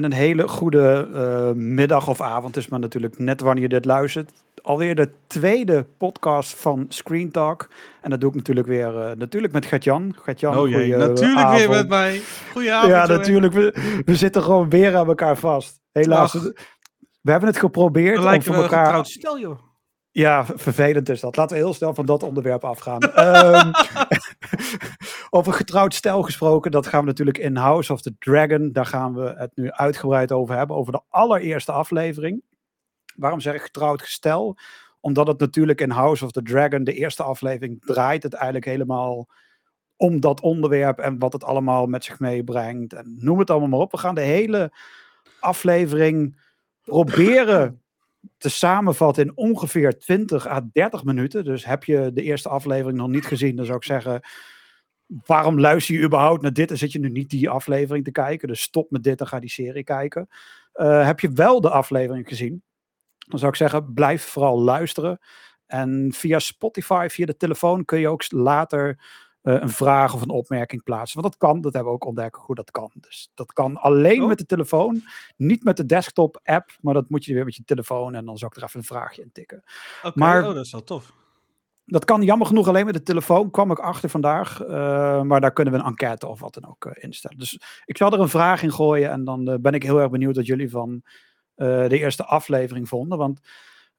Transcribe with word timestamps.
En 0.00 0.06
een 0.06 0.12
hele 0.12 0.48
goede 0.48 1.08
uh, 1.14 1.50
middag 1.62 2.08
of 2.08 2.20
avond 2.20 2.56
is 2.56 2.68
maar 2.68 2.80
natuurlijk 2.80 3.18
net 3.18 3.40
wanneer 3.40 3.62
je 3.62 3.68
dit 3.68 3.84
luistert. 3.84 4.30
Alweer 4.62 4.94
de 4.94 5.10
tweede 5.26 5.86
podcast 5.98 6.54
van 6.54 6.86
Screen 6.88 7.30
Talk. 7.30 7.68
En 8.00 8.10
dat 8.10 8.20
doe 8.20 8.30
ik 8.30 8.36
natuurlijk 8.36 8.66
weer 8.66 8.94
uh, 8.94 9.10
natuurlijk 9.16 9.52
met 9.52 9.66
Gert-Jan. 9.66 10.14
Gert-Jan, 10.22 10.58
oh 10.58 10.68
jee, 10.68 10.96
natuurlijk 10.96 11.50
weer 11.50 11.68
met 11.68 11.88
mij. 11.88 12.20
Goedenavond. 12.52 12.92
Ja, 12.92 13.06
natuurlijk. 13.06 13.52
We, 13.52 14.00
we, 14.04 14.16
zitten 14.16 14.42
gewoon 14.42 14.68
weer 14.68 14.96
aan 14.96 15.06
elkaar 15.06 15.36
vast. 15.36 15.80
Helaas. 15.92 16.32
We 17.20 17.30
hebben 17.30 17.48
het 17.48 17.58
geprobeerd. 17.58 18.24
om 18.24 18.42
voor 18.42 18.54
elkaar... 18.54 19.06
stel 19.06 19.38
joh. 19.38 19.69
Ja, 20.12 20.44
vervelend 20.46 21.08
is 21.08 21.20
dat. 21.20 21.36
Laten 21.36 21.56
we 21.56 21.62
heel 21.62 21.74
snel 21.74 21.94
van 21.94 22.06
dat 22.06 22.22
onderwerp 22.22 22.64
afgaan. 22.64 23.02
um, 23.18 23.70
over 25.30 25.52
getrouwd 25.52 25.94
stel 25.94 26.22
gesproken, 26.22 26.70
dat 26.70 26.86
gaan 26.86 27.00
we 27.00 27.06
natuurlijk 27.06 27.38
in 27.38 27.56
House 27.56 27.92
of 27.92 28.00
the 28.02 28.14
Dragon. 28.18 28.72
Daar 28.72 28.86
gaan 28.86 29.14
we 29.14 29.34
het 29.36 29.50
nu 29.54 29.70
uitgebreid 29.70 30.32
over 30.32 30.56
hebben. 30.56 30.76
Over 30.76 30.92
de 30.92 31.02
allereerste 31.08 31.72
aflevering. 31.72 32.42
Waarom 33.16 33.40
zeg 33.40 33.54
ik 33.54 33.62
getrouwd 33.62 34.02
gestel? 34.02 34.56
Omdat 35.00 35.26
het 35.26 35.38
natuurlijk 35.38 35.80
in 35.80 35.90
House 35.90 36.24
of 36.24 36.30
the 36.30 36.42
Dragon, 36.42 36.84
de 36.84 36.94
eerste 36.94 37.22
aflevering, 37.22 37.84
draait 37.84 38.22
het 38.22 38.34
eigenlijk 38.34 38.64
helemaal 38.64 39.28
om 39.96 40.20
dat 40.20 40.40
onderwerp 40.40 40.98
en 40.98 41.18
wat 41.18 41.32
het 41.32 41.44
allemaal 41.44 41.86
met 41.86 42.04
zich 42.04 42.18
meebrengt. 42.18 42.92
En 42.92 43.16
noem 43.20 43.38
het 43.38 43.50
allemaal 43.50 43.68
maar 43.68 43.78
op. 43.78 43.90
We 43.90 43.98
gaan 43.98 44.14
de 44.14 44.20
hele 44.20 44.72
aflevering 45.40 46.40
proberen 46.82 47.82
te 48.36 48.48
samenvatten 48.48 49.24
in 49.24 49.36
ongeveer 49.36 49.98
20 49.98 50.46
à 50.46 50.60
30 50.72 51.04
minuten. 51.04 51.44
Dus 51.44 51.64
heb 51.64 51.84
je 51.84 52.10
de 52.12 52.22
eerste 52.22 52.48
aflevering 52.48 52.98
nog 52.98 53.08
niet 53.08 53.26
gezien, 53.26 53.56
dan 53.56 53.64
zou 53.64 53.76
ik 53.76 53.84
zeggen. 53.84 54.20
Waarom 55.26 55.60
luister 55.60 55.94
je 55.94 56.04
überhaupt 56.04 56.42
naar 56.42 56.52
dit 56.52 56.70
en 56.70 56.78
zit 56.78 56.92
je 56.92 56.98
nu 56.98 57.08
niet 57.08 57.30
die 57.30 57.50
aflevering 57.50 58.04
te 58.04 58.10
kijken? 58.10 58.48
Dus 58.48 58.62
stop 58.62 58.90
met 58.90 59.02
dit 59.02 59.20
en 59.20 59.26
ga 59.26 59.40
die 59.40 59.50
serie 59.50 59.84
kijken. 59.84 60.28
Uh, 60.74 61.06
heb 61.06 61.20
je 61.20 61.28
wel 61.28 61.60
de 61.60 61.70
aflevering 61.70 62.28
gezien? 62.28 62.62
Dan 63.28 63.38
zou 63.38 63.50
ik 63.50 63.56
zeggen, 63.56 63.94
blijf 63.94 64.22
vooral 64.22 64.60
luisteren. 64.60 65.18
En 65.66 66.12
via 66.14 66.38
Spotify, 66.38 67.06
via 67.10 67.26
de 67.26 67.36
telefoon 67.36 67.84
kun 67.84 67.98
je 67.98 68.08
ook 68.08 68.32
later 68.32 68.98
uh, 69.42 69.60
een 69.60 69.68
vraag 69.68 70.14
of 70.14 70.22
een 70.22 70.30
opmerking 70.30 70.82
plaatsen. 70.82 71.20
Want 71.20 71.32
dat 71.32 71.48
kan, 71.48 71.60
dat 71.60 71.72
hebben 71.72 71.92
we 71.92 71.98
ook 71.98 72.06
ontdekt 72.06 72.36
hoe 72.36 72.54
dat 72.54 72.70
kan. 72.70 72.90
Dus 72.94 73.30
dat 73.34 73.52
kan 73.52 73.76
alleen 73.76 74.22
oh. 74.22 74.28
met 74.28 74.38
de 74.38 74.46
telefoon, 74.46 75.02
niet 75.36 75.64
met 75.64 75.76
de 75.76 75.86
desktop 75.86 76.40
app, 76.42 76.70
maar 76.80 76.94
dat 76.94 77.08
moet 77.08 77.24
je 77.24 77.34
weer 77.34 77.44
met 77.44 77.56
je 77.56 77.64
telefoon 77.64 78.14
en 78.14 78.24
dan 78.24 78.38
zou 78.38 78.50
ik 78.50 78.56
er 78.56 78.66
even 78.66 78.80
een 78.80 78.86
vraagje 78.86 79.22
in 79.22 79.32
tikken. 79.32 79.62
Oké, 80.02 80.18
maar 80.18 80.48
oh, 80.48 80.54
dat 80.54 80.64
is 80.64 80.72
wel 80.72 80.84
tof. 80.84 81.12
Dat 81.84 82.04
kan 82.04 82.22
jammer 82.22 82.46
genoeg 82.46 82.68
alleen 82.68 82.84
met 82.84 82.94
de 82.94 83.02
telefoon, 83.02 83.50
kwam 83.50 83.70
ik 83.70 83.78
achter 83.78 84.10
vandaag. 84.10 84.62
Uh, 84.62 85.22
maar 85.22 85.40
daar 85.40 85.52
kunnen 85.52 85.74
we 85.74 85.80
een 85.80 85.86
enquête 85.86 86.26
of 86.26 86.40
wat 86.40 86.54
dan 86.54 86.68
ook 86.68 86.84
uh, 86.84 86.92
instellen. 86.94 87.38
Dus 87.38 87.60
ik 87.84 87.96
zal 87.96 88.12
er 88.12 88.20
een 88.20 88.28
vraag 88.28 88.62
in 88.62 88.72
gooien 88.72 89.10
en 89.10 89.24
dan 89.24 89.58
ben 89.60 89.72
ik 89.72 89.82
heel 89.82 90.00
erg 90.00 90.10
benieuwd 90.10 90.36
wat 90.36 90.46
jullie 90.46 90.70
van 90.70 91.02
de 91.54 91.98
eerste 91.98 92.24
aflevering 92.24 92.88
vonden. 92.88 93.18
Want 93.18 93.40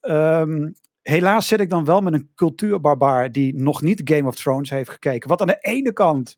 um, 0.02 0.76
helaas 1.02 1.48
zit 1.48 1.60
ik 1.60 1.70
dan 1.70 1.86
wel 1.86 2.02
met 2.02 2.14
een 2.14 2.32
cultuurbarbaar 2.36 3.32
die 3.32 3.56
nog 3.56 3.82
niet 3.82 4.02
Game 4.04 4.28
of 4.28 4.36
Thrones 4.36 4.70
heeft 4.70 4.90
gekeken. 4.90 5.30
Wat 5.30 5.42
aan 5.42 5.48
de 5.48 5.60
ene 5.62 5.94
kant 5.94 6.38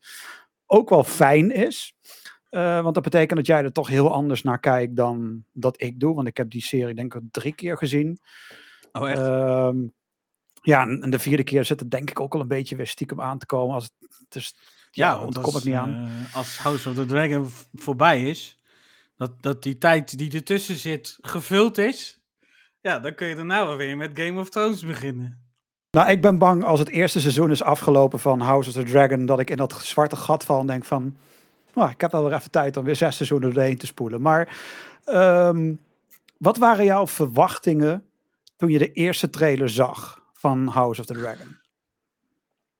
ook 0.66 0.88
wel 0.88 1.04
fijn 1.04 1.50
is. 1.50 1.94
Uh, 2.50 2.82
want 2.82 2.94
dat 2.94 3.04
betekent 3.04 3.38
dat 3.38 3.46
jij 3.46 3.62
er 3.62 3.72
toch 3.72 3.88
heel 3.88 4.12
anders 4.12 4.42
naar 4.42 4.60
kijkt 4.60 4.96
dan 4.96 5.44
dat 5.52 5.82
ik 5.82 6.00
doe. 6.00 6.14
Want 6.14 6.28
ik 6.28 6.36
heb 6.36 6.50
die 6.50 6.62
serie 6.62 6.94
denk 6.94 7.14
ik 7.14 7.22
drie 7.30 7.54
keer 7.54 7.76
gezien. 7.76 8.18
Oh 8.92 9.10
echt? 9.10 9.18
Uh, 9.18 9.70
ja, 10.62 10.86
en 10.86 11.10
de 11.10 11.18
vierde 11.18 11.44
keer 11.44 11.64
zit 11.64 11.80
het 11.80 11.90
denk 11.90 12.10
ik 12.10 12.20
ook 12.20 12.34
al 12.34 12.40
een 12.40 12.48
beetje 12.48 12.76
weer 12.76 12.86
stiekem 12.86 13.20
aan 13.20 13.38
te 13.38 13.46
komen. 13.46 13.74
Als 13.74 13.84
het, 13.84 14.24
dus, 14.28 14.56
ja, 14.90 15.18
want 15.18 15.40
kom 15.40 15.56
ik 15.56 15.64
niet 15.64 15.74
aan. 15.74 15.90
Uh, 15.90 16.36
als 16.36 16.58
House 16.58 16.88
of 16.88 16.94
the 16.94 17.06
Dragon 17.06 17.50
voorbij 17.74 18.22
is, 18.30 18.60
dat, 19.16 19.42
dat 19.42 19.62
die 19.62 19.78
tijd 19.78 20.18
die 20.18 20.32
ertussen 20.32 20.76
zit 20.76 21.18
gevuld 21.20 21.78
is 21.78 22.23
ja, 22.84 22.98
dan 22.98 23.14
kun 23.14 23.26
je 23.26 23.34
daarna 23.34 23.66
wel 23.66 23.76
weer 23.76 23.96
met 23.96 24.10
Game 24.14 24.40
of 24.40 24.48
Thrones 24.48 24.84
beginnen. 24.84 25.38
Nou, 25.90 26.10
ik 26.10 26.20
ben 26.20 26.38
bang 26.38 26.64
als 26.64 26.78
het 26.78 26.88
eerste 26.88 27.20
seizoen 27.20 27.50
is 27.50 27.62
afgelopen 27.62 28.18
van 28.18 28.40
House 28.40 28.68
of 28.68 28.74
the 28.74 28.82
Dragon, 28.82 29.26
dat 29.26 29.40
ik 29.40 29.50
in 29.50 29.56
dat 29.56 29.72
zwarte 29.82 30.16
gat 30.16 30.44
val 30.44 30.60
en 30.60 30.66
denk 30.66 30.84
van, 30.84 31.16
nou, 31.74 31.90
ik 31.90 32.00
heb 32.00 32.12
wel 32.12 32.24
weer 32.24 32.32
even 32.32 32.50
tijd 32.50 32.76
om 32.76 32.84
weer 32.84 32.96
zes 32.96 33.16
seizoenen 33.16 33.54
erheen 33.54 33.78
te 33.78 33.86
spoelen. 33.86 34.20
Maar 34.20 34.56
um, 35.06 35.80
wat 36.38 36.56
waren 36.56 36.84
jouw 36.84 37.06
verwachtingen 37.06 38.04
toen 38.56 38.70
je 38.70 38.78
de 38.78 38.92
eerste 38.92 39.30
trailer 39.30 39.68
zag 39.68 40.22
van 40.32 40.66
House 40.66 41.00
of 41.00 41.06
the 41.06 41.14
Dragon? 41.14 41.56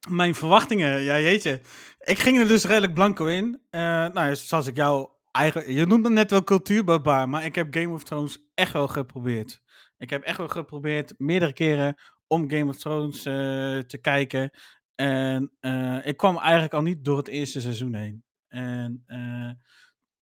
Mijn 0.09 0.35
verwachtingen, 0.35 1.01
ja 1.03 1.21
jeetje. 1.21 1.61
Ik 2.01 2.19
ging 2.19 2.39
er 2.39 2.49
dus 2.49 2.65
redelijk 2.65 2.95
blanco 2.95 3.27
in. 3.27 3.61
Uh, 3.71 3.81
nou, 3.81 4.37
zoals 4.37 4.67
ik 4.67 4.77
jou 4.77 5.09
eigenlijk, 5.33 5.69
je 5.69 5.87
noemt 5.87 6.05
het 6.05 6.13
net 6.13 6.31
wel 6.31 6.45
cultuurbarbaar, 6.45 7.29
maar 7.29 7.45
ik 7.45 7.55
heb 7.55 7.75
Game 7.75 7.95
of 7.95 8.05
Thrones 8.05 8.39
echt 8.55 8.73
wel 8.73 8.89
geprobeerd. 8.89 9.63
Ik 9.99 10.11
heb 10.11 10.23
echt 10.23 10.39
wel 10.39 10.49
geprobeerd, 10.49 11.15
meerdere 11.19 11.53
keren, 11.53 11.95
om 12.27 12.51
Game 12.51 12.71
of 12.71 12.77
Thrones 12.77 13.27
uh, 13.27 13.79
te 13.79 13.99
kijken. 14.01 14.51
En 14.95 15.53
uh, 15.61 16.07
ik 16.07 16.17
kwam 16.17 16.39
eigenlijk 16.39 16.75
al 16.75 16.83
niet 16.83 17.05
door 17.05 17.17
het 17.17 17.29
eerste 17.29 17.61
seizoen 17.61 17.95
heen. 17.95 18.25
En 18.49 19.05
uh, 19.07 19.51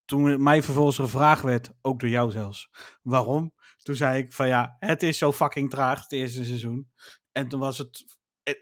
toen 0.05 0.43
mij 0.43 0.63
vervolgens 0.63 0.95
gevraagd 0.95 1.41
werd, 1.41 1.71
ook 1.81 1.99
door 1.99 2.09
jou 2.09 2.31
zelfs, 2.31 2.69
waarom? 3.01 3.53
Toen 3.77 3.95
zei 3.95 4.17
ik 4.17 4.33
van 4.33 4.47
ja, 4.47 4.75
het 4.79 5.03
is 5.03 5.17
zo 5.17 5.31
fucking 5.31 5.69
traag, 5.69 6.01
het 6.01 6.11
eerste 6.11 6.45
seizoen. 6.45 6.91
En 7.31 7.47
toen 7.47 7.59
was 7.59 7.77
het 7.77 8.05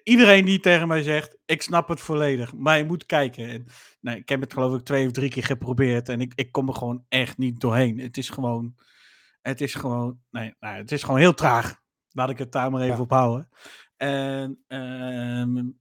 iedereen 0.04 0.46
die 0.46 0.60
tegen 0.60 0.88
mij 0.88 1.04
zegt, 1.04 1.38
ik 1.46 1.62
snap 1.62 1.88
het 1.88 2.00
volledig, 2.00 2.54
maar 2.54 2.78
je 2.78 2.86
moet 2.86 3.06
kijken. 3.06 3.48
En, 3.48 3.66
nee, 4.00 4.18
ik 4.18 4.30
heb 4.30 4.42
het 4.42 4.54
geloof 4.54 4.80
ik 4.80 4.86
twee 4.86 5.06
of 5.06 5.12
drie 5.12 5.30
keer 5.30 5.44
geprobeerd 5.44 6.10
en 6.10 6.22
ik, 6.22 6.34
ik 6.36 6.52
kom 6.52 6.68
er 6.68 6.76
gewoon 6.76 7.06
echt 7.10 7.38
niet 7.38 7.60
doorheen. 7.60 8.00
Het 8.00 8.18
is 8.18 8.30
gewoon, 8.30 8.76
het 9.42 9.62
is 9.62 9.76
gewoon, 9.76 10.20
nee, 10.30 10.56
nou, 10.60 10.76
het 10.76 10.92
is 10.92 11.04
gewoon 11.04 11.20
heel 11.20 11.34
traag. 11.34 11.80
Laat 12.12 12.30
ik 12.30 12.38
het 12.38 12.52
daar 12.52 12.72
maar 12.72 12.82
even 12.82 13.00
op 13.00 13.12
houden. 13.12 13.50
En 13.98 14.64
um, 14.68 15.80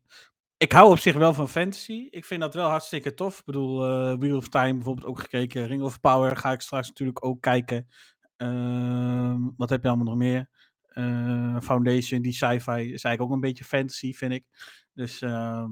ik 0.57 0.73
hou 0.73 0.91
op 0.91 0.99
zich 0.99 1.15
wel 1.15 1.35
van 1.35 1.49
fantasy. 1.49 2.09
Ik 2.11 2.25
vind 2.25 2.41
dat 2.41 2.55
wel 2.55 2.69
hartstikke 2.69 3.15
tof. 3.15 3.39
Ik 3.39 3.45
bedoel, 3.45 3.91
uh, 3.91 4.19
Wheel 4.19 4.37
of 4.37 4.49
Time 4.49 4.75
bijvoorbeeld 4.75 5.07
ook 5.07 5.21
gekeken. 5.21 5.67
Ring 5.67 5.83
of 5.83 6.01
Power 6.01 6.37
ga 6.37 6.53
ik 6.53 6.61
straks 6.61 6.89
natuurlijk 6.89 7.25
ook 7.25 7.41
kijken. 7.41 7.89
Uh, 8.37 9.35
wat 9.57 9.71
heb 9.71 9.83
je 9.83 9.89
allemaal 9.89 10.07
nog 10.07 10.17
meer? 10.17 10.49
Uh, 10.95 11.61
Foundation, 11.61 12.23
die 12.23 12.33
sci-fi 12.33 12.93
is 12.93 13.05
eigenlijk 13.05 13.21
ook 13.21 13.31
een 13.31 13.41
beetje 13.41 13.65
fantasy, 13.65 14.13
vind 14.13 14.33
ik. 14.33 14.45
Dus 14.93 15.23
uh, 15.23 15.65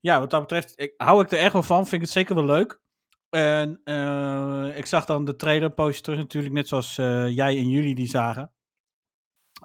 ja, 0.00 0.20
wat 0.20 0.30
dat 0.30 0.40
betreft 0.40 0.72
ik, 0.80 0.94
hou 0.96 1.22
ik 1.22 1.30
er 1.30 1.38
echt 1.38 1.52
wel 1.52 1.62
van. 1.62 1.82
Vind 1.82 1.94
ik 1.94 2.00
het 2.00 2.10
zeker 2.10 2.34
wel 2.34 2.44
leuk. 2.44 2.80
En 3.30 3.80
uh, 3.84 4.76
ik 4.76 4.86
zag 4.86 5.04
dan 5.04 5.24
de 5.24 5.36
trailer 5.36 5.70
post 5.70 6.04
terug 6.04 6.18
natuurlijk, 6.18 6.54
net 6.54 6.68
zoals 6.68 6.98
uh, 6.98 7.28
jij 7.28 7.56
en 7.56 7.68
jullie 7.68 7.94
die 7.94 8.08
zagen. 8.08 8.52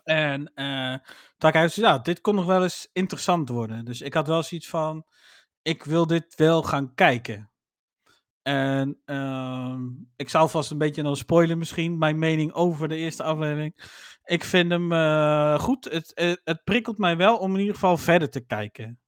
En 0.03 0.51
uh, 0.55 0.97
toen 1.37 1.49
ik 1.49 1.69
ja, 1.69 1.99
dit 1.99 2.21
kon 2.21 2.35
nog 2.35 2.45
wel 2.45 2.63
eens 2.63 2.89
interessant 2.93 3.49
worden. 3.49 3.85
Dus 3.85 4.01
ik 4.01 4.13
had 4.13 4.27
wel 4.27 4.43
zoiets 4.43 4.69
van, 4.69 5.05
ik 5.61 5.83
wil 5.83 6.07
dit 6.07 6.35
wel 6.35 6.63
gaan 6.63 6.93
kijken. 6.93 7.49
En 8.41 9.01
uh, 9.05 9.75
ik 10.15 10.29
zal 10.29 10.47
vast 10.47 10.71
een 10.71 10.77
beetje 10.77 11.03
dan 11.03 11.15
spoilen 11.15 11.57
misschien, 11.57 11.97
mijn 11.97 12.19
mening 12.19 12.53
over 12.53 12.87
de 12.87 12.95
eerste 12.95 13.23
aflevering. 13.23 13.75
Ik 14.23 14.43
vind 14.43 14.71
hem 14.71 14.91
goed. 15.59 15.85
Het, 15.85 16.11
het, 16.13 16.41
het, 16.43 16.63
prikkelt 16.63 16.97
mij 16.97 17.17
wel 17.17 17.37
om 17.37 17.53
in 17.53 17.59
ieder 17.59 17.73
geval 17.73 17.97
verder 17.97 18.29
te 18.29 18.45
kijken. 18.45 18.99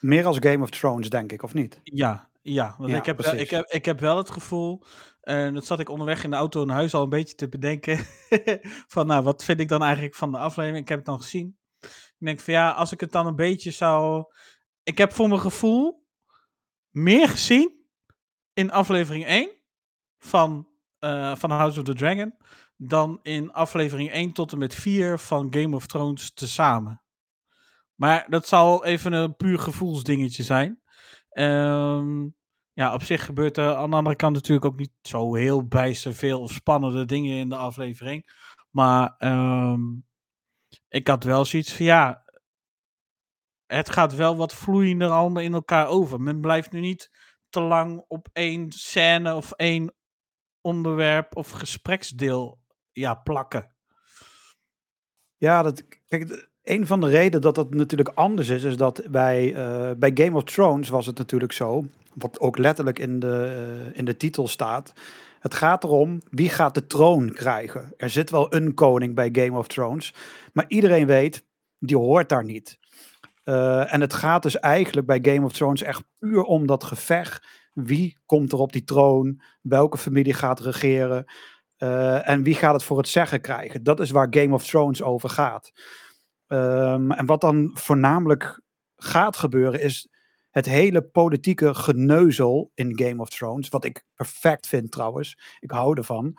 Meer 0.00 0.26
als 0.26 0.36
Game 0.40 0.62
of 0.62 0.70
Thrones, 0.70 1.10
denk 1.10 1.32
ik, 1.32 1.42
of 1.42 1.54
niet? 1.54 1.80
Ja, 1.82 2.28
ja, 2.44 2.74
want 2.78 2.92
ik, 2.92 3.06
heb, 3.06 3.20
ik, 3.20 3.50
heb, 3.50 3.70
ik 3.70 3.84
heb 3.84 4.00
wel 4.00 4.16
het 4.16 4.30
gevoel, 4.30 4.82
en 5.20 5.54
dat 5.54 5.66
zat 5.66 5.80
ik 5.80 5.88
onderweg 5.88 6.24
in 6.24 6.30
de 6.30 6.36
auto 6.36 6.64
naar 6.64 6.76
huis 6.76 6.94
al 6.94 7.02
een 7.02 7.08
beetje 7.08 7.34
te 7.34 7.48
bedenken, 7.48 7.98
van 8.94 9.06
nou, 9.06 9.22
wat 9.22 9.44
vind 9.44 9.60
ik 9.60 9.68
dan 9.68 9.82
eigenlijk 9.82 10.14
van 10.14 10.32
de 10.32 10.38
aflevering? 10.38 10.82
Ik 10.82 10.88
heb 10.88 10.98
het 10.98 11.06
dan 11.06 11.20
gezien. 11.20 11.58
Ik 11.80 12.30
denk 12.30 12.40
van 12.40 12.54
ja, 12.54 12.70
als 12.70 12.92
ik 12.92 13.00
het 13.00 13.12
dan 13.12 13.26
een 13.26 13.36
beetje 13.36 13.70
zou... 13.70 14.24
Ik 14.82 14.98
heb 14.98 15.12
voor 15.12 15.28
mijn 15.28 15.40
gevoel 15.40 16.06
meer 16.90 17.28
gezien 17.28 17.86
in 18.52 18.70
aflevering 18.70 19.26
1 19.26 19.50
van, 20.18 20.68
uh, 21.00 21.36
van 21.36 21.50
House 21.50 21.78
of 21.78 21.84
the 21.84 21.94
Dragon 21.94 22.34
dan 22.76 23.18
in 23.22 23.52
aflevering 23.52 24.10
1 24.10 24.32
tot 24.32 24.52
en 24.52 24.58
met 24.58 24.74
4 24.74 25.18
van 25.18 25.46
Game 25.50 25.76
of 25.76 25.86
Thrones 25.86 26.32
tezamen. 26.32 27.02
Maar 27.94 28.26
dat 28.28 28.48
zal 28.48 28.84
even 28.84 29.12
een 29.12 29.36
puur 29.36 29.58
gevoelsdingetje 29.58 30.42
zijn. 30.42 30.82
Um, 31.34 32.36
ja, 32.72 32.94
op 32.94 33.02
zich 33.02 33.24
gebeurt 33.24 33.56
er 33.56 33.74
aan 33.74 33.90
de 33.90 33.96
andere 33.96 34.16
kant 34.16 34.34
natuurlijk 34.34 34.64
ook 34.64 34.76
niet 34.76 34.92
zo 35.02 35.34
heel 35.34 35.66
bijster 35.66 36.14
veel 36.14 36.48
spannende 36.48 37.04
dingen 37.04 37.36
in 37.36 37.48
de 37.48 37.56
aflevering. 37.56 38.32
Maar 38.70 39.14
um, 39.18 40.06
ik 40.88 41.08
had 41.08 41.24
wel 41.24 41.44
zoiets 41.44 41.74
van 41.74 41.86
ja, 41.86 42.24
het 43.66 43.90
gaat 43.90 44.14
wel 44.14 44.36
wat 44.36 44.54
vloeiender 44.54 45.10
allemaal 45.10 45.42
in 45.42 45.54
elkaar 45.54 45.86
over. 45.86 46.20
Men 46.20 46.40
blijft 46.40 46.72
nu 46.72 46.80
niet 46.80 47.10
te 47.48 47.60
lang 47.60 48.04
op 48.08 48.28
één 48.32 48.72
scène 48.72 49.34
of 49.34 49.52
één 49.52 49.94
onderwerp 50.60 51.36
of 51.36 51.50
gespreksdeel 51.50 52.60
ja, 52.92 53.14
plakken. 53.14 53.74
Ja, 55.36 55.62
dat, 55.62 55.84
kijk, 56.06 56.52
een 56.64 56.86
van 56.86 57.00
de 57.00 57.08
redenen 57.08 57.40
dat 57.40 57.54
dat 57.54 57.74
natuurlijk 57.74 58.10
anders 58.14 58.48
is, 58.48 58.62
is 58.62 58.76
dat 58.76 59.02
bij, 59.10 59.52
uh, 59.52 59.90
bij 59.96 60.10
Game 60.14 60.36
of 60.36 60.44
Thrones 60.44 60.88
was 60.88 61.06
het 61.06 61.18
natuurlijk 61.18 61.52
zo, 61.52 61.86
wat 62.14 62.40
ook 62.40 62.58
letterlijk 62.58 62.98
in 62.98 63.18
de, 63.18 63.86
uh, 63.90 63.98
in 63.98 64.04
de 64.04 64.16
titel 64.16 64.48
staat. 64.48 64.92
Het 65.40 65.54
gaat 65.54 65.84
erom 65.84 66.20
wie 66.30 66.50
gaat 66.50 66.74
de 66.74 66.86
troon 66.86 67.32
krijgen. 67.32 67.92
Er 67.96 68.10
zit 68.10 68.30
wel 68.30 68.54
een 68.54 68.74
koning 68.74 69.14
bij 69.14 69.28
Game 69.32 69.58
of 69.58 69.66
Thrones, 69.66 70.14
maar 70.52 70.64
iedereen 70.68 71.06
weet, 71.06 71.44
die 71.78 71.96
hoort 71.96 72.28
daar 72.28 72.44
niet. 72.44 72.78
Uh, 73.44 73.94
en 73.94 74.00
het 74.00 74.12
gaat 74.12 74.42
dus 74.42 74.58
eigenlijk 74.58 75.06
bij 75.06 75.18
Game 75.22 75.44
of 75.44 75.52
Thrones 75.52 75.82
echt 75.82 76.02
puur 76.18 76.42
om 76.42 76.66
dat 76.66 76.84
gevecht. 76.84 77.46
Wie 77.72 78.18
komt 78.26 78.52
er 78.52 78.58
op 78.58 78.72
die 78.72 78.84
troon? 78.84 79.40
Welke 79.60 79.98
familie 79.98 80.34
gaat 80.34 80.60
regeren? 80.60 81.24
En 82.24 82.42
wie 82.42 82.54
gaat 82.54 82.72
het 82.72 82.82
voor 82.82 82.98
het 82.98 83.08
zeggen 83.08 83.40
krijgen? 83.40 83.82
Dat 83.82 84.00
is 84.00 84.10
waar 84.10 84.26
Game 84.30 84.54
of 84.54 84.66
Thrones 84.66 85.02
over 85.02 85.28
gaat. 85.28 85.72
Um, 86.48 87.10
en 87.10 87.26
wat 87.26 87.40
dan 87.40 87.70
voornamelijk 87.74 88.60
gaat 88.96 89.36
gebeuren 89.36 89.80
is 89.80 90.08
het 90.50 90.66
hele 90.66 91.02
politieke 91.02 91.74
geneuzel 91.74 92.70
in 92.74 92.98
Game 92.98 93.20
of 93.20 93.28
Thrones. 93.28 93.68
Wat 93.68 93.84
ik 93.84 94.04
perfect 94.14 94.66
vind 94.66 94.90
trouwens. 94.90 95.38
Ik 95.60 95.70
hou 95.70 95.96
ervan. 95.96 96.38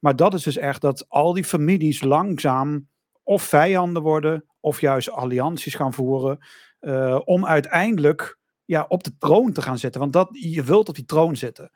Maar 0.00 0.16
dat 0.16 0.34
is 0.34 0.42
dus 0.42 0.56
echt 0.56 0.80
dat 0.80 1.04
al 1.08 1.32
die 1.32 1.44
families 1.44 2.02
langzaam 2.02 2.88
of 3.22 3.42
vijanden 3.42 4.02
worden. 4.02 4.44
Of 4.60 4.80
juist 4.80 5.10
allianties 5.10 5.74
gaan 5.74 5.92
voeren. 5.92 6.38
Uh, 6.80 7.20
om 7.24 7.46
uiteindelijk 7.46 8.38
ja, 8.64 8.84
op 8.88 9.04
de 9.04 9.16
troon 9.18 9.52
te 9.52 9.62
gaan 9.62 9.78
zitten. 9.78 10.00
Want 10.00 10.12
dat, 10.12 10.28
je 10.32 10.62
wilt 10.62 10.88
op 10.88 10.94
die 10.94 11.04
troon 11.04 11.36
zitten. 11.36 11.70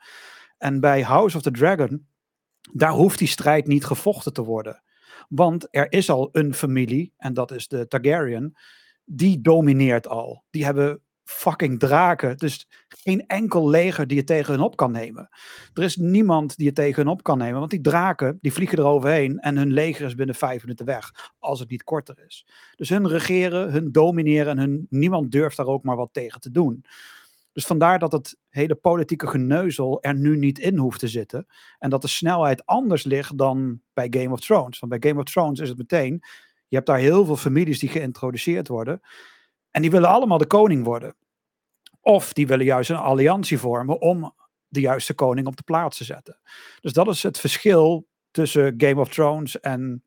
En 0.57 0.79
bij 0.79 1.03
House 1.03 1.37
of 1.37 1.43
the 1.43 1.51
Dragon. 1.51 2.07
Daar 2.71 2.91
hoeft 2.91 3.19
die 3.19 3.27
strijd 3.27 3.67
niet 3.67 3.85
gevochten 3.85 4.33
te 4.33 4.43
worden. 4.43 4.83
Want 5.33 5.67
er 5.69 5.91
is 5.91 6.09
al 6.09 6.29
een 6.31 6.53
familie, 6.53 7.13
en 7.17 7.33
dat 7.33 7.51
is 7.51 7.67
de 7.67 7.87
Targaryen, 7.87 8.53
die 9.05 9.41
domineert 9.41 10.07
al. 10.07 10.43
Die 10.49 10.65
hebben 10.65 11.01
fucking 11.23 11.79
draken. 11.79 12.37
Dus 12.37 12.67
geen 12.87 13.27
enkel 13.27 13.69
leger 13.69 14.07
die 14.07 14.17
je 14.17 14.23
tegen 14.23 14.53
hen 14.53 14.63
op 14.63 14.75
kan 14.75 14.91
nemen. 14.91 15.29
Er 15.73 15.83
is 15.83 15.95
niemand 15.95 16.57
die 16.57 16.65
je 16.65 16.73
tegen 16.73 17.03
hen 17.03 17.11
op 17.11 17.23
kan 17.23 17.37
nemen. 17.37 17.59
Want 17.59 17.71
die 17.71 17.81
draken, 17.81 18.37
die 18.41 18.53
vliegen 18.53 18.77
eroverheen. 18.77 19.39
En 19.39 19.57
hun 19.57 19.73
leger 19.73 20.05
is 20.05 20.15
binnen 20.15 20.35
vijf 20.35 20.61
minuten 20.61 20.85
weg. 20.85 21.33
Als 21.39 21.59
het 21.59 21.69
niet 21.69 21.83
korter 21.83 22.23
is. 22.25 22.47
Dus 22.75 22.89
hun 22.89 23.07
regeren, 23.07 23.71
hun 23.71 23.91
domineren. 23.91 24.51
En 24.51 24.57
hun, 24.57 24.87
niemand 24.89 25.31
durft 25.31 25.57
daar 25.57 25.65
ook 25.65 25.83
maar 25.83 25.95
wat 25.95 26.13
tegen 26.13 26.41
te 26.41 26.51
doen. 26.51 26.85
Dus 27.53 27.65
vandaar 27.65 27.99
dat 27.99 28.11
het 28.11 28.37
hele 28.49 28.75
politieke 28.75 29.27
geneuzel 29.27 30.01
er 30.01 30.15
nu 30.15 30.37
niet 30.37 30.59
in 30.59 30.77
hoeft 30.77 30.99
te 30.99 31.07
zitten. 31.07 31.47
En 31.79 31.89
dat 31.89 32.01
de 32.01 32.07
snelheid 32.07 32.65
anders 32.65 33.03
ligt 33.03 33.37
dan 33.37 33.81
bij 33.93 34.07
Game 34.09 34.31
of 34.31 34.39
Thrones. 34.39 34.79
Want 34.79 34.99
bij 34.99 35.09
Game 35.09 35.21
of 35.21 35.25
Thrones 35.25 35.59
is 35.59 35.69
het 35.69 35.77
meteen. 35.77 36.23
Je 36.67 36.75
hebt 36.75 36.87
daar 36.87 36.97
heel 36.97 37.25
veel 37.25 37.37
families 37.37 37.79
die 37.79 37.89
geïntroduceerd 37.89 38.67
worden. 38.67 39.01
En 39.71 39.81
die 39.81 39.91
willen 39.91 40.09
allemaal 40.09 40.37
de 40.37 40.45
koning 40.45 40.83
worden. 40.83 41.15
Of 42.01 42.33
die 42.33 42.47
willen 42.47 42.65
juist 42.65 42.89
een 42.89 42.95
alliantie 42.95 43.59
vormen 43.59 44.01
om 44.01 44.33
de 44.67 44.79
juiste 44.79 45.13
koning 45.13 45.47
op 45.47 45.55
de 45.55 45.63
plaats 45.63 45.97
te 45.97 46.03
zetten. 46.03 46.39
Dus 46.79 46.93
dat 46.93 47.07
is 47.07 47.23
het 47.23 47.39
verschil 47.39 48.07
tussen 48.31 48.73
Game 48.77 48.99
of 48.99 49.09
Thrones 49.09 49.59
en 49.59 50.03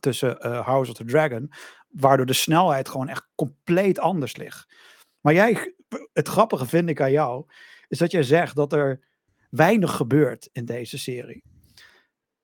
tussen 0.00 0.46
uh, 0.46 0.66
House 0.66 0.90
of 0.90 0.96
the 0.96 1.04
Dragon. 1.04 1.52
Waardoor 1.88 2.26
de 2.26 2.32
snelheid 2.32 2.88
gewoon 2.88 3.08
echt 3.08 3.28
compleet 3.34 3.98
anders 3.98 4.36
ligt. 4.36 4.74
Maar 5.20 5.34
jij, 5.34 5.74
het 6.12 6.28
grappige 6.28 6.66
vind 6.66 6.88
ik 6.88 7.00
aan 7.00 7.10
jou, 7.10 7.46
is 7.88 7.98
dat 7.98 8.10
jij 8.10 8.22
zegt 8.22 8.56
dat 8.56 8.72
er 8.72 9.08
weinig 9.50 9.96
gebeurt 9.96 10.48
in 10.52 10.64
deze 10.64 10.98
serie. 10.98 11.44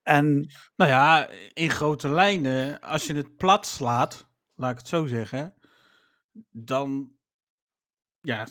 En... 0.03 0.51
Nou 0.77 0.91
ja, 0.91 1.29
in 1.53 1.71
grote 1.71 2.09
lijnen, 2.09 2.81
als 2.81 3.07
je 3.07 3.15
het 3.15 3.37
plat 3.37 3.67
slaat, 3.67 4.29
laat 4.55 4.71
ik 4.71 4.79
het 4.79 4.89
zo 4.89 5.07
zeggen, 5.07 5.55
dan 6.51 7.13
ja, 8.21 8.47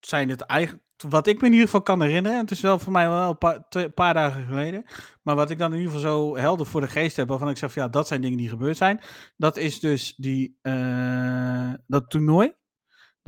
zijn 0.00 0.28
het 0.28 0.40
eigenlijk. 0.40 0.86
Wat 1.08 1.26
ik 1.26 1.40
me 1.40 1.46
in 1.46 1.52
ieder 1.52 1.66
geval 1.66 1.82
kan 1.82 2.02
herinneren, 2.02 2.38
het 2.38 2.50
is 2.50 2.60
wel 2.60 2.78
voor 2.78 2.92
mij 2.92 3.08
wel 3.08 3.30
een 3.30 3.38
paar, 3.38 3.90
paar 3.90 4.14
dagen 4.14 4.46
geleden. 4.46 4.84
Maar 5.22 5.34
wat 5.34 5.50
ik 5.50 5.58
dan 5.58 5.72
in 5.72 5.78
ieder 5.78 5.92
geval 5.94 6.10
zo 6.10 6.36
helder 6.36 6.66
voor 6.66 6.80
de 6.80 6.88
geest 6.88 7.16
heb, 7.16 7.28
waarvan 7.28 7.48
ik 7.48 7.56
zeg 7.56 7.74
ja, 7.74 7.88
dat 7.88 8.06
zijn 8.06 8.20
dingen 8.20 8.38
die 8.38 8.48
gebeurd 8.48 8.76
zijn. 8.76 9.00
Dat 9.36 9.56
is 9.56 9.80
dus 9.80 10.14
die, 10.16 10.58
uh, 10.62 11.72
dat 11.86 12.10
toernooi. 12.10 12.52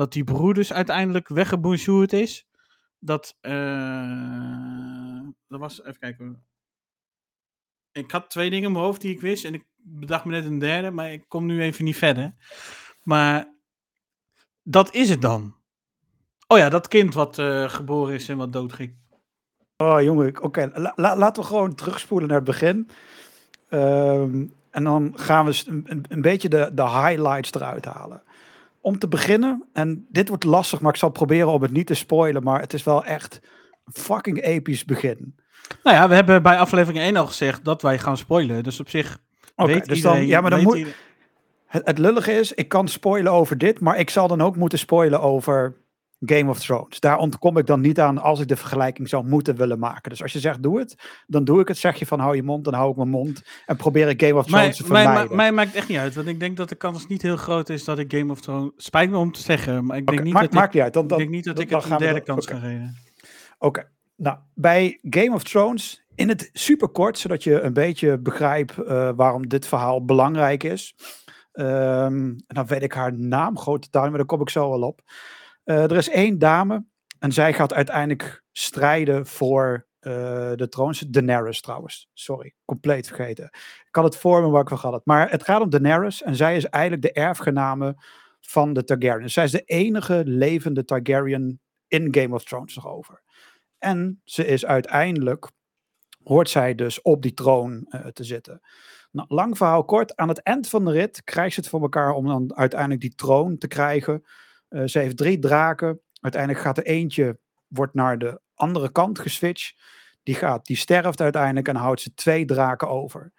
Dat 0.01 0.13
die 0.13 0.25
broer 0.25 0.55
dus 0.55 0.73
uiteindelijk 0.73 1.29
weggebonjourd 1.29 2.13
is. 2.13 2.47
Dat, 2.99 3.37
uh, 3.41 5.21
dat 5.49 5.61
was, 5.61 5.81
even 5.81 5.99
kijken. 5.99 6.45
Ik 7.93 8.11
had 8.11 8.31
twee 8.31 8.51
dingen 8.51 8.67
in 8.67 8.73
mijn 8.73 8.85
hoofd 8.85 9.01
die 9.01 9.15
ik 9.15 9.21
wist 9.21 9.45
en 9.45 9.55
ik 9.55 9.65
bedacht 9.77 10.25
me 10.25 10.31
net 10.31 10.45
een 10.45 10.59
derde, 10.59 10.91
maar 10.91 11.13
ik 11.13 11.25
kom 11.29 11.47
nu 11.47 11.63
even 11.63 11.85
niet 11.85 11.97
verder. 11.97 12.35
Maar 13.03 13.55
dat 14.63 14.95
is 14.95 15.09
het 15.09 15.23
dan. 15.23 15.57
Oh 16.47 16.59
ja, 16.59 16.69
dat 16.69 16.89
kind 16.89 17.15
wat 17.15 17.39
uh, 17.39 17.69
geboren 17.69 18.15
is 18.15 18.29
en 18.29 18.37
wat 18.37 18.53
doodging. 18.53 18.97
Oh 19.77 20.03
jongen, 20.03 20.29
oké. 20.29 20.45
Okay. 20.45 20.93
La 20.97 21.17
laten 21.17 21.43
we 21.43 21.49
gewoon 21.49 21.75
terugspoelen 21.75 22.29
naar 22.29 22.37
het 22.37 22.47
begin. 22.47 22.91
Um, 23.71 24.55
en 24.71 24.85
dan 24.85 25.13
gaan 25.17 25.47
we 25.47 25.63
een, 25.67 26.05
een 26.09 26.23
beetje 26.23 26.49
de, 26.49 26.71
de 26.75 26.89
highlights 26.89 27.53
eruit 27.53 27.85
halen. 27.85 28.23
Om 28.81 28.99
te 28.99 29.09
beginnen, 29.09 29.69
en 29.73 30.07
dit 30.09 30.29
wordt 30.29 30.45
lastig, 30.45 30.81
maar 30.81 30.93
ik 30.93 30.99
zal 30.99 31.11
proberen 31.11 31.53
om 31.53 31.63
het 31.63 31.73
niet 31.73 31.87
te 31.87 31.95
spoilen, 31.95 32.43
maar 32.43 32.61
het 32.61 32.73
is 32.73 32.83
wel 32.83 33.05
echt 33.05 33.41
een 33.85 34.03
fucking 34.03 34.43
episch 34.43 34.85
begin. 34.85 35.35
Nou 35.83 35.97
ja, 35.97 36.09
we 36.09 36.15
hebben 36.15 36.43
bij 36.43 36.59
aflevering 36.59 37.05
1 37.05 37.17
al 37.17 37.27
gezegd 37.27 37.65
dat 37.65 37.83
wij 37.83 37.99
gaan 37.99 38.17
spoilen. 38.17 38.63
Dus 38.63 38.81
op 38.81 38.89
zich 38.89 39.19
okay, 39.57 39.75
weet 39.75 39.87
dus 39.87 39.97
iedereen... 39.97 40.19
Dan, 40.19 40.27
ja, 40.27 40.41
maar 40.41 40.51
dan 40.51 40.63
moet... 40.63 40.87
Het, 41.67 41.87
het 41.87 41.99
lullige 41.99 42.33
is, 42.33 42.53
ik 42.53 42.69
kan 42.69 42.89
spoilen 42.89 43.33
over 43.33 43.59
dit, 43.59 43.81
maar 43.81 43.99
ik 43.99 44.11
zal 44.11 44.29
dan 44.29 44.41
ook 44.41 44.57
moeten 44.57 44.79
spoilen 44.79 45.21
over 45.21 45.75
Game 46.25 46.51
of 46.51 46.59
Thrones. 46.59 47.01
Daar 47.01 47.19
ontkom 47.19 47.57
ik 47.57 47.67
dan 47.67 47.81
niet 47.81 48.01
aan 48.01 48.19
als 48.19 48.41
ik 48.41 48.49
de 48.49 48.57
vergelijking 48.57 49.09
zou 49.09 49.27
moeten 49.27 49.57
willen 49.57 49.79
maken. 49.79 50.11
Dus 50.11 50.23
als 50.23 50.33
je 50.33 50.39
zegt 50.39 50.63
doe 50.63 50.79
het, 50.79 50.95
dan 51.27 51.45
doe 51.45 51.61
ik 51.61 51.69
het. 51.69 51.79
Zeg 51.79 51.97
je 51.97 52.07
van 52.07 52.21
hou 52.21 52.37
je 52.37 52.43
mond, 52.43 52.65
dan 52.65 52.75
hou 52.75 52.91
ik 52.91 52.97
mijn 52.97 53.09
mond. 53.09 53.43
En 53.67 53.77
probeer 53.77 54.09
ik 54.09 54.23
Game 54.23 54.39
of 54.39 54.47
Thrones 54.47 54.65
mij, 54.67 54.75
te 54.75 54.85
vermijden. 54.85 55.27
Mij, 55.27 55.37
mij, 55.37 55.53
maakt 55.53 55.75
echt 55.75 55.89
niet 55.89 55.99
uit, 55.99 56.15
want 56.15 56.27
ik 56.27 56.41
denk 56.41 56.57
dat 56.57 56.69
de 56.69 56.75
kans 56.75 57.07
niet 57.07 57.23
heel 57.23 57.37
groot 57.37 57.69
is 57.69 57.85
dat 57.85 57.99
ik 57.99 58.13
Game 58.13 58.33
of 58.33 58.41
Thrones... 58.41 58.71
Spijt 58.77 59.11
me 59.11 59.17
om 59.17 59.33
te 59.33 59.41
zeggen, 59.41 59.85
maar 59.85 59.97
ik 59.97 60.07
denk 60.07 60.23
niet 60.23 60.35
dat 60.35 60.43
ik, 60.43 60.53
maakt 60.53 60.75
niet 60.75 60.83
uit. 60.83 60.93
Dan, 60.93 61.07
dan, 61.07 61.19
ik 61.19 61.25
denk 61.25 61.37
niet 61.37 61.45
dat 61.45 61.57
dan, 61.57 61.65
ik 61.65 61.71
het 61.71 61.91
een 61.91 61.99
derde 61.99 62.21
kans 62.21 62.47
okay. 62.47 62.61
ga 62.61 62.67
geven. 62.67 62.97
Oké, 63.59 63.89
nou 64.17 64.39
bij 64.55 64.99
Game 65.03 65.35
of 65.35 65.43
Thrones 65.43 66.05
in 66.15 66.29
het 66.29 66.51
superkort, 66.53 67.19
zodat 67.19 67.45
je 67.45 67.61
een 67.61 67.73
beetje 67.73 68.19
begrijpt 68.19 68.79
uh, 68.79 69.11
waarom 69.17 69.49
dit 69.49 69.67
verhaal 69.67 70.05
belangrijk 70.05 70.63
is. 70.63 70.95
Um, 71.53 71.65
en 71.67 72.55
dan 72.55 72.67
weet 72.67 72.83
ik 72.83 72.93
haar 72.93 73.19
naam, 73.19 73.59
grote 73.59 73.91
tuin, 73.91 74.09
maar 74.09 74.19
daar 74.19 74.27
kom 74.27 74.41
ik 74.41 74.51
zo 74.51 74.71
wel 74.71 74.83
op. 74.83 75.01
Uh, 75.71 75.83
er 75.83 75.97
is 75.97 76.09
één 76.09 76.39
dame 76.39 76.85
en 77.19 77.33
zij 77.33 77.53
gaat 77.53 77.73
uiteindelijk 77.73 78.45
strijden 78.53 79.27
voor 79.27 79.87
uh, 80.01 80.13
de 80.55 80.67
troon. 80.69 80.95
Daenerys 81.09 81.61
trouwens, 81.61 82.09
sorry, 82.13 82.55
compleet 82.65 83.07
vergeten. 83.07 83.45
Ik 83.45 83.89
kan 83.91 84.05
het 84.05 84.17
voor 84.17 84.43
me 84.43 84.49
waar 84.49 84.63
ik 84.63 84.69
van 84.69 84.79
gehad 84.79 85.05
Maar 85.05 85.31
het 85.31 85.45
gaat 85.45 85.61
om 85.61 85.71
Daenerys 85.71 86.23
en 86.23 86.37
zij 86.37 86.57
is 86.57 86.65
eigenlijk 86.65 87.03
de 87.03 87.13
erfgename 87.13 87.97
van 88.41 88.73
de 88.73 88.85
Targaryens. 88.85 89.33
Zij 89.33 89.45
is 89.45 89.51
de 89.51 89.63
enige 89.63 90.23
levende 90.27 90.85
Targaryen 90.85 91.61
in 91.89 92.09
Game 92.15 92.35
of 92.35 92.45
Thrones 92.45 92.75
nog 92.75 92.89
over. 92.89 93.23
En 93.79 94.21
ze 94.25 94.47
is 94.47 94.67
uiteindelijk, 94.67 95.51
hoort 96.23 96.51
zij 96.51 96.75
dus 96.75 97.03
op 97.03 97.23
die 97.23 97.35
troon 97.35 97.87
uh, 97.89 98.07
te 98.07 98.25
zitten. 98.25 98.61
Nou, 99.11 99.29
lang 99.29 99.57
verhaal 99.57 99.85
kort, 99.85 100.17
aan 100.17 100.29
het 100.29 100.43
eind 100.43 100.69
van 100.69 100.85
de 100.85 100.91
rit 100.91 101.25
krijgt 101.25 101.55
ze 101.55 101.61
het 101.61 101.69
voor 101.69 101.83
elkaar 101.83 102.13
om 102.13 102.27
dan 102.27 102.57
uiteindelijk 102.57 103.01
die 103.01 103.15
troon 103.15 103.59
te 103.59 103.69
krijgen. 103.69 104.25
Uh, 104.71 104.83
ze 104.87 104.99
heeft 104.99 105.17
drie 105.17 105.39
draken. 105.39 106.01
Uiteindelijk 106.21 106.63
gaat 106.63 106.79
er 106.79 106.85
eentje, 106.85 107.39
wordt 107.69 107.95
naar 107.95 108.19
de 108.19 108.41
andere 108.55 108.93
kant 108.93 109.19
geswitcht. 109.19 109.75
Die, 110.23 110.35
gaat, 110.35 110.67
die 110.67 110.77
sterft 110.77 111.21
uiteindelijk 111.21 111.69
en 111.69 111.77
houdt 111.77 112.01
ze 112.01 112.15
twee 112.15 112.45
draken 112.45 112.89
over. 112.89 113.33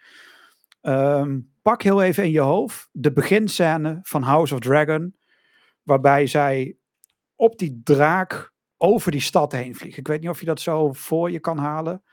Um, 0.81 1.53
pak 1.61 1.81
heel 1.81 2.01
even 2.01 2.23
in 2.23 2.31
je 2.31 2.39
hoofd 2.39 2.89
de 2.91 3.11
beginscène 3.11 3.99
van 4.01 4.21
House 4.21 4.53
of 4.53 4.59
Dragon. 4.59 5.15
Waarbij 5.83 6.27
zij 6.27 6.77
op 7.35 7.57
die 7.57 7.81
draak 7.83 8.53
over 8.77 9.11
die 9.11 9.21
stad 9.21 9.51
heen 9.51 9.75
vliegen. 9.75 9.99
Ik 9.99 10.07
weet 10.07 10.21
niet 10.21 10.29
of 10.29 10.39
je 10.39 10.45
dat 10.45 10.61
zo 10.61 10.93
voor 10.93 11.31
je 11.31 11.39
kan 11.39 11.57
halen. 11.57 12.03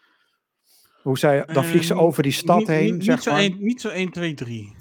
Hoe 1.02 1.18
zij, 1.18 1.44
dan 1.44 1.64
vliegt 1.64 1.86
ze 1.86 1.92
ehm, 1.92 2.02
over 2.02 2.22
die 2.22 2.32
stad 2.32 2.66
heen. 2.66 2.92
Niet, 2.94 3.04
zeg 3.04 3.14
niet, 3.14 3.24
zo 3.24 3.34
1, 3.34 3.56
niet 3.58 3.80
zo 3.80 3.88
1, 3.88 4.10
2, 4.10 4.34
3. 4.34 4.77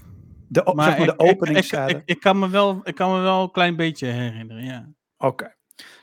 De, 0.48 0.72
maar 0.75 0.86
zeg 0.86 0.98
maar 0.98 1.18
de. 1.18 1.51
Ik, 1.51 1.72
ik, 1.72 2.01
ik, 2.06 2.20
kan 2.20 2.39
me 2.39 2.50
wel, 2.50 2.80
ik 2.84 2.96
kan 2.96 3.12
me 3.16 3.20
wel 3.22 3.44
een 3.44 3.51
klein 3.51 3.75
beetje 3.75 4.08
herinneren, 4.08 4.63
ja. 4.63 4.89
Oké. 5.18 5.25
Okay. 5.25 5.56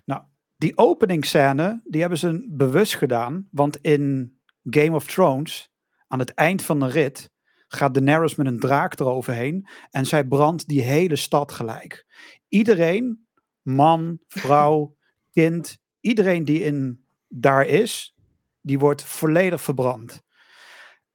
Nou, 0.04 0.22
die 0.56 0.78
openingsscène, 0.78 1.80
die 1.84 2.00
hebben 2.00 2.18
ze 2.18 2.46
bewust 2.48 2.96
gedaan. 2.96 3.48
Want 3.50 3.76
in 3.76 4.38
Game 4.62 4.94
of 4.94 5.06
Thrones, 5.06 5.70
aan 6.06 6.18
het 6.18 6.34
eind 6.34 6.62
van 6.62 6.80
de 6.80 6.86
rit, 6.88 7.30
gaat 7.68 7.94
Daenerys 7.94 8.34
met 8.34 8.46
een 8.46 8.58
draak 8.58 9.00
eroverheen. 9.00 9.68
En 9.90 10.06
zij 10.06 10.24
brandt 10.24 10.68
die 10.68 10.82
hele 10.82 11.16
stad 11.16 11.52
gelijk. 11.52 12.06
Iedereen, 12.48 13.26
man, 13.62 14.18
vrouw, 14.28 14.96
kind, 15.32 15.78
iedereen 16.00 16.44
die 16.44 16.62
in, 16.62 17.04
daar 17.28 17.66
is, 17.66 18.14
die 18.60 18.78
wordt 18.78 19.04
volledig 19.04 19.60
verbrand. 19.60 20.22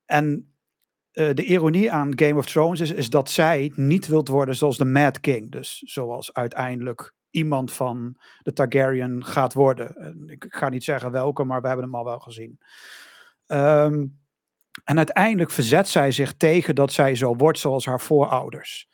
En 0.06 0.49
uh, 1.14 1.30
de 1.34 1.44
ironie 1.44 1.92
aan 1.92 2.20
Game 2.20 2.36
of 2.36 2.46
Thrones 2.46 2.80
is, 2.80 2.92
is 2.92 3.10
dat 3.10 3.30
zij 3.30 3.72
niet 3.76 4.08
wilt 4.08 4.28
worden 4.28 4.56
zoals 4.56 4.78
de 4.78 4.86
Mad 4.86 5.20
King. 5.20 5.52
Dus 5.52 5.78
zoals 5.78 6.34
uiteindelijk 6.34 7.14
iemand 7.30 7.72
van 7.72 8.18
de 8.42 8.54
Targaryen 8.54 9.26
gaat 9.26 9.54
worden. 9.54 10.24
Ik 10.28 10.46
ga 10.50 10.70
niet 10.70 10.84
zeggen 10.84 11.12
welke, 11.12 11.44
maar 11.44 11.62
we 11.62 11.68
hebben 11.68 11.86
hem 11.86 11.96
al 11.96 12.06
wel 12.06 12.20
gezien. 12.20 12.60
Ehm, 13.46 14.06
en 14.84 14.98
uiteindelijk 14.98 15.52
verzet 15.52 15.88
zij 15.88 16.12
zich 16.12 16.34
tegen 16.34 16.76
dat 16.76 16.92
zij 16.92 17.16
zo 17.16 17.36
wordt 17.36 17.60
zoals 17.60 17.86
haar 17.86 18.02
voorouders. 18.02 18.88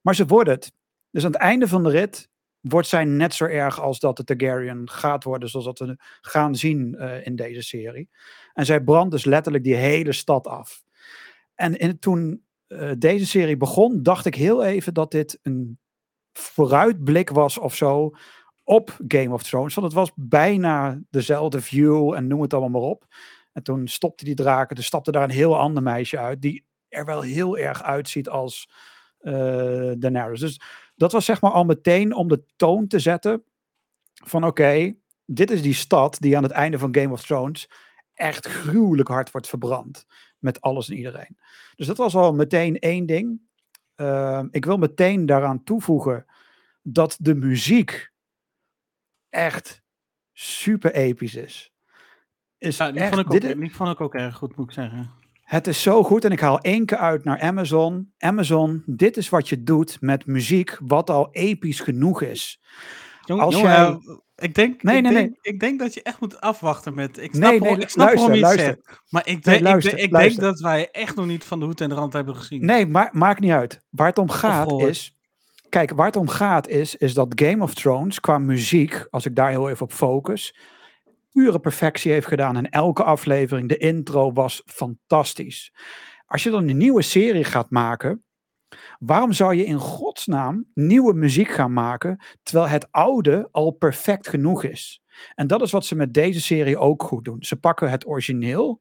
Maar 0.00 0.14
ze 0.14 0.26
wordt 0.26 0.50
het. 0.50 0.72
Dus 1.10 1.24
aan 1.24 1.32
het 1.32 1.40
einde 1.40 1.68
van 1.68 1.82
de 1.82 1.90
rit 1.90 2.30
wordt 2.60 2.88
zij 2.88 3.04
net 3.04 3.34
zo 3.34 3.44
erg 3.44 3.80
als 3.80 3.98
dat 3.98 4.16
de 4.16 4.24
Targaryen 4.24 4.90
gaat 4.90 5.24
worden, 5.24 5.48
zoals 5.48 5.66
dat 5.66 5.78
we 5.78 5.96
gaan 6.20 6.54
zien 6.54 6.96
uh, 6.98 7.26
in 7.26 7.36
deze 7.36 7.62
serie. 7.62 8.10
En 8.52 8.66
zij 8.66 8.80
brandt 8.80 9.10
dus 9.10 9.24
letterlijk 9.24 9.64
die 9.64 9.74
hele 9.74 10.12
stad 10.12 10.46
af. 10.46 10.82
En 11.54 11.98
toen 11.98 12.44
uh, 12.68 12.90
deze 12.98 13.26
serie 13.26 13.56
begon, 13.56 14.02
dacht 14.02 14.26
ik 14.26 14.34
heel 14.34 14.64
even 14.64 14.94
dat 14.94 15.10
dit 15.10 15.38
een 15.42 15.78
vooruitblik 16.32 17.30
was 17.30 17.58
of 17.58 17.74
zo 17.74 18.10
op 18.64 18.98
Game 19.08 19.32
of 19.32 19.42
Thrones. 19.42 19.74
Want 19.74 19.86
het 19.86 19.96
was 19.96 20.12
bijna 20.14 21.00
dezelfde 21.10 21.60
view 21.60 22.12
en 22.12 22.26
noem 22.26 22.40
het 22.40 22.52
allemaal 22.52 22.80
maar 22.80 22.90
op. 22.90 23.06
En 23.52 23.62
toen 23.62 23.88
stopte 23.88 24.24
die 24.24 24.34
draken, 24.34 24.76
er 24.76 24.84
stapte 24.84 25.12
daar 25.12 25.22
een 25.22 25.30
heel 25.30 25.58
ander 25.58 25.82
meisje 25.82 26.18
uit, 26.18 26.40
die 26.42 26.64
er 26.88 27.04
wel 27.04 27.20
heel 27.20 27.58
erg 27.58 27.82
uitziet 27.82 28.28
als 28.28 28.70
uh, 29.20 29.92
Daenerys. 29.98 30.40
Dus 30.40 30.60
dat 30.94 31.12
was 31.12 31.24
zeg 31.24 31.40
maar 31.40 31.50
al 31.50 31.64
meteen 31.64 32.14
om 32.14 32.28
de 32.28 32.44
toon 32.56 32.86
te 32.86 32.98
zetten 32.98 33.44
van 34.24 34.44
oké, 34.46 34.94
dit 35.24 35.50
is 35.50 35.62
die 35.62 35.74
stad 35.74 36.16
die 36.20 36.36
aan 36.36 36.42
het 36.42 36.52
einde 36.52 36.78
van 36.78 36.94
Game 36.94 37.12
of 37.12 37.22
Thrones 37.22 37.70
echt 38.14 38.46
gruwelijk 38.46 39.08
hard 39.08 39.30
wordt 39.30 39.48
verbrand. 39.48 40.06
Met 40.42 40.60
alles 40.60 40.88
en 40.88 40.96
iedereen. 40.96 41.38
Dus 41.76 41.86
dat 41.86 41.96
was 41.96 42.14
al 42.14 42.34
meteen 42.34 42.78
één 42.78 43.06
ding. 43.06 43.40
Uh, 43.96 44.42
ik 44.50 44.64
wil 44.64 44.76
meteen 44.76 45.26
daaraan 45.26 45.64
toevoegen 45.64 46.26
dat 46.82 47.16
de 47.20 47.34
muziek 47.34 48.12
echt 49.30 49.82
super 50.32 50.94
episch 50.94 51.34
is. 51.34 51.72
is 52.58 52.76
ja, 52.76 52.92
die, 52.92 53.00
echt, 53.00 53.14
vond 53.14 53.26
ik 53.26 53.32
ook, 53.32 53.40
dit, 53.40 53.60
die 53.60 53.74
vond 53.74 53.90
ik 53.90 54.00
ook 54.00 54.14
erg 54.14 54.36
goed, 54.36 54.56
moet 54.56 54.66
ik 54.66 54.72
zeggen. 54.72 55.10
Het 55.42 55.66
is 55.66 55.82
zo 55.82 56.02
goed 56.02 56.24
en 56.24 56.30
ik 56.30 56.40
haal 56.40 56.60
één 56.60 56.86
keer 56.86 56.98
uit 56.98 57.24
naar 57.24 57.40
Amazon. 57.40 58.12
Amazon, 58.18 58.82
dit 58.86 59.16
is 59.16 59.28
wat 59.28 59.48
je 59.48 59.62
doet 59.62 60.00
met 60.00 60.26
muziek 60.26 60.78
wat 60.80 61.10
al 61.10 61.28
episch 61.30 61.80
genoeg 61.80 62.22
is. 62.22 62.62
Als 63.26 63.54
jongen, 63.54 63.70
jij... 63.70 63.98
ik, 64.42 64.54
denk, 64.54 64.82
nee, 64.82 64.96
ik, 64.96 65.02
nee, 65.02 65.12
denk, 65.12 65.28
nee. 65.28 65.38
ik 65.42 65.60
denk 65.60 65.78
dat 65.78 65.94
je 65.94 66.02
echt 66.02 66.20
moet 66.20 66.40
afwachten 66.40 66.94
met. 66.94 67.18
Ik 67.18 67.34
snap, 67.34 67.50
nee, 67.50 67.60
nee, 67.60 67.76
ik 67.76 67.88
snap 67.88 68.06
luister, 68.06 68.38
luister. 68.38 68.78
Maar 69.08 69.26
ik, 69.26 69.44
denk, 69.44 69.60
luister, 69.60 69.98
ik, 69.98 70.10
denk 70.10 70.36
dat 70.36 70.60
wij 70.60 70.88
echt 70.90 71.16
nog 71.16 71.26
niet 71.26 71.44
van 71.44 71.58
de 71.58 71.64
hoed 71.64 71.80
en 71.80 71.88
de 71.88 71.94
rand 71.94 72.12
hebben 72.12 72.36
gezien. 72.36 72.64
Nee, 72.64 72.86
maar 72.86 73.08
maakt 73.12 73.40
niet 73.40 73.50
uit. 73.50 73.80
Waar 73.90 74.06
het 74.06 74.18
om 74.18 74.30
gaat 74.30 74.72
is. 74.72 75.16
Kijk, 75.68 75.90
waar 75.90 76.06
het 76.06 76.16
om 76.16 76.28
gaat 76.28 76.68
is, 76.68 76.96
is 76.96 77.14
dat 77.14 77.40
Game 77.42 77.62
of 77.62 77.74
Thrones 77.74 78.20
qua 78.20 78.38
muziek, 78.38 79.06
als 79.10 79.26
ik 79.26 79.34
daar 79.34 79.50
heel 79.50 79.70
even 79.70 79.84
op 79.84 79.92
focus, 79.92 80.56
pure 81.32 81.58
perfectie 81.58 82.12
heeft 82.12 82.26
gedaan. 82.26 82.56
En 82.56 82.70
elke 82.70 83.04
aflevering, 83.04 83.68
de 83.68 83.76
intro 83.76 84.32
was 84.32 84.62
fantastisch. 84.66 85.72
Als 86.26 86.42
je 86.42 86.50
dan 86.50 86.68
een 86.68 86.76
nieuwe 86.76 87.02
serie 87.02 87.44
gaat 87.44 87.70
maken, 87.70 88.24
waarom 88.98 89.32
zou 89.32 89.54
je 89.54 89.64
in 89.64 89.78
godsnaam 89.78 90.66
nieuwe 90.74 91.14
muziek 91.14 91.48
gaan 91.48 91.72
maken, 91.72 92.24
terwijl 92.42 92.68
het 92.68 92.86
oude 92.90 93.48
al 93.50 93.70
perfect 93.70 94.28
genoeg 94.28 94.64
is? 94.64 95.02
En 95.34 95.46
dat 95.46 95.62
is 95.62 95.70
wat 95.70 95.84
ze 95.84 95.94
met 95.94 96.14
deze 96.14 96.40
serie 96.40 96.78
ook 96.78 97.02
goed 97.02 97.24
doen. 97.24 97.42
Ze 97.42 97.56
pakken 97.56 97.90
het 97.90 98.06
origineel 98.06 98.80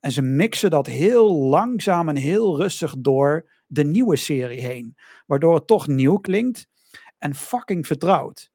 en 0.00 0.12
ze 0.12 0.22
mixen 0.22 0.70
dat 0.70 0.86
heel 0.86 1.34
langzaam 1.34 2.08
en 2.08 2.16
heel 2.16 2.56
rustig 2.56 2.94
door 2.98 3.50
de 3.66 3.84
nieuwe 3.84 4.16
serie 4.16 4.60
heen. 4.60 4.96
Waardoor 5.26 5.54
het 5.54 5.66
toch 5.66 5.86
nieuw 5.86 6.16
klinkt 6.16 6.66
en 7.18 7.34
fucking 7.34 7.86
vertrouwd. 7.86 8.50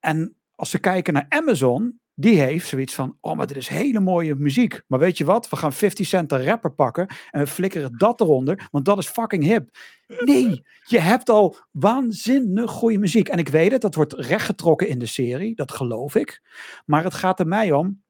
En 0.00 0.36
als 0.54 0.72
we 0.72 0.78
kijken 0.78 1.12
naar 1.12 1.26
Amazon, 1.28 2.00
die 2.22 2.40
heeft 2.40 2.68
zoiets 2.68 2.94
van, 2.94 3.16
oh, 3.20 3.36
maar 3.36 3.46
dit 3.46 3.56
is 3.56 3.68
hele 3.68 4.00
mooie 4.00 4.34
muziek. 4.34 4.82
Maar 4.86 4.98
weet 4.98 5.18
je 5.18 5.24
wat? 5.24 5.48
We 5.48 5.56
gaan 5.56 5.72
50 5.72 6.06
Cent 6.06 6.28
de 6.28 6.44
rapper 6.44 6.72
pakken 6.72 7.06
en 7.30 7.40
we 7.40 7.46
flikkeren 7.46 7.98
dat 7.98 8.20
eronder, 8.20 8.68
want 8.70 8.84
dat 8.84 8.98
is 8.98 9.06
fucking 9.06 9.44
hip. 9.44 9.76
Nee, 10.06 10.62
je 10.84 10.98
hebt 10.98 11.28
al 11.28 11.56
waanzinnig 11.70 12.70
goede 12.70 12.98
muziek. 12.98 13.28
En 13.28 13.38
ik 13.38 13.48
weet 13.48 13.72
het, 13.72 13.80
dat 13.80 13.94
wordt 13.94 14.12
rechtgetrokken 14.12 14.88
in 14.88 14.98
de 14.98 15.06
serie, 15.06 15.54
dat 15.54 15.72
geloof 15.72 16.14
ik. 16.14 16.42
Maar 16.86 17.04
het 17.04 17.14
gaat 17.14 17.40
er 17.40 17.46
mij 17.46 17.72
om 17.72 18.02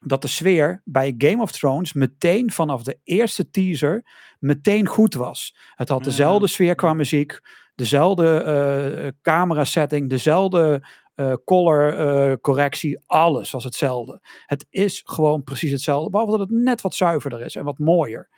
dat 0.00 0.22
de 0.22 0.28
sfeer 0.28 0.82
bij 0.84 1.14
Game 1.18 1.42
of 1.42 1.52
Thrones 1.52 1.92
meteen 1.92 2.50
vanaf 2.50 2.82
de 2.82 2.98
eerste 3.04 3.50
teaser 3.50 4.04
meteen 4.38 4.86
goed 4.86 5.14
was. 5.14 5.56
Het 5.74 5.88
had 5.88 6.04
dezelfde 6.04 6.46
sfeer 6.46 6.74
qua 6.74 6.94
muziek, 6.94 7.40
dezelfde 7.74 8.44
uh, 9.02 9.08
camera 9.22 9.64
setting, 9.64 10.08
dezelfde 10.08 10.82
uh, 11.20 11.34
color 11.44 12.00
uh, 12.00 12.36
correctie, 12.40 12.98
alles 13.06 13.50
was 13.50 13.64
hetzelfde. 13.64 14.20
Het 14.46 14.66
is 14.70 15.02
gewoon 15.04 15.44
precies 15.44 15.70
hetzelfde, 15.70 16.10
behalve 16.10 16.38
dat 16.38 16.48
het 16.48 16.58
net 16.58 16.80
wat 16.80 16.94
zuiverder 16.94 17.40
is 17.40 17.56
en 17.56 17.64
wat 17.64 17.78
mooier. 17.78 18.28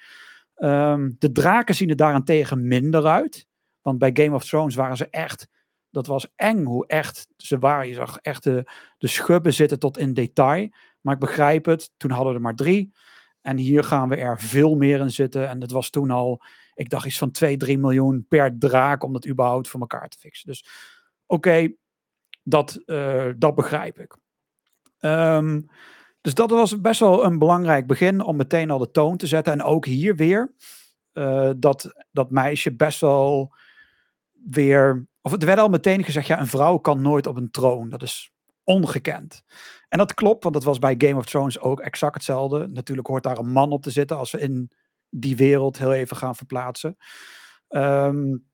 Um, 0.57 1.17
de 1.19 1.33
draken 1.33 1.75
zien 1.75 1.89
er 1.89 1.97
daarentegen 1.97 2.67
minder 2.67 3.07
uit. 3.07 3.47
Want 3.81 3.99
bij 3.99 4.11
Game 4.13 4.35
of 4.35 4.45
Thrones 4.45 4.75
waren 4.75 4.97
ze 4.97 5.09
echt, 5.11 5.49
dat 5.91 6.07
was 6.07 6.33
eng 6.37 6.65
hoe 6.65 6.87
echt 6.87 7.29
ze 7.37 7.59
waren. 7.59 7.89
Je 7.89 7.95
zag 7.95 8.19
echt 8.19 8.43
de, 8.43 8.65
schubben 8.99 9.55
zitten 9.55 9.79
tot 9.79 9.99
in 9.99 10.15
detail. 10.15 10.69
Maar 11.01 11.15
ik 11.15 11.21
begrijp 11.21 11.65
het, 11.65 11.91
toen 11.97 12.11
hadden 12.11 12.29
we 12.29 12.35
er 12.35 12.45
maar 12.45 12.55
drie. 12.55 12.93
En 13.41 13.57
hier 13.57 13.85
gaan 13.85 14.09
we 14.09 14.17
er 14.17 14.41
veel 14.41 14.75
meer 14.75 15.01
in 15.01 15.11
zitten. 15.11 15.49
En 15.49 15.61
het 15.61 15.71
was 15.71 15.91
toen 15.91 16.11
al, 16.11 16.43
ik 16.75 16.89
dacht 16.89 17.07
iets 17.07 17.19
van 17.19 17.31
2, 17.31 17.57
3 17.57 17.79
miljoen 17.79 18.27
per 18.29 18.59
draak 18.59 19.05
om 19.05 19.13
dat 19.13 19.27
überhaupt 19.27 19.69
voor 19.69 19.81
elkaar 19.81 20.09
te 20.09 20.19
fixen. 20.19 20.49
Dus 20.49 20.65
oké, 21.27 21.73
dat, 22.43 22.83
uh, 22.87 23.31
dat 23.37 23.55
begrijp 23.55 23.99
ik. 23.99 24.17
Um, 25.01 25.67
dus 26.21 26.35
dat 26.35 26.51
was 26.51 26.81
best 26.81 27.01
wel 27.01 27.25
een 27.25 27.39
belangrijk 27.39 27.87
begin 27.87 28.21
om 28.21 28.37
meteen 28.37 28.71
al 28.71 28.79
de 28.79 28.91
toon 28.91 29.17
te 29.17 29.27
zetten. 29.27 29.53
En 29.53 29.63
ook 29.63 29.87
hier 29.87 30.17
weer 30.17 30.53
uh, 31.13 31.51
dat, 31.57 32.05
dat 32.11 32.31
meisje 32.31 32.75
best 32.75 33.01
wel 33.01 33.55
weer. 34.51 35.07
Of 35.21 35.33
het 35.33 35.45
werd 35.45 35.59
al 35.59 35.69
meteen 35.69 36.05
gezegd: 36.05 36.27
ja, 36.27 36.41
een 36.41 36.47
vrouw 36.47 36.79
kan 36.79 37.01
nooit 37.01 37.27
op 37.27 37.37
een 37.37 37.51
troon. 37.51 37.89
Dat 37.89 38.03
is 38.03 38.33
ongekend. 38.65 39.43
En 39.89 39.99
dat 39.99 40.15
klopt, 40.15 40.43
want 40.43 40.55
dat 40.55 40.65
was 40.65 40.79
bij 40.79 40.95
Game 40.99 41.17
of 41.17 41.25
Thrones 41.25 41.61
ook 41.61 41.81
exact 41.81 42.15
hetzelfde. 42.15 42.67
Natuurlijk 42.67 43.09
hoort 43.09 43.23
daar 43.23 43.39
een 43.39 43.53
man 43.53 43.73
op 43.73 43.83
te 43.83 43.91
zitten 43.91 44.17
als 44.17 44.31
we 44.31 44.41
in 44.41 44.71
die 45.09 45.37
wereld 45.37 45.79
heel 45.79 45.93
even 45.93 46.17
gaan 46.17 46.37
verplaatsen. 46.37 46.97
Um, 47.69 48.51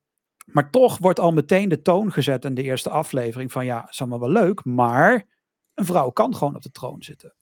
maar 0.53 0.71
toch 0.71 0.99
wordt 0.99 1.21
al 1.21 1.33
meteen 1.33 1.69
de 1.69 1.83
toon 1.83 2.13
gezet 2.13 2.45
in 2.45 2.55
de 2.55 2.63
eerste 2.63 2.91
aflevering 2.91 3.53
van 3.53 3.65
ja, 3.65 3.89
is 3.91 4.01
allemaal 4.01 4.21
wel 4.21 4.31
leuk, 4.31 4.65
maar 4.65 5.27
een 5.75 5.85
vrouw 5.85 6.11
kan 6.11 6.37
gewoon 6.37 6.57
op 6.57 6.63
de 6.63 6.71
troon 6.71 7.03
zitten. 7.03 7.35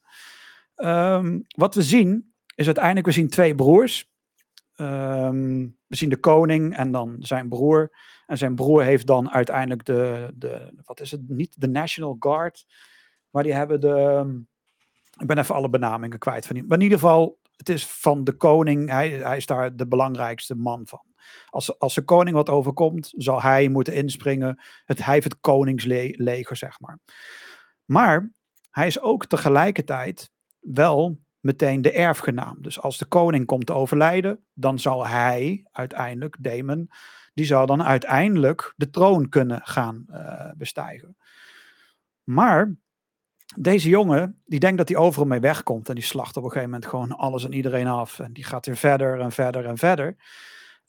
Um, 0.76 1.44
wat 1.48 1.74
we 1.74 1.82
zien 1.82 2.34
is 2.54 2.66
uiteindelijk, 2.66 3.06
we 3.06 3.12
zien 3.12 3.28
twee 3.28 3.54
broers. 3.54 4.10
Um, 4.76 5.76
we 5.86 5.96
zien 5.96 6.08
de 6.08 6.20
koning 6.20 6.76
en 6.76 6.92
dan 6.92 7.16
zijn 7.18 7.48
broer. 7.48 7.90
En 8.26 8.38
zijn 8.38 8.54
broer 8.54 8.82
heeft 8.82 9.06
dan 9.06 9.30
uiteindelijk 9.30 9.84
de, 9.84 10.30
de 10.34 10.72
wat 10.84 11.00
is 11.00 11.10
het, 11.10 11.28
niet 11.28 11.60
de 11.60 11.68
National 11.68 12.16
Guard, 12.18 12.66
maar 13.30 13.42
die 13.42 13.52
hebben 13.52 13.80
de, 13.80 14.24
ik 15.18 15.26
ben 15.26 15.38
even 15.38 15.54
alle 15.54 15.68
benamingen 15.68 16.18
kwijt 16.18 16.46
van 16.46 16.54
die, 16.54 16.64
maar 16.64 16.76
in 16.76 16.82
ieder 16.82 16.98
geval, 16.98 17.38
het 17.56 17.68
is 17.68 17.86
van 17.86 18.24
de 18.24 18.32
koning, 18.32 18.90
hij, 18.90 19.10
hij 19.10 19.36
is 19.36 19.46
daar 19.46 19.76
de 19.76 19.86
belangrijkste 19.86 20.54
man 20.54 20.86
van. 20.86 21.02
Als, 21.46 21.78
als 21.78 21.94
de 21.94 22.02
koning 22.02 22.36
wat 22.36 22.50
overkomt, 22.50 23.12
zal 23.16 23.42
hij 23.42 23.68
moeten 23.68 23.94
inspringen. 23.94 24.60
Het, 24.84 25.04
hij 25.04 25.14
heeft 25.14 25.24
het 25.24 25.40
koningsleger, 25.40 26.56
zeg 26.56 26.80
maar. 26.80 26.98
Maar 27.84 28.30
hij 28.70 28.86
is 28.86 29.00
ook 29.00 29.26
tegelijkertijd 29.26 30.30
wel 30.60 31.18
meteen 31.40 31.82
de 31.82 31.92
erfgenaam. 31.92 32.56
Dus 32.60 32.80
als 32.80 32.98
de 32.98 33.06
koning 33.06 33.46
komt 33.46 33.66
te 33.66 33.72
overlijden, 33.72 34.44
dan 34.54 34.78
zal 34.78 35.06
hij 35.06 35.66
uiteindelijk, 35.72 36.36
Damon, 36.40 36.90
die 37.34 37.46
zal 37.46 37.66
dan 37.66 37.82
uiteindelijk 37.82 38.72
de 38.76 38.90
troon 38.90 39.28
kunnen 39.28 39.60
gaan 39.64 40.06
uh, 40.10 40.50
bestijgen. 40.56 41.16
Maar 42.24 42.76
deze 43.56 43.88
jongen, 43.88 44.42
die 44.44 44.60
denkt 44.60 44.78
dat 44.78 44.88
hij 44.88 44.98
overal 44.98 45.26
mee 45.26 45.40
wegkomt 45.40 45.88
en 45.88 45.94
die 45.94 46.04
slacht 46.04 46.36
op 46.36 46.44
een 46.44 46.50
gegeven 46.50 46.70
moment 46.70 46.90
gewoon 46.90 47.12
alles 47.12 47.44
en 47.44 47.52
iedereen 47.52 47.86
af. 47.86 48.18
En 48.18 48.32
die 48.32 48.44
gaat 48.44 48.66
weer 48.66 48.76
verder 48.76 49.20
en 49.20 49.32
verder 49.32 49.64
en 49.66 49.78
verder. 49.78 50.16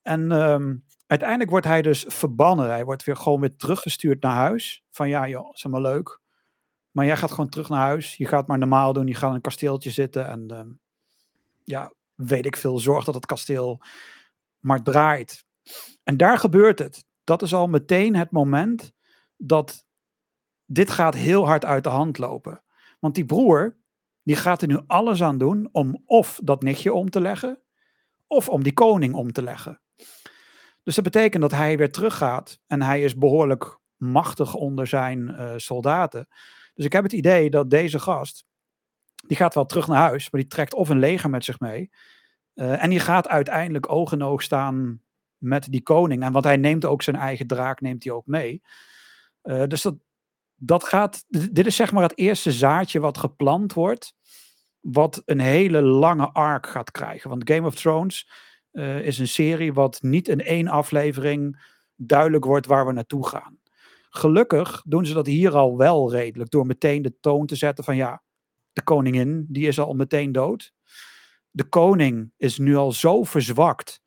En 0.07 0.31
um, 0.31 0.83
uiteindelijk 1.07 1.49
wordt 1.49 1.65
hij 1.65 1.81
dus 1.81 2.05
verbannen. 2.07 2.69
Hij 2.69 2.85
wordt 2.85 3.03
weer 3.03 3.15
gewoon 3.15 3.39
weer 3.39 3.55
teruggestuurd 3.55 4.21
naar 4.21 4.35
huis. 4.35 4.83
Van 4.91 5.09
ja, 5.09 5.27
joh, 5.27 5.49
is 5.53 5.65
maar 5.65 5.81
leuk. 5.81 6.19
Maar 6.91 7.05
jij 7.05 7.17
gaat 7.17 7.31
gewoon 7.31 7.49
terug 7.49 7.69
naar 7.69 7.79
huis. 7.79 8.15
Je 8.15 8.25
gaat 8.25 8.47
maar 8.47 8.57
normaal 8.57 8.93
doen. 8.93 9.07
Je 9.07 9.15
gaat 9.15 9.29
in 9.29 9.35
een 9.35 9.41
kasteeltje 9.41 9.91
zitten. 9.91 10.27
En 10.27 10.57
um, 10.59 10.79
ja, 11.63 11.93
weet 12.15 12.45
ik 12.45 12.57
veel. 12.57 12.79
Zorg 12.79 13.05
dat 13.05 13.13
het 13.13 13.25
kasteel 13.25 13.81
maar 14.59 14.83
draait. 14.83 15.45
En 16.03 16.17
daar 16.17 16.37
gebeurt 16.37 16.79
het. 16.79 17.05
Dat 17.23 17.41
is 17.41 17.53
al 17.53 17.67
meteen 17.67 18.15
het 18.15 18.31
moment 18.31 18.93
dat 19.37 19.85
dit 20.65 20.89
gaat 20.89 21.15
heel 21.15 21.45
hard 21.45 21.65
uit 21.65 21.83
de 21.83 21.89
hand 21.89 22.17
lopen. 22.17 22.63
Want 22.99 23.15
die 23.15 23.25
broer, 23.25 23.77
die 24.23 24.35
gaat 24.35 24.61
er 24.61 24.67
nu 24.67 24.79
alles 24.87 25.23
aan 25.23 25.37
doen 25.37 25.69
om 25.71 26.01
of 26.05 26.39
dat 26.43 26.63
nichtje 26.63 26.93
om 26.93 27.09
te 27.09 27.21
leggen, 27.21 27.61
of 28.27 28.49
om 28.49 28.63
die 28.63 28.73
koning 28.73 29.13
om 29.13 29.31
te 29.31 29.41
leggen. 29.41 29.81
Dus 30.83 30.95
dat 30.95 31.03
betekent 31.03 31.41
dat 31.41 31.51
hij 31.51 31.77
weer 31.77 31.91
teruggaat 31.91 32.59
en 32.67 32.81
hij 32.81 33.01
is 33.01 33.15
behoorlijk 33.15 33.79
machtig 33.95 34.53
onder 34.53 34.87
zijn 34.87 35.19
uh, 35.19 35.53
soldaten. 35.55 36.27
Dus 36.73 36.85
ik 36.85 36.93
heb 36.93 37.03
het 37.03 37.13
idee 37.13 37.49
dat 37.49 37.69
deze 37.69 37.99
gast 37.99 38.45
Die 39.27 39.37
gaat 39.37 39.53
wel 39.53 39.65
terug 39.65 39.87
naar 39.87 39.97
huis, 39.97 40.29
maar 40.29 40.41
die 40.41 40.49
trekt 40.49 40.73
of 40.73 40.89
een 40.89 40.99
leger 40.99 41.29
met 41.29 41.43
zich 41.43 41.59
mee. 41.59 41.89
Eh, 42.53 42.83
en 42.83 42.89
die 42.89 42.99
gaat 42.99 43.27
uiteindelijk 43.27 43.91
oog 43.91 44.11
in 44.11 44.23
oog 44.23 44.41
staan 44.41 45.01
met 45.37 45.71
die 45.71 45.81
koning. 45.81 46.23
En 46.23 46.31
want 46.31 46.45
hij 46.45 46.57
neemt 46.57 46.85
ook 46.85 47.01
zijn 47.01 47.15
eigen 47.15 47.47
draak, 47.47 47.81
neemt 47.81 48.03
hij 48.03 48.13
ook 48.13 48.25
mee. 48.25 48.61
Uh, 49.43 49.63
dus 49.67 49.81
dat, 49.81 49.95
dat 50.55 50.83
gaat. 50.83 51.25
Dit 51.27 51.65
is 51.65 51.75
zeg 51.75 51.91
maar 51.91 52.03
het 52.03 52.17
eerste 52.17 52.51
zaadje 52.51 52.99
wat 52.99 53.17
geplant 53.17 53.73
wordt. 53.73 54.13
Wat 54.79 55.21
een 55.25 55.39
hele 55.39 55.81
lange 55.81 56.31
arc 56.31 56.67
gaat 56.67 56.91
krijgen. 56.91 57.29
Want 57.29 57.49
Game 57.51 57.67
of 57.67 57.75
Thrones 57.75 58.29
uh, 58.77 59.05
is 59.05 59.19
een 59.19 59.27
serie 59.27 59.73
wat 59.73 60.01
niet 60.01 60.27
in 60.27 60.41
één 60.41 60.67
aflevering 60.67 61.71
duidelijk 61.95 62.45
wordt 62.45 62.65
waar 62.65 62.85
we 62.85 62.91
naartoe 62.91 63.27
gaan. 63.27 63.59
Gelukkig 64.09 64.83
doen 64.85 65.05
ze 65.05 65.13
dat 65.13 65.25
hier 65.25 65.55
al 65.55 65.77
wel 65.77 66.11
redelijk. 66.11 66.49
Door 66.49 66.65
meteen 66.65 67.01
de 67.01 67.19
toon 67.19 67.45
te 67.45 67.55
zetten 67.55 67.83
van 67.83 67.95
ja, 67.95 68.21
de 68.73 68.83
koningin 68.83 69.45
die 69.49 69.67
is 69.67 69.79
al 69.79 69.93
meteen 69.93 70.31
dood. 70.31 70.73
De 71.51 71.63
koning 71.63 72.31
is 72.37 72.57
nu 72.57 72.75
al 72.75 72.91
zo 72.91 73.23
verzwakt. 73.23 74.01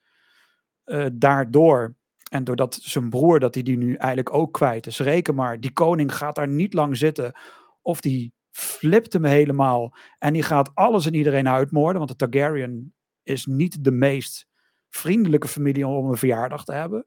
Uh, 0.85 1.07
daardoor 1.13 1.95
en 2.31 2.45
doordat 2.45 2.79
zijn 2.83 3.11
broer, 3.11 3.41
dat 3.41 3.55
hij 3.55 3.63
die 3.63 3.77
nu 3.77 3.95
eigenlijk 3.95 4.35
ook 4.35 4.53
kwijt 4.53 4.87
is. 4.87 4.99
Reken 4.99 5.35
maar, 5.35 5.61
die 5.61 5.73
koning 5.73 6.15
gaat 6.15 6.35
daar 6.35 6.49
niet 6.49 6.75
lang 6.75 6.97
zitten. 6.97 7.39
Of 7.83 8.01
die 8.01 8.33
flipt 8.51 9.13
hem 9.13 9.25
helemaal. 9.25 9.95
En 10.19 10.33
die 10.33 10.43
gaat 10.43 10.71
alles 10.75 11.07
en 11.07 11.15
iedereen 11.15 11.49
uitmoorden. 11.49 12.07
Want 12.07 12.19
de 12.19 12.29
Targaryen 12.29 12.95
is 13.23 13.47
niet 13.47 13.85
de 13.85 13.91
meest 13.91 14.49
vriendelijke 14.91 15.49
familie 15.49 15.87
om 15.87 16.11
een 16.11 16.17
verjaardag 16.17 16.65
te 16.65 16.73
hebben. 16.73 17.07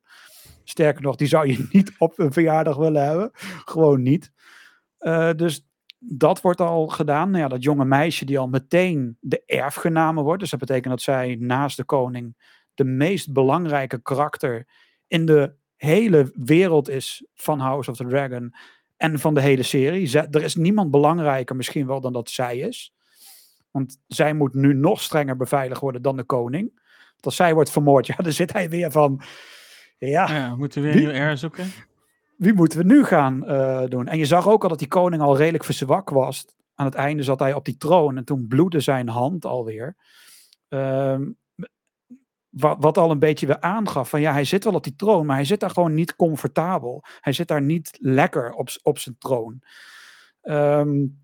Sterker 0.64 1.02
nog, 1.02 1.16
die 1.16 1.28
zou 1.28 1.48
je 1.48 1.68
niet 1.72 1.94
op 1.98 2.20
een 2.20 2.34
verjaardag 2.34 2.76
willen 2.78 3.06
hebben. 3.06 3.32
Gewoon 3.66 4.02
niet. 4.02 4.32
Uh, 5.00 5.32
dus 5.34 5.68
dat 6.00 6.42
wordt 6.42 6.62
al 6.62 6.88
gedaan. 6.88 7.30
Nou 7.30 7.44
ja, 7.44 7.50
dat 7.50 7.64
jonge 7.64 7.86
meisje 7.86 8.26
die 8.26 8.40
al 8.40 8.48
meteen 8.48 9.18
de 9.20 9.44
erfgename 9.46 10.22
wordt. 10.22 10.40
Dus 10.40 10.50
dat 10.50 10.60
betekent 10.60 10.90
dat 10.90 11.02
zij 11.02 11.36
naast 11.40 11.78
de 11.78 11.84
koning 11.84 12.36
de 12.74 12.84
meest 12.84 13.34
belangrijke 13.34 14.02
karakter 14.02 14.68
in 15.08 15.26
de 15.26 15.56
hele 15.76 16.32
wereld 16.36 16.90
is 16.90 17.26
van 17.34 17.60
House 17.60 17.92
of 17.92 17.98
the 17.98 18.08
Dragon 18.08 18.54
en 18.98 19.20
van 19.20 19.34
de 19.34 19.42
hele 19.42 19.64
serie. 19.64 20.20
Er 20.20 20.44
is 20.44 20.56
niemand 20.56 20.92
belangrijker 20.92 21.56
misschien 21.56 21.88
wel 21.88 22.02
dan 22.02 22.14
dat 22.14 22.30
zij 22.30 22.58
is. 22.58 22.94
Want 23.72 24.02
zij 24.08 24.34
moet 24.34 24.54
nu 24.54 24.74
nog 24.74 25.02
strenger 25.02 25.36
beveiligd 25.36 25.82
worden 25.82 26.02
dan 26.02 26.18
de 26.18 26.24
koning. 26.24 26.82
Als 27.26 27.36
zij 27.36 27.54
wordt 27.54 27.72
vermoord, 27.72 28.08
ja, 28.08 28.16
dan 28.16 28.32
zit 28.32 28.54
hij 28.54 28.70
weer 28.70 28.92
van... 28.92 29.22
Ja, 29.98 30.32
ja 30.32 30.56
moeten 30.56 30.82
we 30.82 30.88
weer 30.88 30.98
wie, 30.98 31.08
een 31.08 31.14
nieuw 31.14 31.22
air 31.22 31.38
zoeken? 31.38 31.72
Wie 32.38 32.54
moeten 32.54 32.78
we 32.78 32.86
nu 32.86 33.04
gaan 33.04 33.44
uh, 33.46 33.84
doen? 33.88 34.08
En 34.08 34.18
je 34.18 34.26
zag 34.26 34.48
ook 34.48 34.64
al 34.64 34.70
dat 34.70 34.80
die 34.80 34.88
koning 34.88 35.22
al 35.22 35.38
redelijk 35.38 35.64
verzwak 35.64 36.10
was. 36.10 36.46
Aan 36.76 36.86
het 36.86 36.96
einde 36.96 37.24
zat 37.24 37.40
hij 37.40 37.54
op 37.54 37.66
die 37.66 37.78
troon 37.78 38.18
en 38.18 38.24
toen 38.24 38.48
bloedde 38.48 38.80
zijn 38.80 39.08
hand 39.08 39.46
alweer. 39.46 39.96
Um, 40.70 41.38
wat, 42.50 42.78
wat, 42.80 42.98
al 42.98 43.12
een 43.12 43.20
beetje 43.20 43.48
weer 43.48 43.60
aangaf 43.60 44.10
van 44.10 44.22
ja, 44.22 44.32
hij 44.32 44.44
zit 44.44 44.64
wel 44.64 44.74
op 44.74 44.84
die 44.84 44.96
troon, 44.96 45.26
maar 45.26 45.36
hij 45.36 45.46
zit 45.46 45.60
daar 45.60 45.70
gewoon 45.70 45.94
niet 45.94 46.16
comfortabel. 46.16 47.04
Hij 47.22 47.34
zit 47.34 47.48
daar 47.48 47.62
niet 47.62 47.98
lekker 48.02 48.52
op, 48.52 48.70
op 48.82 49.00
zijn 49.00 49.16
troon. 49.20 49.62
Um, 50.42 51.22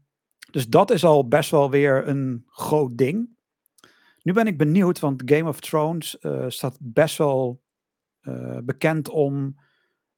dus 0.52 0.68
dat 0.68 0.92
is 0.92 1.06
al 1.06 1.28
best 1.28 1.52
wel 1.52 1.70
weer 1.70 2.08
een 2.08 2.46
groot 2.48 2.98
ding. 2.98 3.30
Nu 4.24 4.34
ben 4.34 4.48
ik 4.48 4.58
benieuwd, 4.58 5.00
want 5.00 5.22
Game 5.26 5.50
of 5.50 5.60
Thrones 5.60 6.18
uh, 6.22 6.46
staat 6.48 6.78
best 6.80 7.18
wel 7.18 7.62
uh, 8.22 8.58
bekend 8.64 9.10
om 9.10 9.60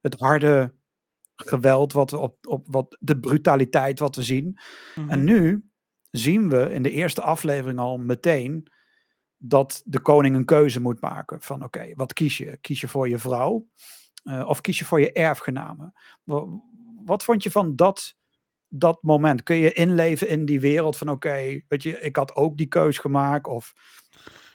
het 0.00 0.18
harde 0.18 0.74
geweld, 1.36 1.92
wat 1.92 2.12
op, 2.12 2.46
op 2.46 2.66
wat, 2.70 2.96
de 3.00 3.18
brutaliteit 3.18 3.98
wat 3.98 4.16
we 4.16 4.22
zien. 4.22 4.44
Mm 4.44 4.58
-hmm. 4.94 5.10
En 5.10 5.24
nu 5.24 5.64
zien 6.10 6.48
we 6.48 6.72
in 6.72 6.82
de 6.82 6.90
eerste 6.90 7.22
aflevering 7.22 7.78
al 7.78 7.98
meteen 7.98 8.70
dat 9.36 9.82
de 9.84 10.00
koning 10.00 10.36
een 10.36 10.44
keuze 10.44 10.80
moet 10.80 11.00
maken 11.00 11.40
van 11.40 11.56
oké, 11.56 11.78
okay, 11.78 11.94
wat 11.94 12.12
kies 12.12 12.36
je? 12.38 12.58
Kies 12.60 12.80
je 12.80 12.88
voor 12.88 13.08
je 13.08 13.18
vrouw 13.18 13.68
uh, 14.24 14.48
of 14.48 14.60
kies 14.60 14.78
je 14.78 14.84
voor 14.84 15.00
je 15.00 15.12
erfgename? 15.12 15.92
Wat, 16.22 16.48
wat, 17.04 17.24
vond 17.24 17.42
je 17.42 17.50
van 17.50 17.76
dat, 17.76 18.16
dat 18.74 18.98
moment? 19.02 19.42
Kun 19.42 19.56
je 19.56 19.72
inleven 19.72 20.28
in 20.28 20.44
die 20.44 20.60
wereld 20.60 20.96
van 20.96 21.08
oké, 21.08 21.28
okay, 21.28 21.64
weet 21.68 21.82
je, 21.82 22.00
ik 22.00 22.16
had 22.16 22.34
ook 22.34 22.56
die 22.56 22.66
keus 22.66 22.98
gemaakt 22.98 23.46
of 23.46 23.72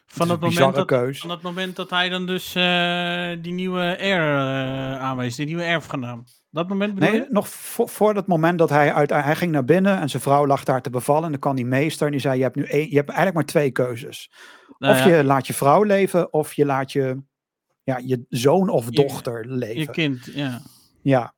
van 0.05 0.27
dat, 0.27 0.39
moment 0.39 0.75
dat, 0.75 0.85
keus. 0.85 1.19
van 1.19 1.29
dat 1.29 1.41
moment 1.41 1.75
dat 1.75 1.89
hij 1.89 2.09
dan 2.09 2.25
dus 2.25 2.55
uh, 2.55 3.29
die 3.41 3.53
nieuwe 3.53 3.97
air 3.99 4.21
uh, 4.21 5.01
aanwees, 5.01 5.35
die 5.35 5.45
nieuwe 5.45 5.63
erfgenaam. 5.63 6.23
Dat 6.49 6.67
moment 6.67 6.93
bedoel 6.93 7.09
Nee, 7.09 7.19
je? 7.19 7.27
nog 7.29 7.49
voor, 7.49 7.89
voor 7.89 8.13
dat 8.13 8.27
moment 8.27 8.59
dat 8.59 8.69
hij 8.69 8.93
uit, 8.93 9.09
hij 9.09 9.35
ging 9.35 9.51
naar 9.51 9.65
binnen 9.65 9.99
en 9.99 10.09
zijn 10.09 10.21
vrouw 10.21 10.47
lag 10.47 10.63
daar 10.63 10.81
te 10.81 10.89
bevallen. 10.89 11.23
En 11.23 11.31
dan 11.31 11.39
kan 11.39 11.55
die 11.55 11.65
meester 11.65 12.05
en 12.05 12.11
die 12.11 12.21
zei, 12.21 12.37
je 12.37 12.43
hebt 12.43 12.55
nu 12.55 12.63
je 12.63 12.95
hebt 12.95 13.09
eigenlijk 13.09 13.33
maar 13.33 13.45
twee 13.45 13.71
keuzes. 13.71 14.31
Nou, 14.77 14.93
of 14.93 14.99
ja. 14.99 15.15
je 15.15 15.23
laat 15.23 15.47
je 15.47 15.53
vrouw 15.53 15.83
leven, 15.83 16.33
of 16.33 16.53
je 16.53 16.65
laat 16.65 16.91
je, 16.91 17.21
ja, 17.83 18.01
je 18.03 18.25
zoon 18.29 18.69
of 18.69 18.89
dochter 18.89 19.47
je, 19.47 19.55
leven. 19.55 19.79
Je 19.79 19.89
kind, 19.89 20.25
ja. 20.33 20.61
Ja. 21.01 21.33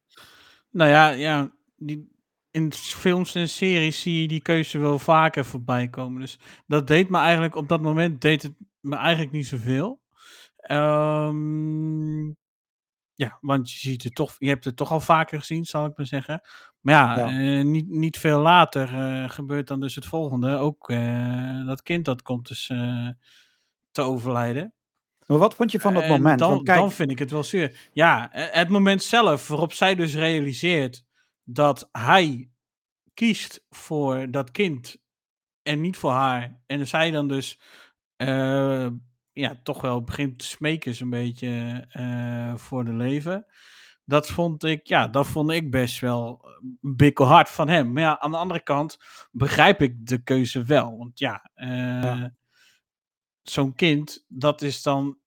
Nou 0.72 0.90
ja, 0.90 1.10
ja 1.10 1.52
die, 1.76 2.19
in 2.52 2.74
films 2.74 3.36
en 3.36 3.50
series 3.50 4.02
zie 4.02 4.22
je 4.22 4.28
die 4.28 4.42
keuze 4.42 4.78
wel 4.78 5.00
vaker 5.00 5.46
voorbij 5.46 5.88
komen. 5.88 6.22
Dus 6.22 6.40
dat 6.68 6.88
deed 6.88 7.10
me 7.10 7.18
eigenlijk, 7.18 7.56
op 7.56 7.68
dat 7.68 7.82
moment 7.82 8.22
deed 8.22 8.44
het 8.44 8.54
me 8.80 8.96
eigenlijk 8.96 9.32
niet 9.32 9.48
zoveel. 9.48 10.02
Um, 10.72 12.38
ja, 13.14 13.38
want 13.42 13.72
je 13.72 13.78
ziet 13.80 14.04
het 14.04 14.16
toch, 14.16 14.36
je 14.38 14.48
hebt 14.48 14.66
het 14.66 14.76
toch 14.76 14.92
al 14.92 15.00
vaker 15.00 15.40
gezien, 15.40 15.66
zal 15.66 15.86
ik 15.86 15.98
maar 15.98 16.06
zeggen. 16.06 16.42
Maar 16.80 16.94
ja, 16.94 17.30
ja. 17.30 17.40
Uh, 17.40 17.64
niet, 17.64 17.90
niet 17.90 18.18
veel 18.18 18.40
later 18.40 18.94
uh, 18.94 19.30
gebeurt 19.30 19.68
dan 19.68 19.80
dus 19.80 19.96
het 19.96 20.06
volgende. 20.06 20.58
Ook 20.58 20.90
uh, 20.90 21.66
dat 21.66 21.82
kind 21.82 22.06
dat 22.06 22.22
komt 22.22 22.48
dus 22.48 22.66
te 23.92 24.02
overlijden. 24.02 24.74
Maar 25.26 25.38
wat 25.38 25.56
vond 25.56 25.72
je 25.72 25.80
van 25.80 25.94
dat 25.94 26.08
moment? 26.08 26.40
Dan, 26.40 26.50
Want 26.50 26.64
kijk... 26.64 26.80
dan 26.80 26.92
vind 26.92 27.12
ik 27.12 27.20
het 27.20 27.32
wel 27.32 27.44
zeer. 27.44 27.90
Ja, 27.92 28.30
het 28.32 28.70
moment 28.70 29.04
zelf 29.04 29.48
waarop 29.48 29.74
zij 29.74 29.96
dus 29.96 30.16
realiseert 30.16 31.06
dat 31.52 31.90
hij 31.92 32.50
kiest 33.14 33.66
voor 33.70 34.32
dat 34.32 34.52
kind 34.52 34.98
en 35.62 35.82
niet 35.82 35.98
voor 35.98 36.12
haar. 36.12 36.62
En 36.66 36.88
zij 36.88 37.12
dan 37.12 37.28
dus 37.28 37.60
uh, 38.18 38.88
ja, 39.32 39.60
toch 39.64 39.82
wel 39.82 40.04
begint 40.04 40.40
te 40.40 40.46
smeken 40.46 40.96
zo'n 40.96 41.10
beetje 41.10 41.86
uh, 41.94 42.56
voor 42.56 42.86
de 42.86 42.94
leven. 42.94 43.46
Dat 44.06 44.28
vond 44.28 44.64
ik, 44.64 44.88
ja, 44.88 45.08
dat 45.08 45.28
vond 45.28 45.52
ik 45.52 45.72
best 45.72 46.00
wel 46.00 46.42
een 46.82 46.96
bikkelhard 46.96 47.50
van 47.50 47.70
hem. 47.70 47.92
Maar 47.92 48.04
ja, 48.04 48.20
aan 48.20 48.32
de 48.32 48.38
andere 48.38 48.64
kant 48.64 48.98
begrijp 49.32 49.82
ik 49.82 50.08
de 50.08 50.24
keuze 50.24 50.64
wel. 50.64 50.98
Want 50.98 51.20
ja, 51.20 51.50
uh, 51.56 52.04
ja. 52.04 52.34
zo'n 53.42 53.74
kind, 53.74 54.26
dat 54.28 54.62
is 54.62 54.82
dan, 54.82 55.18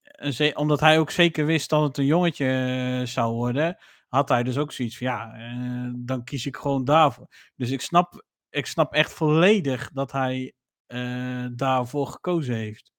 omdat 0.53 0.79
hij 0.79 0.99
ook 0.99 1.11
zeker 1.11 1.45
wist 1.45 1.69
dat 1.69 1.81
het 1.81 1.97
een 1.97 2.05
jongetje 2.05 3.01
zou 3.05 3.33
worden, 3.33 3.77
had 4.13 4.29
hij 4.29 4.43
dus 4.43 4.57
ook 4.57 4.71
zoiets 4.71 4.97
van, 4.97 5.07
ja, 5.07 5.35
uh, 5.37 5.91
dan 5.95 6.23
kies 6.23 6.45
ik 6.45 6.55
gewoon 6.55 6.85
daarvoor. 6.85 7.27
Dus 7.55 7.71
ik 7.71 7.81
snap, 7.81 8.25
ik 8.49 8.65
snap 8.65 8.93
echt 8.93 9.13
volledig 9.13 9.89
dat 9.91 10.11
hij 10.11 10.53
uh, 10.87 11.45
daarvoor 11.51 12.07
gekozen 12.07 12.55
heeft. 12.55 12.91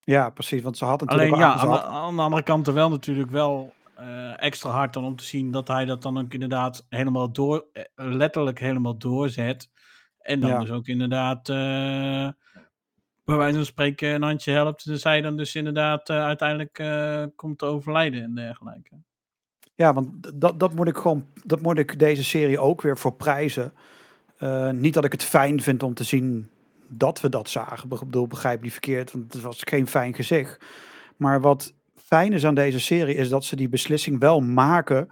Ja, 0.00 0.30
precies, 0.30 0.62
want 0.62 0.76
ze 0.76 0.84
had 0.84 1.00
natuurlijk 1.00 1.32
Alleen 1.32 1.44
ja, 1.44 1.54
aan 1.54 1.70
de, 1.70 1.82
aan 1.82 2.16
de, 2.16 2.22
andere 2.22 2.42
kant 2.42 2.66
er 2.66 2.74
wel 2.74 2.90
natuurlijk 2.90 3.30
wel 3.30 3.74
uh, 3.98 4.42
extra 4.42 4.70
hard 4.70 4.92
dan 4.92 5.04
om 5.04 5.16
te 5.16 5.24
zien 5.24 5.50
dat 5.50 5.68
hij 5.68 5.84
dat 5.84 6.02
dan 6.02 6.18
ook 6.18 6.32
inderdaad 6.32 6.86
helemaal 6.88 7.32
door, 7.32 7.66
letterlijk 7.94 8.58
helemaal 8.58 8.98
doorzet. 8.98 9.70
En 10.18 10.40
dan 10.40 10.50
ja. 10.50 10.58
dus 10.58 10.70
ook 10.70 10.86
inderdaad, 10.86 11.46
bij 13.24 13.36
wijze 13.36 13.56
van 13.56 13.64
spreken, 13.64 14.14
een 14.14 14.22
handje 14.22 14.52
helpt. 14.52 14.84
Dus 14.84 15.04
hij 15.04 15.20
dan 15.20 15.36
dus 15.36 15.54
inderdaad 15.54 16.10
uiteindelijk 16.10 16.82
komt 17.36 17.58
te 17.58 17.66
overlijden 17.66 18.22
en 18.22 18.34
dergelijke. 18.34 19.00
Ja, 19.74 19.92
want 19.92 20.40
dat, 20.40 20.60
dat 20.60 20.74
moet 20.74 20.88
ik 20.88 20.96
gewoon, 20.96 21.26
dat 21.44 21.60
moet 21.60 21.78
ik 21.78 21.98
deze 21.98 22.24
serie 22.24 22.58
ook 22.58 22.82
weer 22.82 22.98
voor 22.98 23.14
prijzen. 23.14 23.72
Uh, 24.38 24.70
niet 24.70 24.94
dat 24.94 25.04
ik 25.04 25.12
het 25.12 25.24
fijn 25.24 25.62
vind 25.62 25.82
om 25.82 25.94
te 25.94 26.04
zien 26.04 26.50
dat 26.88 27.20
we 27.20 27.28
dat 27.28 27.48
zagen. 27.48 27.90
Ik 27.90 27.98
bedoel, 27.98 28.26
begrijp 28.26 28.62
niet 28.62 28.72
verkeerd, 28.72 29.12
want 29.12 29.32
het 29.32 29.42
was 29.42 29.60
geen 29.60 29.86
fijn 29.86 30.14
gezicht. 30.14 30.64
Maar 31.16 31.40
wat 31.40 31.74
fijn 31.94 32.32
is 32.32 32.46
aan 32.46 32.54
deze 32.54 32.80
serie 32.80 33.14
is 33.14 33.28
dat 33.28 33.44
ze 33.44 33.56
die 33.56 33.68
beslissing 33.68 34.18
wel 34.20 34.40
maken. 34.40 35.08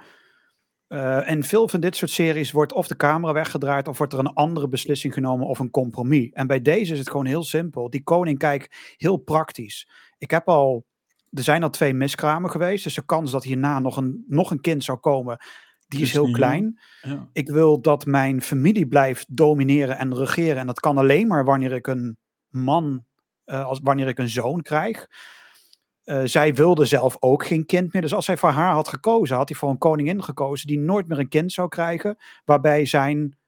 Uh, 0.88 1.31
en 1.31 1.42
veel 1.42 1.68
van 1.68 1.81
dit 1.81 1.96
soort 1.96 2.11
series 2.11 2.51
wordt 2.51 2.73
of 2.73 2.87
de 2.88 2.96
camera 2.96 3.33
weggedraaid 3.33 3.88
of 3.88 3.99
wordt 3.99 4.12
er 4.12 4.18
een 4.18 4.33
andere 4.33 4.68
beslissing 4.68 5.14
genomen 5.14 5.46
of 5.46 5.59
een 5.59 5.70
compromis. 5.70 6.31
En 6.33 6.46
bij 6.46 6.62
deze 6.62 6.92
is 6.92 6.99
het 6.99 7.11
gewoon 7.11 7.27
heel 7.27 7.44
simpel. 7.44 7.90
Die 7.90 8.03
koning 8.03 8.38
kijkt 8.38 8.94
heel 8.96 9.16
praktisch. 9.16 9.88
Ik 10.18 10.31
heb 10.31 10.49
al 10.49 10.85
er 11.31 11.43
zijn 11.43 11.62
al 11.62 11.71
twee 11.71 11.95
miskramen 11.95 12.51
geweest. 12.51 12.85
Dus 12.85 12.95
de 12.95 13.05
kans 13.05 13.31
dat 13.31 13.45
hierna 13.45 13.79
nog 13.79 13.97
een, 13.97 14.25
nog 14.29 14.51
een 14.51 14.61
kind 14.61 14.85
zou 14.85 14.99
komen, 14.99 15.38
die 15.88 16.01
is 16.01 16.12
heel 16.12 16.31
klein. 16.31 16.81
Ja. 17.03 17.29
Ik 17.33 17.49
wil 17.49 17.81
dat 17.81 18.07
mijn 18.07 18.43
familie 18.43 18.87
blijft 18.87 19.37
domineren 19.37 19.99
en 19.99 20.16
regeren. 20.16 20.57
En 20.57 20.66
dat 20.66 20.81
kan 20.81 20.99
alleen 20.99 21.27
maar 21.27 21.45
wanneer 21.45 21.73
ik 21.73 21.87
een 21.87 22.19
man, 22.49 23.05
uh, 23.47 23.66
als, 23.66 23.81
wanneer 23.83 24.09
ik 24.09 24.19
een 24.19 24.29
zoon 24.29 24.62
krijg. 24.62 25.07
Uh, 26.05 26.21
zij 26.25 26.55
wilde 26.55 26.85
zelf 26.85 27.16
ook 27.21 27.47
geen 27.47 27.66
kind 27.66 27.93
meer. 27.93 28.03
Dus 28.03 28.14
als 28.14 28.27
hij 28.27 28.37
voor 28.37 28.51
haar 28.51 28.73
had 28.73 28.88
gekozen, 28.88 29.37
had 29.37 29.49
hij 29.49 29.59
voor 29.59 29.71
een 29.71 29.79
koningin 29.79 30.23
gekozen 30.23 30.66
die 30.66 30.79
nooit 30.79 31.09
meer 31.09 31.19
een 31.19 31.29
kind 31.29 31.53
zou 31.53 31.69
krijgen. 31.69 32.16
Waarbij 32.45 32.85
zijn 32.85 33.38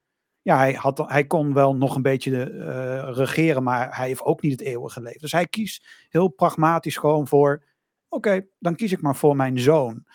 ja, 0.43 0.57
hij, 0.57 0.73
had, 0.73 0.97
hij 1.07 1.25
kon 1.25 1.53
wel 1.53 1.75
nog 1.75 1.95
een 1.95 2.01
beetje 2.01 2.51
uh, 2.51 3.15
regeren, 3.15 3.63
maar 3.63 3.97
hij 3.97 4.07
heeft 4.07 4.23
ook 4.23 4.41
niet 4.41 4.51
het 4.51 4.61
eeuwige 4.61 5.01
leven. 5.01 5.19
Dus 5.19 5.31
hij 5.31 5.47
kiest 5.47 5.87
heel 6.09 6.27
pragmatisch 6.27 6.97
gewoon 6.97 7.27
voor, 7.27 7.63
oké, 8.13 8.47
dan 8.59 8.75
kies 8.75 8.91
ik 8.91 9.01
maar 9.01 9.15
voor 9.15 9.35
mijn 9.35 9.59
zoon. 9.59 10.05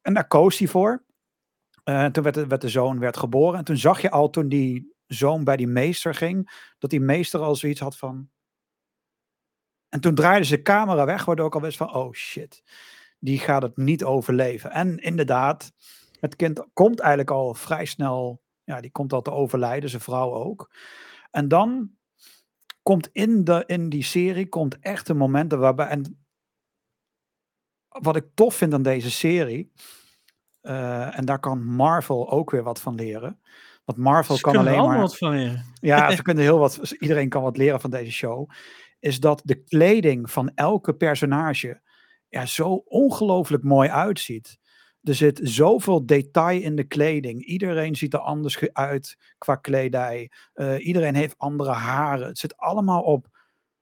En 0.00 0.14
daar 0.14 0.26
koos 0.26 0.58
hij 0.58 0.68
voor. 0.68 1.04
Uh, 1.84 2.06
toen 2.06 2.22
werd 2.22 2.34
de, 2.34 2.58
de, 2.58 2.68
zoon 2.68 2.98
werd 2.98 3.16
geboren. 3.16 3.58
En 3.58 3.64
toen 3.64 3.76
zag 3.76 4.00
je 4.00 4.10
al, 4.10 4.30
toen 4.30 4.48
die 4.48 4.94
zoon 5.06 5.44
bij 5.44 5.56
die 5.56 5.66
meester 5.66 6.14
ging, 6.14 6.70
dat 6.78 6.90
die 6.90 7.00
meester 7.00 7.40
al 7.40 7.56
zoiets 7.56 7.80
had 7.80 7.96
van... 7.96 8.30
En 9.88 10.00
toen 10.00 10.14
draaide 10.14 10.44
ze 10.44 10.56
de 10.56 10.62
camera 10.62 11.04
weg, 11.04 11.24
waardoor 11.24 11.46
ik 11.46 11.54
al 11.54 11.60
wist 11.60 11.76
van, 11.76 11.94
oh 11.94 12.12
shit, 12.12 12.62
die 13.18 13.38
gaat 13.38 13.62
het 13.62 13.76
niet 13.76 14.04
overleven. 14.04 14.70
En 14.70 14.98
inderdaad, 14.98 15.72
het 16.20 16.36
kind 16.36 16.66
komt 16.72 17.00
eigenlijk 17.00 17.30
al 17.30 17.54
vrij 17.54 17.84
snel 17.84 18.42
ja, 18.64 18.80
die 18.80 18.90
komt 18.90 19.12
al 19.12 19.22
te 19.22 19.30
overlijden, 19.30 19.90
zijn 19.90 20.02
vrouw 20.02 20.34
ook. 20.34 20.74
En 21.30 21.48
dan 21.48 21.90
komt 22.82 23.08
in, 23.12 23.44
de, 23.44 23.64
in 23.66 23.88
die 23.88 24.02
serie 24.02 24.48
komt 24.48 24.78
echt 24.78 25.08
een 25.08 25.16
momenten 25.16 25.58
waarbij. 25.58 25.86
En 25.86 26.21
wat 28.00 28.16
ik 28.16 28.24
tof 28.34 28.54
vind 28.54 28.74
aan 28.74 28.82
deze 28.82 29.10
serie. 29.10 29.72
Uh, 30.62 31.18
en 31.18 31.24
daar 31.24 31.38
kan 31.38 31.64
Marvel 31.64 32.30
ook 32.30 32.50
weer 32.50 32.62
wat 32.62 32.80
van 32.80 32.94
leren. 32.94 33.40
Want 33.84 33.98
Marvel 33.98 34.36
Ze 34.36 34.42
kan 34.42 34.56
alleen 34.56 34.86
maar. 34.86 35.00
wat 35.00 35.16
van 35.18 35.30
leren. 35.30 35.64
Ja, 35.80 36.10
ze 36.16 36.22
kunnen 36.22 36.42
heel 36.44 36.58
wat. 36.58 36.94
Iedereen 36.98 37.28
kan 37.28 37.42
wat 37.42 37.56
leren 37.56 37.80
van 37.80 37.90
deze 37.90 38.12
show. 38.12 38.50
Is 38.98 39.20
dat 39.20 39.40
de 39.44 39.62
kleding 39.62 40.30
van 40.30 40.50
elke 40.54 40.94
personage 40.94 41.80
ja, 42.28 42.46
zo 42.46 42.82
ongelooflijk 42.84 43.62
mooi 43.62 43.88
uitziet. 43.88 44.58
Er 45.02 45.14
zit 45.14 45.40
zoveel 45.42 46.06
detail 46.06 46.60
in 46.60 46.76
de 46.76 46.84
kleding. 46.84 47.44
Iedereen 47.44 47.96
ziet 47.96 48.14
er 48.14 48.20
anders 48.20 48.60
uit 48.72 49.16
qua 49.38 49.56
kledij. 49.56 50.30
Uh, 50.54 50.86
iedereen 50.86 51.14
heeft 51.14 51.38
andere 51.38 51.70
haren. 51.70 52.26
Het 52.26 52.38
zit 52.38 52.56
allemaal 52.56 53.02
op 53.02 53.26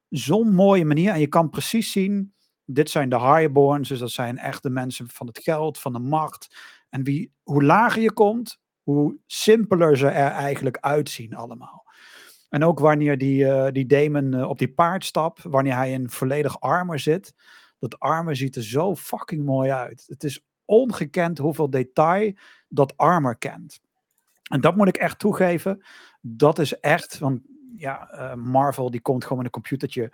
zo'n 0.09 0.55
mooie 0.55 0.85
manier. 0.85 1.13
En 1.13 1.21
je 1.21 1.27
kan 1.27 1.51
precies 1.51 1.93
zien, 1.93 2.35
dit 2.75 2.91
zijn 2.91 3.09
de 3.09 3.21
highborns. 3.21 3.89
Dus 3.89 3.99
dat 3.99 4.11
zijn 4.11 4.39
echt 4.39 4.63
de 4.63 4.71
mensen 4.71 5.09
van 5.09 5.27
het 5.27 5.39
geld, 5.39 5.79
van 5.79 5.93
de 5.93 5.99
macht. 5.99 6.57
En 6.89 7.03
wie, 7.03 7.33
hoe 7.43 7.63
lager 7.63 8.03
je 8.03 8.13
komt, 8.13 8.59
hoe 8.83 9.17
simpeler 9.27 9.97
ze 9.97 10.09
er 10.09 10.31
eigenlijk 10.31 10.79
uitzien 10.79 11.35
allemaal. 11.35 11.89
En 12.49 12.65
ook 12.65 12.79
wanneer 12.79 13.19
die, 13.19 13.45
uh, 13.45 13.69
die 13.73 13.87
Damon 13.87 14.35
uh, 14.35 14.49
op 14.49 14.59
die 14.59 14.73
paard 14.73 15.05
stapt, 15.05 15.43
wanneer 15.43 15.75
hij 15.75 15.93
in 15.93 16.11
volledig 16.11 16.61
armor 16.61 16.99
zit. 16.99 17.35
Dat 17.79 17.99
armor 17.99 18.37
ziet 18.37 18.57
er 18.57 18.63
zo 18.63 18.97
fucking 18.97 19.45
mooi 19.45 19.71
uit. 19.71 20.05
Het 20.07 20.25
is 20.25 20.45
ongekend 20.65 21.39
hoeveel 21.39 21.71
detail 21.71 22.33
dat 22.69 22.97
armor 22.97 23.37
kent. 23.37 23.81
En 24.51 24.61
dat 24.61 24.77
moet 24.77 24.89
ik 24.89 24.97
echt 24.97 25.19
toegeven. 25.19 25.85
Dat 26.21 26.59
is 26.59 26.81
echt, 26.81 27.19
want 27.19 27.41
ja, 27.77 28.09
uh, 28.13 28.35
Marvel 28.35 28.91
die 28.91 29.01
komt 29.01 29.23
gewoon 29.23 29.37
met 29.37 29.47
een 29.47 29.53
computertje. 29.53 30.11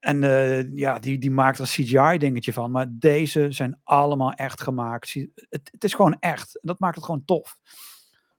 En 0.00 0.22
uh, 0.22 0.76
ja, 0.76 0.98
die, 0.98 1.18
die 1.18 1.30
maakt 1.30 1.58
er 1.58 1.62
een 1.62 1.84
CGI-dingetje 1.84 2.52
van. 2.52 2.70
Maar 2.70 2.86
deze 2.90 3.46
zijn 3.52 3.80
allemaal 3.84 4.32
echt 4.32 4.60
gemaakt. 4.60 5.12
Het, 5.48 5.68
het 5.72 5.84
is 5.84 5.94
gewoon 5.94 6.16
echt. 6.20 6.54
En 6.54 6.68
dat 6.68 6.78
maakt 6.78 6.94
het 6.94 7.04
gewoon 7.04 7.24
tof. 7.24 7.56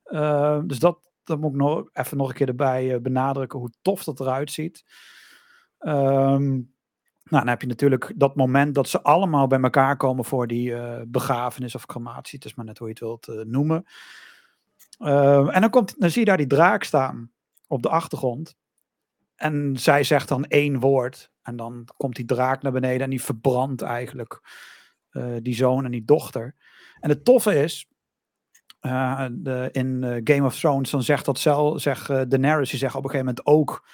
Uh, 0.06 0.60
dus 0.64 0.80
dat, 0.80 1.10
dat 1.24 1.40
moet 1.40 1.52
ik 1.52 1.58
nog 1.58 1.90
even 1.94 2.18
nog 2.18 2.30
een 2.30 2.36
keer 2.36 2.48
erbij 2.48 3.02
benadrukken. 3.02 3.60
Hoe 3.60 3.72
tof 3.82 4.04
dat 4.04 4.20
eruit 4.20 4.52
ziet. 4.52 4.84
Um, 5.80 6.74
nou, 7.24 7.44
dan 7.44 7.48
heb 7.48 7.62
je 7.62 7.68
natuurlijk 7.68 8.14
dat 8.16 8.36
moment 8.36 8.76
dat 8.76 8.90
ze 8.90 9.02
allemaal 9.02 9.48
bij 9.48 9.62
elkaar 9.62 9.98
komen 9.98 10.26
voor 10.26 10.48
die 10.48 10.76
begrafenis 11.08 11.76
of 11.76 11.86
crematie. 11.86 12.36
Het 12.40 12.48
is 12.48 12.56
maar 12.56 12.66
net 12.66 12.78
hoe 12.78 12.88
je 12.88 12.94
het 12.94 13.04
wilt 13.04 13.46
noemen. 13.46 13.86
Uh, 15.00 15.56
en 15.56 15.62
dan, 15.62 15.70
komt, 15.70 16.00
dan 16.00 16.10
zie 16.10 16.20
je 16.20 16.26
daar 16.26 16.38
die 16.38 16.48
draak 16.48 16.84
staan 16.84 17.32
op 17.68 17.82
de 17.82 17.90
achtergrond. 17.90 18.56
En 19.42 19.78
zij 19.78 20.04
zegt 20.04 20.28
dan 20.28 20.46
één 20.46 20.80
woord. 20.80 21.32
En 21.42 21.56
dan 21.56 21.88
komt 21.98 22.16
die 22.16 22.26
draak 22.26 22.62
naar 22.62 22.72
beneden 22.72 23.02
en 23.02 23.10
die 23.10 23.22
verbrandt 23.22 23.82
eigenlijk 23.82 24.42
die 25.42 25.56
zoon 25.56 25.86
en 25.86 25.92
die 25.92 26.06
dochter. 26.06 26.56
En 27.00 27.10
het 27.10 27.26
toffe 27.26 27.64
is, 27.64 27.88
de, 28.80 29.70
in 29.72 30.22
Game 30.24 30.46
of 30.46 30.60
Thrones, 30.60 30.90
dan 30.90 31.04
zegt 31.04 31.26
dat 31.26 31.40
zelf, 31.40 31.82
zegt 31.82 32.08
Daenerys, 32.08 32.70
die 32.70 32.80
zegt 32.80 32.96
op 32.96 33.04
een 33.04 33.10
gegeven 33.10 33.36
moment 33.36 33.46
ook 33.46 33.88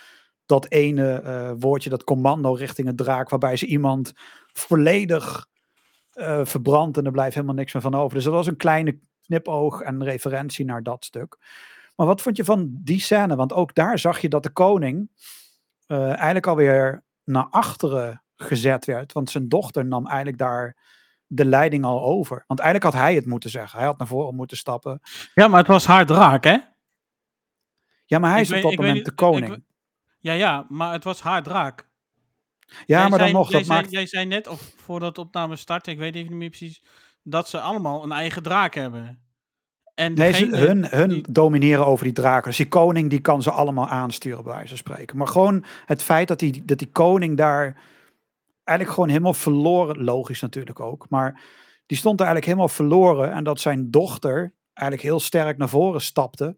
dat 0.45 0.69
ene 0.69 1.55
woordje, 1.59 1.89
dat 1.89 2.03
commando 2.03 2.53
richting 2.53 2.87
het 2.87 2.97
draak, 2.97 3.29
waarbij 3.29 3.55
ze 3.55 3.65
iemand 3.65 4.13
volledig 4.53 5.47
verbrandt 6.43 6.97
en 6.97 7.05
er 7.05 7.11
blijft 7.11 7.35
helemaal 7.35 7.55
niks 7.55 7.73
meer 7.73 7.83
van 7.83 7.95
over. 7.95 8.15
Dus 8.15 8.23
dat 8.23 8.33
was 8.33 8.47
een 8.47 8.57
kleine 8.57 8.99
knipoog 9.21 9.81
en 9.81 10.03
referentie 10.03 10.65
naar 10.65 10.83
dat 10.83 11.05
stuk. 11.05 11.37
Maar 11.97 12.07
wat 12.07 12.21
vond 12.21 12.37
je 12.37 12.43
van 12.43 12.69
die 12.83 12.99
scène? 12.99 13.35
Want 13.35 13.53
ook 13.53 13.75
daar 13.75 13.99
zag 13.99 14.19
je 14.19 14.29
dat 14.29 14.43
de 14.43 14.49
koning 14.49 15.09
uh, 15.87 16.07
eigenlijk 16.07 16.47
alweer 16.47 17.03
naar 17.23 17.47
achteren 17.49 18.23
gezet 18.35 18.85
werd. 18.85 19.13
Want 19.13 19.29
zijn 19.29 19.49
dochter 19.49 19.85
nam 19.85 20.07
eigenlijk 20.07 20.37
daar 20.37 20.77
de 21.27 21.45
leiding 21.45 21.85
al 21.85 22.01
over. 22.01 22.43
Want 22.47 22.59
eigenlijk 22.59 22.93
had 22.93 23.03
hij 23.03 23.15
het 23.15 23.25
moeten 23.25 23.49
zeggen. 23.49 23.77
Hij 23.77 23.87
had 23.87 23.97
naar 23.97 24.07
voren 24.07 24.35
moeten 24.35 24.57
stappen. 24.57 24.99
Ja, 25.33 25.47
maar 25.47 25.59
het 25.59 25.67
was 25.67 25.85
haar 25.85 26.05
draak, 26.05 26.43
hè? 26.43 26.57
Ja, 28.05 28.19
maar 28.19 28.29
hij 28.29 28.39
ik 28.39 28.45
is 28.45 28.51
weet, 28.51 28.63
op 28.63 28.69
dat 28.69 28.79
moment 28.79 29.05
de 29.05 29.11
koning. 29.11 29.53
Ik, 29.53 29.61
ja, 30.19 30.33
ja, 30.33 30.65
maar 30.69 30.91
het 30.93 31.03
was 31.03 31.21
haar 31.21 31.43
draak. 31.43 31.89
Ja, 32.67 32.75
jij 32.85 33.09
maar 33.09 33.19
dan 33.19 33.31
nog. 33.31 33.49
Jij, 33.49 33.57
dat 33.57 33.67
zei, 33.67 33.79
maakt... 33.79 33.91
jij 33.91 34.05
zei 34.05 34.25
net, 34.25 34.47
of 34.47 34.73
voordat 34.75 35.15
de 35.15 35.21
opname 35.21 35.55
startte, 35.55 35.91
ik 35.91 35.97
weet 35.97 36.15
even 36.15 36.29
niet 36.29 36.37
meer 36.37 36.49
precies, 36.49 36.83
dat 37.23 37.49
ze 37.49 37.59
allemaal 37.59 38.03
een 38.03 38.11
eigen 38.11 38.43
draak 38.43 38.73
hebben. 38.73 39.26
En 39.97 40.13
nee, 40.13 40.33
ze, 40.33 40.45
hun, 40.45 40.85
hun 40.85 41.09
die... 41.09 41.25
domineren 41.29 41.85
over 41.85 42.03
die 42.03 42.13
draken. 42.13 42.47
Dus 42.47 42.57
die 42.57 42.67
koning 42.67 43.09
die 43.09 43.19
kan 43.19 43.41
ze 43.41 43.51
allemaal 43.51 43.87
aansturen, 43.87 44.43
bij 44.43 44.53
wijze 44.53 44.67
van 44.67 44.77
spreken. 44.77 45.17
Maar 45.17 45.27
gewoon 45.27 45.63
het 45.85 46.03
feit 46.03 46.27
dat 46.27 46.39
die, 46.39 46.65
dat 46.65 46.77
die 46.77 46.91
koning 46.91 47.37
daar 47.37 47.81
eigenlijk 48.63 48.89
gewoon 48.97 49.09
helemaal 49.09 49.33
verloren, 49.33 50.03
logisch 50.03 50.41
natuurlijk 50.41 50.79
ook, 50.79 51.09
maar 51.09 51.41
die 51.85 51.97
stond 51.97 52.19
eigenlijk 52.19 52.49
helemaal 52.49 52.69
verloren 52.69 53.31
en 53.31 53.43
dat 53.43 53.59
zijn 53.59 53.91
dochter 53.91 54.53
eigenlijk 54.73 55.07
heel 55.07 55.19
sterk 55.19 55.57
naar 55.57 55.69
voren 55.69 56.01
stapte. 56.01 56.57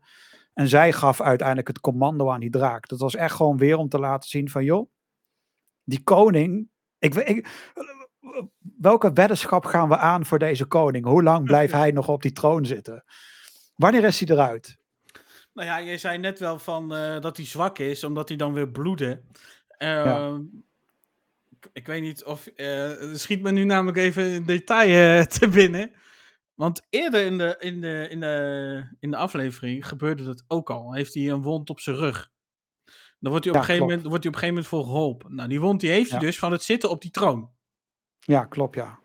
En 0.53 0.67
zij 0.67 0.93
gaf 0.93 1.21
uiteindelijk 1.21 1.67
het 1.67 1.79
commando 1.79 2.31
aan 2.31 2.39
die 2.39 2.49
draak. 2.49 2.87
Dat 2.87 2.99
was 2.99 3.15
echt 3.15 3.35
gewoon 3.35 3.57
weer 3.57 3.77
om 3.77 3.89
te 3.89 3.99
laten 3.99 4.29
zien 4.29 4.49
van, 4.49 4.63
joh, 4.63 4.89
die 5.83 6.03
koning. 6.03 6.69
Ik, 6.97 7.15
ik, 7.15 7.47
welke 8.77 9.13
weddenschap 9.13 9.65
gaan 9.65 9.89
we 9.89 9.97
aan 9.97 10.25
voor 10.25 10.39
deze 10.39 10.65
koning? 10.65 11.05
Hoe 11.05 11.23
lang 11.23 11.45
blijft 11.45 11.73
hij 11.73 11.91
nog 11.91 12.07
op 12.07 12.21
die 12.21 12.31
troon 12.31 12.65
zitten? 12.65 13.03
Wanneer 13.75 14.03
is 14.03 14.19
hij 14.19 14.35
eruit? 14.35 14.77
Nou 15.53 15.67
ja, 15.67 15.77
je 15.77 15.97
zei 15.97 16.17
net 16.17 16.39
wel 16.39 16.59
van 16.59 16.95
uh, 16.95 17.19
dat 17.19 17.37
hij 17.37 17.45
zwak 17.45 17.79
is, 17.79 18.03
omdat 18.03 18.27
hij 18.27 18.37
dan 18.37 18.53
weer 18.53 18.69
bloedde. 18.69 19.21
Uh, 19.77 19.87
ja. 19.87 20.41
ik, 21.49 21.69
ik, 21.73 21.87
weet 21.87 22.01
niet 22.01 22.23
of. 22.23 22.47
Uh, 22.55 23.13
schiet 23.13 23.41
me 23.41 23.51
nu 23.51 23.63
namelijk 23.63 23.97
even 23.97 24.23
een 24.23 24.45
detail 24.45 25.25
te 25.39 25.47
binnen. 25.47 25.91
Want 26.53 26.87
eerder 26.89 27.25
in 27.25 27.37
de, 27.37 27.55
in, 27.59 27.81
de, 27.81 28.07
in, 28.09 28.19
de, 28.19 28.95
in 28.99 29.11
de 29.11 29.17
aflevering 29.17 29.87
gebeurde 29.87 30.23
dat 30.23 30.43
ook 30.47 30.69
al. 30.69 30.93
Heeft 30.93 31.13
hij 31.13 31.29
een 31.29 31.41
wond 31.41 31.69
op 31.69 31.79
zijn 31.79 31.95
rug. 31.95 32.29
Dan 33.19 33.31
wordt 33.31 33.45
hij 33.45 33.53
op, 33.53 33.61
ja, 33.61 33.67
een, 33.67 33.69
gegeven 33.69 33.87
moment, 33.87 34.07
wordt 34.07 34.23
hij 34.23 34.33
op 34.33 34.41
een 34.41 34.47
gegeven 34.47 34.47
moment 34.47 34.67
voor 34.67 34.83
geholpen. 34.83 35.35
Nou, 35.35 35.49
die 35.49 35.59
wond 35.59 35.79
die 35.79 35.89
heeft 35.89 36.11
hij 36.11 36.19
dus 36.19 36.39
van 36.39 36.51
het 36.51 36.63
zitten 36.63 36.89
op 36.89 37.01
die 37.01 37.11
troon. 37.11 37.49
Ja, 38.19 38.45
klopt, 38.45 38.75
ja. 38.75 38.99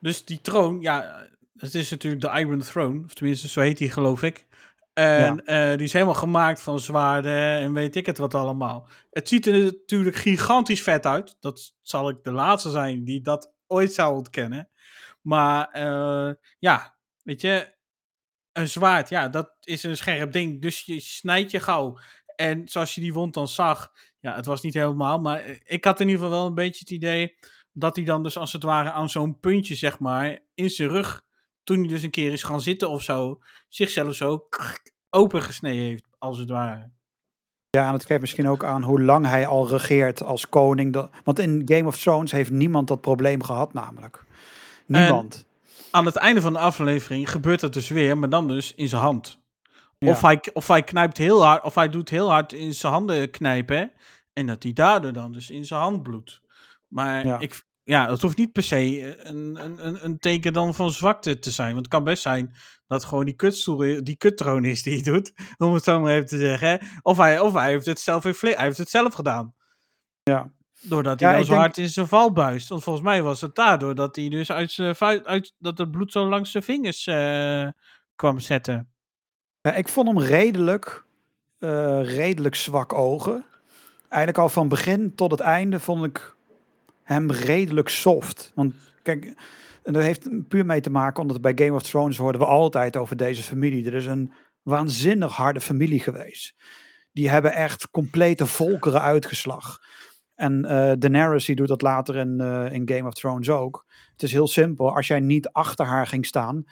Dus 0.00 0.24
die 0.24 0.40
troon, 0.40 0.80
ja, 0.80 1.26
het 1.56 1.74
is 1.74 1.90
natuurlijk 1.90 2.22
de 2.22 2.40
Iron 2.40 2.60
Throne. 2.60 3.04
Of 3.04 3.14
tenminste, 3.14 3.48
zo 3.48 3.60
heet 3.60 3.78
die, 3.78 3.90
geloof 3.90 4.22
ik. 4.22 4.46
En 4.92 5.42
ja. 5.44 5.70
uh, 5.70 5.76
die 5.76 5.86
is 5.86 5.92
helemaal 5.92 6.14
gemaakt 6.14 6.60
van 6.60 6.80
zwaarden 6.80 7.58
en 7.58 7.72
weet 7.72 7.96
ik 7.96 8.06
het 8.06 8.18
wat 8.18 8.34
allemaal. 8.34 8.88
Het 9.10 9.28
ziet 9.28 9.46
er 9.46 9.58
natuurlijk 9.58 10.16
gigantisch 10.16 10.82
vet 10.82 11.06
uit. 11.06 11.36
Dat 11.40 11.74
zal 11.82 12.08
ik 12.08 12.22
de 12.22 12.32
laatste 12.32 12.70
zijn 12.70 13.04
die 13.04 13.20
dat 13.20 13.52
ooit 13.66 13.92
zou 13.92 14.16
ontkennen. 14.16 14.68
Maar 15.20 15.76
uh, 15.76 16.34
ja, 16.58 16.96
weet 17.22 17.40
je, 17.40 17.74
een 18.52 18.68
zwaard, 18.68 19.08
ja, 19.08 19.28
dat 19.28 19.56
is 19.60 19.82
een 19.82 19.96
scherp 19.96 20.32
ding. 20.32 20.62
Dus 20.62 20.80
je 20.80 21.00
snijdt 21.00 21.50
je 21.50 21.60
gauw. 21.60 21.98
En 22.36 22.68
zoals 22.68 22.94
je 22.94 23.00
die 23.00 23.12
wond 23.12 23.34
dan 23.34 23.48
zag, 23.48 23.92
ja, 24.20 24.34
het 24.34 24.46
was 24.46 24.62
niet 24.62 24.74
helemaal. 24.74 25.20
Maar 25.20 25.40
eh, 25.40 25.56
ik 25.64 25.84
had 25.84 26.00
in 26.00 26.08
ieder 26.08 26.22
geval 26.22 26.38
wel 26.38 26.46
een 26.46 26.54
beetje 26.54 26.80
het 26.80 26.90
idee 26.90 27.36
dat 27.72 27.96
hij 27.96 28.04
dan 28.04 28.22
dus 28.22 28.38
als 28.38 28.52
het 28.52 28.62
ware 28.62 28.90
aan 28.90 29.10
zo'n 29.10 29.38
puntje, 29.40 29.74
zeg 29.74 29.98
maar, 29.98 30.38
in 30.54 30.70
zijn 30.70 30.88
rug, 30.88 31.22
toen 31.64 31.78
hij 31.78 31.88
dus 31.88 32.02
een 32.02 32.10
keer 32.10 32.32
is 32.32 32.42
gaan 32.42 32.60
zitten 32.60 32.90
of 32.90 33.02
zo, 33.02 33.38
zichzelf 33.68 34.14
zo 34.14 34.48
opengesneden 35.10 35.82
heeft, 35.82 36.06
als 36.18 36.38
het 36.38 36.48
ware. 36.48 36.90
Ja, 37.70 37.86
en 37.86 37.92
het 37.92 38.06
geeft 38.06 38.20
misschien 38.20 38.48
ook 38.48 38.64
aan 38.64 38.82
hoe 38.82 39.02
lang 39.02 39.26
hij 39.26 39.46
al 39.46 39.68
regeert 39.68 40.22
als 40.22 40.48
koning. 40.48 41.08
Want 41.24 41.38
in 41.38 41.62
Game 41.64 41.86
of 41.86 41.98
Thrones 41.98 42.32
heeft 42.32 42.50
niemand 42.50 42.88
dat 42.88 43.00
probleem 43.00 43.42
gehad, 43.42 43.72
namelijk. 43.72 44.24
Niemand. 44.86 45.36
En 45.36 45.46
aan 45.90 46.06
het 46.06 46.16
einde 46.16 46.40
van 46.40 46.52
de 46.52 46.58
aflevering 46.58 47.30
gebeurt 47.30 47.60
het 47.60 47.72
dus 47.72 47.88
weer, 47.88 48.18
maar 48.18 48.28
dan 48.28 48.48
dus 48.48 48.74
in 48.74 48.88
zijn 48.88 49.02
hand. 49.02 49.37
Ja. 49.98 50.10
Of, 50.10 50.20
hij, 50.20 50.40
of 50.52 50.68
hij 50.68 50.82
knijpt 50.82 51.16
heel 51.16 51.44
hard, 51.44 51.64
of 51.64 51.74
hij 51.74 51.88
doet 51.88 52.08
heel 52.08 52.30
hard 52.30 52.52
in 52.52 52.74
zijn 52.74 52.92
handen 52.92 53.30
knijpen. 53.30 53.92
En 54.32 54.46
dat 54.46 54.62
hij 54.62 54.72
daardoor 54.72 55.12
dan 55.12 55.32
dus 55.32 55.50
in 55.50 55.64
zijn 55.64 55.80
hand 55.80 56.02
bloedt. 56.02 56.40
Maar 56.88 57.26
ja. 57.26 57.38
ik, 57.38 57.66
ja, 57.82 58.06
dat 58.06 58.22
hoeft 58.22 58.36
niet 58.36 58.52
per 58.52 58.62
se 58.62 59.26
een, 59.26 59.64
een, 59.64 60.04
een 60.04 60.18
teken 60.18 60.52
dan 60.52 60.74
van 60.74 60.90
zwakte 60.90 61.38
te 61.38 61.50
zijn. 61.50 61.72
Want 61.72 61.84
het 61.84 61.94
kan 61.94 62.04
best 62.04 62.22
zijn 62.22 62.54
dat 62.86 63.04
gewoon 63.04 63.24
die 63.24 63.34
kutstoel, 63.34 64.04
die 64.04 64.16
kuttroon 64.16 64.64
is 64.64 64.82
die 64.82 64.94
hij 64.94 65.02
doet, 65.02 65.32
om 65.58 65.74
het 65.74 65.84
zo 65.84 66.00
maar 66.00 66.12
even 66.12 66.26
te 66.26 66.38
zeggen. 66.38 66.80
Of 67.02 67.16
hij, 67.16 67.40
of 67.40 67.52
hij 67.52 67.70
heeft 67.70 67.86
het 67.86 68.00
zelf 68.00 68.22
hij 68.22 68.54
heeft 68.56 68.78
het 68.78 68.90
zelf 68.90 69.14
gedaan. 69.14 69.54
Ja. 70.22 70.52
Doordat 70.80 71.20
hij 71.20 71.38
ja, 71.38 71.44
zo 71.44 71.54
hard 71.54 71.78
in 71.78 71.88
zijn 71.88 72.08
val 72.08 72.32
buist. 72.32 72.68
Want 72.68 72.82
volgens 72.82 73.04
mij 73.04 73.22
was 73.22 73.40
het 73.40 73.54
daardoor 73.54 73.94
dat 73.94 74.16
hij 74.16 74.28
dus 74.28 74.50
uit 74.50 74.70
zijn 74.70 74.96
uit, 75.26 75.54
dat 75.58 75.78
het 75.78 75.90
bloed 75.90 76.12
zo 76.12 76.28
langs 76.28 76.50
zijn 76.50 76.64
vingers 76.64 77.06
uh, 77.06 77.68
kwam 78.14 78.40
zetten. 78.40 78.92
Ik 79.76 79.88
vond 79.88 80.08
hem 80.08 80.18
redelijk, 80.18 81.04
uh, 81.58 82.16
redelijk 82.16 82.54
zwak 82.54 82.92
ogen. 82.92 83.44
Eigenlijk 84.08 84.42
al 84.42 84.48
van 84.48 84.68
begin 84.68 85.14
tot 85.14 85.30
het 85.30 85.40
einde 85.40 85.80
vond 85.80 86.04
ik 86.04 86.36
hem 87.02 87.30
redelijk 87.30 87.88
soft. 87.88 88.52
Want 88.54 88.74
kijk, 89.02 89.34
en 89.82 89.92
dat 89.92 90.02
heeft 90.02 90.48
puur 90.48 90.66
mee 90.66 90.80
te 90.80 90.90
maken, 90.90 91.22
omdat 91.22 91.40
bij 91.40 91.52
Game 91.54 91.72
of 91.72 91.82
Thrones 91.82 92.16
hoorden 92.16 92.40
we 92.40 92.46
altijd 92.46 92.96
over 92.96 93.16
deze 93.16 93.42
familie. 93.42 93.86
Er 93.86 93.94
is 93.94 94.06
een 94.06 94.32
waanzinnig 94.62 95.36
harde 95.36 95.60
familie 95.60 96.00
geweest. 96.00 96.54
Die 97.12 97.30
hebben 97.30 97.52
echt 97.52 97.90
complete 97.90 98.46
volkeren 98.46 99.00
uitgeslag. 99.00 99.80
En 100.34 100.64
uh, 100.64 100.92
Daenerys 100.98 101.44
die 101.44 101.56
doet 101.56 101.68
dat 101.68 101.82
later 101.82 102.16
in, 102.16 102.38
uh, 102.40 102.72
in 102.72 102.88
Game 102.88 103.08
of 103.08 103.14
Thrones 103.14 103.50
ook. 103.50 103.84
Het 104.12 104.22
is 104.22 104.32
heel 104.32 104.48
simpel. 104.48 104.94
Als 104.96 105.06
jij 105.06 105.20
niet 105.20 105.48
achter 105.48 105.86
haar 105.86 106.06
ging 106.06 106.26
staan, 106.26 106.64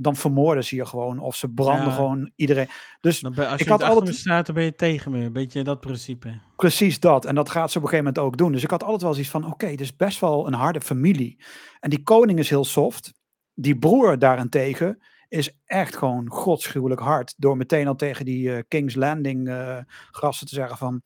dan 0.00 0.16
vermoorden 0.16 0.64
ze 0.64 0.76
je 0.76 0.86
gewoon. 0.86 1.18
Of 1.18 1.36
ze 1.36 1.48
branden 1.48 1.92
gewoon 1.92 2.32
iedereen. 2.36 2.68
Dus 3.00 3.24
als 3.24 3.34
je 3.36 3.56
ik 3.56 3.68
had 3.68 3.82
altijd 3.82 4.16
staat, 4.16 4.46
dan 4.46 4.54
ben 4.54 4.64
je 4.64 4.74
tegen 4.74 5.10
me. 5.10 5.24
Een 5.24 5.32
beetje 5.32 5.64
dat 5.64 5.80
principe. 5.80 6.40
Precies 6.56 7.00
dat. 7.00 7.24
En 7.24 7.34
dat 7.34 7.50
gaat 7.50 7.70
ze 7.70 7.78
op 7.78 7.84
een 7.84 7.90
gegeven 7.90 8.12
moment 8.12 8.32
ook 8.32 8.38
doen. 8.38 8.52
Dus 8.52 8.62
ik 8.62 8.70
had 8.70 8.82
altijd 8.82 9.02
wel 9.02 9.12
zoiets 9.12 9.30
van: 9.30 9.44
oké, 9.44 9.52
okay, 9.52 9.70
dit 9.70 9.80
is 9.80 9.96
best 9.96 10.20
wel 10.20 10.46
een 10.46 10.54
harde 10.54 10.80
familie. 10.80 11.42
En 11.80 11.90
die 11.90 12.02
koning 12.02 12.38
is 12.38 12.50
heel 12.50 12.64
soft. 12.64 13.12
Die 13.54 13.78
broer 13.78 14.18
daarentegen 14.18 15.02
is 15.28 15.58
echt 15.64 15.96
gewoon 15.96 16.30
godschuwelijk 16.30 17.00
hard. 17.00 17.34
Door 17.36 17.56
meteen 17.56 17.86
al 17.86 17.96
tegen 17.96 18.24
die 18.24 18.48
uh, 18.48 18.58
King's 18.68 18.94
Landing 18.94 19.48
uh, 19.48 19.78
grassen 20.10 20.46
te 20.46 20.54
zeggen 20.54 20.76
van... 20.76 21.02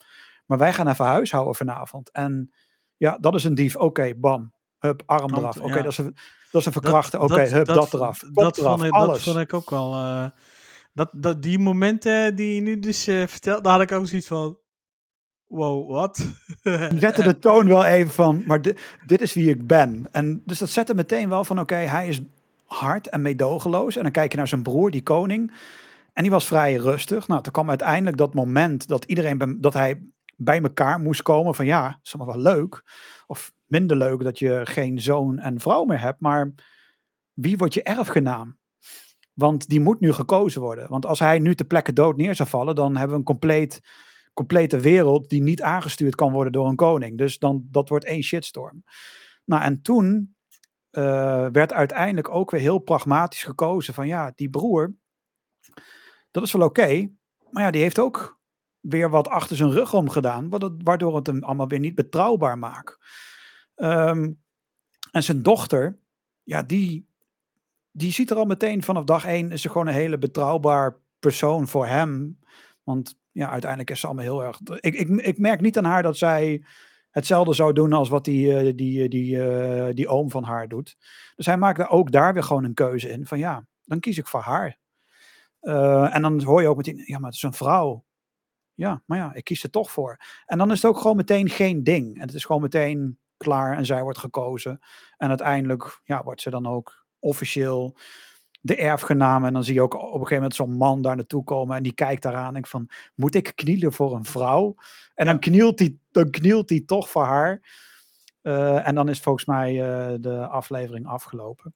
Maar 0.47 0.59
wij 0.59 0.73
gaan 0.73 0.89
even 0.89 1.05
huishouden 1.05 1.55
vanavond. 1.55 2.11
En 2.11 2.53
ja, 2.97 3.19
dat 3.21 3.35
is 3.35 3.45
een 3.45 3.55
dief. 3.55 3.77
Oké, 3.77 4.15
bam. 4.17 4.53
Hup, 4.79 5.03
arm 5.07 5.35
eraf. 5.35 5.61
Oké, 5.61 5.83
dat 5.83 5.93
is 5.93 5.99
een 5.99 6.17
dat 6.55 6.67
is 6.67 6.67
een 6.75 6.83
verkrachten. 6.83 7.21
Oké, 7.21 7.33
okay, 7.33 7.49
hup, 7.49 7.67
dat, 7.67 7.77
dat, 7.77 7.95
eraf. 7.95 8.25
dat, 8.33 8.59
eraf, 8.59 8.71
vond 8.71 8.85
ik, 8.85 8.93
alles. 8.93 9.25
dat 9.25 9.35
vond 9.35 9.39
ik 9.39 9.55
ook 9.55 9.71
wel. 9.71 9.95
Uh, 9.95 10.27
dat, 10.93 11.09
dat, 11.13 11.43
die 11.43 11.59
momenten 11.59 12.37
die 12.37 12.55
je 12.55 12.61
nu 12.61 12.79
dus 12.79 13.09
uh, 13.09 13.27
vertelt, 13.27 13.65
daar 13.65 13.73
had 13.73 13.83
ik 13.83 13.93
ook 13.93 14.07
zoiets 14.07 14.27
van. 14.27 14.59
Wow, 15.47 15.91
wat? 15.91 16.27
zette 16.99 17.23
de 17.33 17.39
toon 17.39 17.67
wel 17.67 17.85
even 17.85 18.13
van, 18.13 18.43
maar 18.47 18.63
dit, 18.63 18.81
dit 19.07 19.21
is 19.21 19.33
wie 19.33 19.51
ik 19.51 19.67
ben. 19.67 20.07
En 20.11 20.43
dus 20.45 20.59
dat 20.59 20.69
zette 20.69 20.95
meteen 20.95 21.29
wel 21.29 21.45
van, 21.45 21.61
oké, 21.61 21.75
hij 21.75 22.09
is 22.09 22.21
hard 22.65 23.09
en 23.09 23.23
meedogenloos. 23.23 23.97
En 23.97 24.03
dan 24.03 24.13
kijk 24.13 24.31
je 24.31 24.37
naar 24.37 24.49
zijn 24.49 24.63
broer, 24.63 24.91
die 24.91 25.03
koning. 25.03 25.53
En 26.13 26.23
die 26.23 26.33
was 26.33 26.47
vrij 26.47 26.75
rustig. 26.75 27.29
Nou, 27.29 27.43
toen 27.43 27.53
kwam 27.53 27.69
uiteindelijk 27.69 28.17
dat 28.17 28.35
moment 28.35 28.89
dat 28.89 29.05
iedereen, 29.05 29.59
dat 29.61 29.75
hij 29.75 30.03
bij 30.37 30.63
elkaar 30.63 31.01
moest 31.01 31.23
komen 31.23 31.55
van, 31.55 31.67
ja, 31.67 31.99
is 32.03 32.15
allemaal 32.15 32.35
wel 32.35 32.53
leuk. 32.53 32.83
Of 33.27 33.53
minder 33.75 33.97
leuk 33.97 34.23
dat 34.23 34.39
je 34.39 34.61
geen 34.65 35.01
zoon 35.01 35.39
en 35.39 35.61
vrouw 35.61 35.85
meer 35.85 36.01
hebt, 36.01 36.21
maar 36.21 36.53
wie 37.33 37.57
wordt 37.57 37.75
je 37.75 37.83
erfgenaam? 37.83 38.59
Want 39.33 39.69
die 39.69 39.81
moet 39.81 40.01
nu 40.01 40.13
gekozen 40.13 40.61
worden. 40.61 40.89
Want 40.89 41.07
als 41.07 41.19
hij 41.19 41.39
nu 41.39 41.55
te 41.55 41.65
plekke 41.65 41.93
dood 41.93 42.17
neer 42.17 42.35
zou 42.35 42.49
vallen, 42.49 42.75
dan 42.75 42.97
hebben 42.97 43.11
we 43.13 43.19
een 43.19 43.25
compleet, 43.25 43.81
complete 44.33 44.81
wereld 44.81 45.29
die 45.29 45.43
niet 45.43 45.63
aangestuurd 45.63 46.15
kan 46.15 46.33
worden 46.33 46.53
door 46.53 46.69
een 46.69 46.77
koning. 46.77 47.19
Dus 47.19 47.39
dan, 47.39 47.67
dat 47.71 47.89
wordt 47.89 48.05
één 48.05 48.23
shitstorm. 48.23 48.85
Nou, 49.45 49.63
en 49.63 49.83
toen 49.83 50.37
uh, 50.91 51.47
werd 51.53 51.73
uiteindelijk 51.73 52.29
ook 52.29 52.51
weer 52.51 52.61
heel 52.61 52.79
pragmatisch 52.79 53.43
gekozen 53.43 53.95
van 53.95 54.07
ja, 54.07 54.33
die 54.35 54.51
broer, 54.51 54.95
dat 56.31 56.43
is 56.43 56.53
wel 56.53 56.67
oké, 56.67 57.09
maar 57.51 57.63
ja, 57.63 57.71
die 57.71 57.83
heeft 57.83 57.99
ook 57.99 58.39
weer 58.81 59.11
wat 59.11 59.29
achter 59.29 59.57
zijn 59.57 59.71
rug 59.71 59.95
om 59.95 60.11
gedaan, 60.11 60.49
waardoor 60.85 61.17
het 61.17 61.27
hem 61.27 61.43
allemaal 61.43 61.69
weer 61.69 61.79
niet 61.79 61.95
betrouwbaar 61.95 62.59
maakt. 62.59 62.99
Um, 63.77 64.43
en 65.11 65.23
zijn 65.23 65.43
dochter, 65.43 65.99
ja, 66.43 66.63
die, 66.63 67.07
die 67.91 68.13
ziet 68.13 68.31
er 68.31 68.37
al 68.37 68.45
meteen 68.45 68.83
vanaf 68.83 69.05
dag 69.05 69.25
één, 69.25 69.53
is 69.53 69.63
ze 69.63 69.69
gewoon 69.69 69.87
een 69.87 69.95
hele 69.95 70.19
betrouwbaar 70.19 71.01
persoon 71.19 71.69
voor 71.69 71.87
hem. 71.87 72.39
Want 72.83 73.19
ja, 73.31 73.51
uiteindelijk 73.51 73.91
is 73.91 74.01
ze 74.01 74.07
allemaal 74.07 74.25
heel 74.25 74.45
erg. 74.45 74.61
Ik, 74.61 74.95
ik, 74.95 75.09
ik 75.09 75.39
merk 75.39 75.61
niet 75.61 75.79
aan 75.79 75.85
haar 75.85 76.03
dat 76.03 76.17
zij 76.17 76.65
hetzelfde 77.11 77.55
zou 77.55 77.73
doen 77.73 77.93
als 77.93 78.09
wat 78.09 78.25
die, 78.25 78.57
eh, 78.57 78.77
die, 78.77 79.03
eh, 79.03 79.11
die, 79.11 79.39
die, 79.39 79.95
die 79.95 80.09
oom 80.09 80.31
van 80.31 80.45
haar 80.45 80.69
doet. 80.69 80.97
Dus 81.37 81.47
hij 81.47 81.57
maakte 81.57 81.89
ook 81.89 82.13
daar 82.13 82.33
weer 82.33 82.43
gewoon 82.43 82.65
een 82.65 82.75
keuze 82.75 83.09
in. 83.09 83.27
Van 83.27 83.39
ja, 83.39 83.67
dan 83.85 84.01
kies 84.01 84.19
ik 84.19 84.27
voor 84.27 84.41
haar. 84.41 84.79
En 86.11 86.23
dan 86.23 86.43
hoor 86.43 86.63
je 86.63 86.69
ook 86.69 86.77
meteen, 86.77 87.03
ja, 87.05 87.19
maar 87.19 87.27
het 87.27 87.37
is 87.37 87.43
een 87.43 87.53
vrouw. 87.53 88.05
Ja, 88.75 89.03
maar 89.07 89.19
ja, 89.19 89.35
ik 89.35 89.45
kies 89.45 89.63
er 89.63 89.71
toch 89.71 89.91
voor. 89.91 90.19
En 90.47 90.59
dan 90.59 90.71
is 90.71 90.83
het 90.83 90.91
ook 90.91 90.99
gewoon 90.99 91.17
meteen 91.17 91.49
geen 91.49 91.85
ding. 91.85 92.15
En 92.15 92.27
het 92.27 92.35
is 92.35 92.45
gewoon 92.45 92.63
meteen 92.63 93.19
klaar 93.37 93.77
en 93.77 93.87
zij 93.87 94.03
wordt 94.03 94.19
gekozen. 94.19 94.81
En 95.17 95.29
uiteindelijk 95.29 96.01
ja, 96.05 96.23
wordt 96.23 96.41
ze 96.41 96.51
dan 96.51 96.67
ook 96.67 97.07
officieel 97.19 97.97
de 98.61 98.77
erfgename. 98.77 99.47
En 99.47 99.53
dan 99.53 99.65
zie 99.65 99.75
je 99.75 99.83
ook 99.83 99.95
op 99.95 100.03
een 100.03 100.13
gegeven 100.13 100.35
moment 100.35 100.55
zo'n 100.55 100.77
man 100.77 101.03
daar 101.03 101.17
naartoe 101.17 101.45
komen 101.45 101.77
en 101.77 101.83
die 101.83 101.95
kijkt 101.95 102.23
daaraan 102.23 102.57
en 102.57 102.67
van, 102.67 102.89
moet 103.15 103.35
ik 103.35 103.53
knielen 103.55 103.93
voor 103.93 104.15
een 104.15 104.25
vrouw? 104.25 104.75
En 105.15 105.27
dan 105.27 105.39
knielt 105.39 105.79
hij, 105.79 105.97
dan 106.11 106.31
knielt 106.31 106.69
hij 106.69 106.83
toch 106.87 107.09
voor 107.09 107.25
haar. 107.25 107.83
Uh, 108.43 108.89
en 108.89 108.95
dan 108.95 109.09
is 109.09 109.21
volgens 109.21 109.45
mij 109.45 109.73
uh, 109.75 110.15
de 110.21 110.47
aflevering 110.47 111.07
afgelopen. 111.07 111.75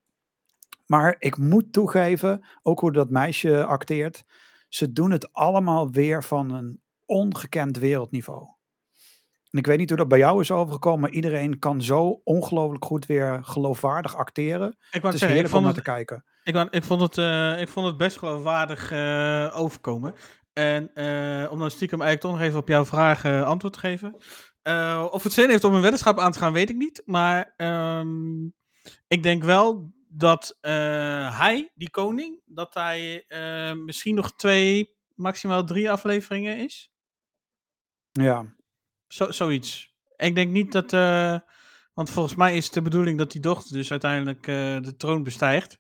Maar 0.87 1.17
ik 1.19 1.37
moet 1.37 1.73
toegeven, 1.73 2.45
ook 2.63 2.81
hoe 2.81 2.93
dat 2.93 3.11
meisje 3.11 3.65
acteert, 3.65 4.25
ze 4.69 4.93
doen 4.93 5.11
het 5.11 5.33
allemaal 5.33 5.91
weer 5.91 6.25
van 6.25 6.51
een 6.51 6.81
ongekend 7.05 7.77
wereldniveau. 7.77 8.58
En 9.51 9.59
ik 9.59 9.67
weet 9.67 9.79
niet 9.79 9.89
hoe 9.89 9.99
dat 9.99 10.09
bij 10.09 10.19
jou 10.19 10.41
is 10.41 10.51
overgekomen, 10.51 11.01
maar 11.01 11.11
iedereen 11.11 11.59
kan 11.59 11.83
zo 11.83 12.21
ongelooflijk 12.25 12.85
goed 12.85 13.07
weer 13.07 13.39
geloofwaardig 13.43 14.17
acteren. 14.17 14.77
Ik 14.91 15.03
het 15.03 15.05
is 15.05 15.11
zeggen, 15.11 15.29
heerlijk 15.29 15.55
om 15.55 15.63
naar 15.63 15.75
te 15.75 15.83
kijken. 15.83 16.25
Ik, 16.43 16.57
ik, 16.71 16.85
vond 16.85 17.01
het, 17.01 17.17
uh, 17.17 17.61
ik 17.61 17.69
vond 17.69 17.87
het 17.87 17.97
best 17.97 18.19
geloofwaardig 18.19 18.93
uh, 18.93 19.53
overkomen. 19.59 20.15
En 20.53 20.91
uh, 20.95 21.53
om 21.53 21.59
dan 21.59 21.71
stiekem 21.71 22.01
eigenlijk 22.01 22.21
toch 22.21 22.31
nog 22.31 22.41
even 22.41 22.59
op 22.59 22.69
jouw 22.69 22.85
vraag 22.85 23.25
antwoord 23.25 23.73
te 23.73 23.79
geven. 23.79 24.15
of 25.11 25.23
het 25.23 25.33
zin 25.33 25.51
heeft 25.51 25.65
om 25.65 25.75
een 25.75 25.81
weddenschap 25.81 26.19
aan 26.19 26.33
te 26.33 26.39
gaan, 26.39 26.53
weet 26.53 26.71
ik 26.71 26.77
niet. 26.77 27.03
Maar 27.05 27.55
um, 27.57 28.55
ik 29.09 29.23
denk 29.23 29.45
wel 29.45 29.93
dat 30.09 30.57
hij, 30.61 31.71
die 31.75 31.91
koning, 31.91 32.41
dat 32.45 32.75
hij 32.75 33.25
misschien 33.85 34.15
nog 34.15 34.37
twee, 34.37 34.97
maximaal 35.15 35.65
drie 35.65 35.91
afleveringen 35.91 36.59
is. 36.59 36.91
Ja, 38.13 38.57
zo, 39.09 39.31
zoiets. 39.31 39.97
Ik 40.17 40.35
denk 40.35 40.51
niet 40.51 40.73
dat. 40.73 40.93
Uh, 40.93 41.39
want 41.95 42.11
volgens 42.11 42.35
mij 42.35 42.57
is 42.57 42.65
het 42.65 42.75
de 42.75 42.83
bedoeling 42.83 43.19
dat 43.19 43.33
die 43.33 43.41
dochter 43.41 43.73
dus 43.73 43.91
uiteindelijk 43.91 44.47
uh, 44.47 44.55
de 44.81 44.97
troon 44.97 45.23
bestijgt. 45.23 45.79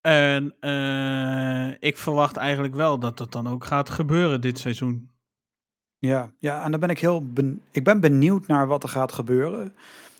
En 0.00 0.54
uh, 0.60 1.74
ik 1.78 1.98
verwacht 1.98 2.36
eigenlijk 2.36 2.74
wel 2.74 2.98
dat 2.98 3.16
dat 3.16 3.32
dan 3.32 3.48
ook 3.48 3.64
gaat 3.64 3.90
gebeuren 3.90 4.40
dit 4.40 4.58
seizoen. 4.58 5.10
Ja, 5.98 6.32
ja 6.38 6.64
en 6.64 6.70
dan 6.70 6.80
ben 6.80 6.88
ik 6.88 6.98
heel. 6.98 7.32
Ben, 7.32 7.62
ik 7.70 7.84
ben 7.84 8.00
benieuwd 8.00 8.46
naar 8.46 8.66
wat 8.66 8.82
er 8.82 8.88
gaat 8.88 9.12
gebeuren. 9.12 9.74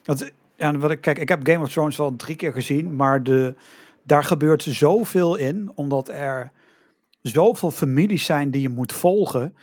Want, 0.04 0.32
ja, 0.56 0.76
wat 0.76 0.90
ik, 0.90 1.00
kijk, 1.00 1.18
ik 1.18 1.28
heb 1.28 1.46
Game 1.46 1.64
of 1.64 1.72
Thrones 1.72 1.96
wel 1.96 2.16
drie 2.16 2.36
keer 2.36 2.52
gezien, 2.52 2.96
maar 2.96 3.22
de, 3.22 3.54
daar 4.02 4.24
gebeurt 4.24 4.62
zoveel 4.62 5.36
in, 5.36 5.72
omdat 5.74 6.08
er 6.08 6.52
zoveel 7.22 7.70
families 7.70 8.24
zijn 8.24 8.50
die 8.50 8.62
je 8.62 8.68
moet 8.68 8.92
volgen 8.92 9.56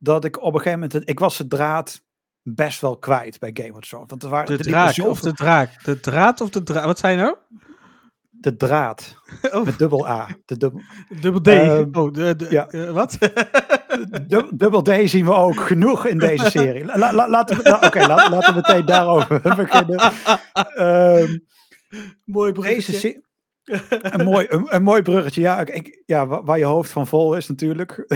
dat 0.00 0.24
ik 0.24 0.42
op 0.42 0.54
een 0.54 0.60
gegeven 0.60 0.80
moment, 0.80 1.08
ik 1.08 1.18
was 1.18 1.36
de 1.36 1.46
draad 1.46 2.02
best 2.42 2.80
wel 2.80 2.96
kwijt 2.96 3.38
bij 3.38 3.50
Game 3.54 3.72
of 3.72 3.80
Thrones. 3.80 4.10
Want 4.10 4.22
er 4.22 4.28
waren, 4.28 4.58
de 4.58 4.64
draak 4.64 4.98
of 4.98 5.20
de 5.20 5.32
draak? 5.32 5.84
De 5.84 6.00
draad 6.00 6.40
of 6.40 6.50
de 6.50 6.62
draad? 6.62 6.84
Wat 6.84 6.98
zei 6.98 7.16
je 7.16 7.22
nou? 7.22 7.36
De 8.30 8.56
draad. 8.56 9.18
Oh. 9.52 9.64
Met 9.64 9.78
dubbel 9.78 10.08
A. 10.08 10.28
De 10.44 10.56
dubbel, 10.56 10.80
dubbel 11.20 11.40
D. 11.40 11.46
Uh, 11.48 12.02
oh, 12.02 12.12
de, 12.12 12.36
de, 12.36 12.46
ja. 12.50 12.72
Uh, 12.72 12.90
wat? 12.90 13.18
dubbel 14.54 14.82
D 14.82 14.90
zien 15.04 15.24
we 15.24 15.32
ook 15.32 15.60
genoeg 15.60 16.06
in 16.06 16.18
deze 16.18 16.50
serie. 16.60 16.84
La, 16.84 17.12
la, 17.12 17.28
laten 17.28 17.56
we, 17.56 17.62
nou, 17.62 18.08
laten 18.08 18.54
we 18.54 18.60
meteen 18.66 18.86
daarover 18.86 19.40
beginnen. 19.56 20.12
Um, 20.78 21.44
mooi 22.24 22.52
bruggetje. 22.52 23.22
een, 23.88 24.24
mooi, 24.24 24.46
een, 24.48 24.74
een, 24.74 24.82
mooi 24.82 25.02
bruggetje, 25.02 25.40
ja, 25.40 25.60
ik, 25.60 26.02
ja. 26.06 26.26
Waar 26.26 26.58
je 26.58 26.64
hoofd 26.64 26.90
van 26.90 27.06
vol 27.06 27.36
is 27.36 27.48
natuurlijk. 27.48 28.06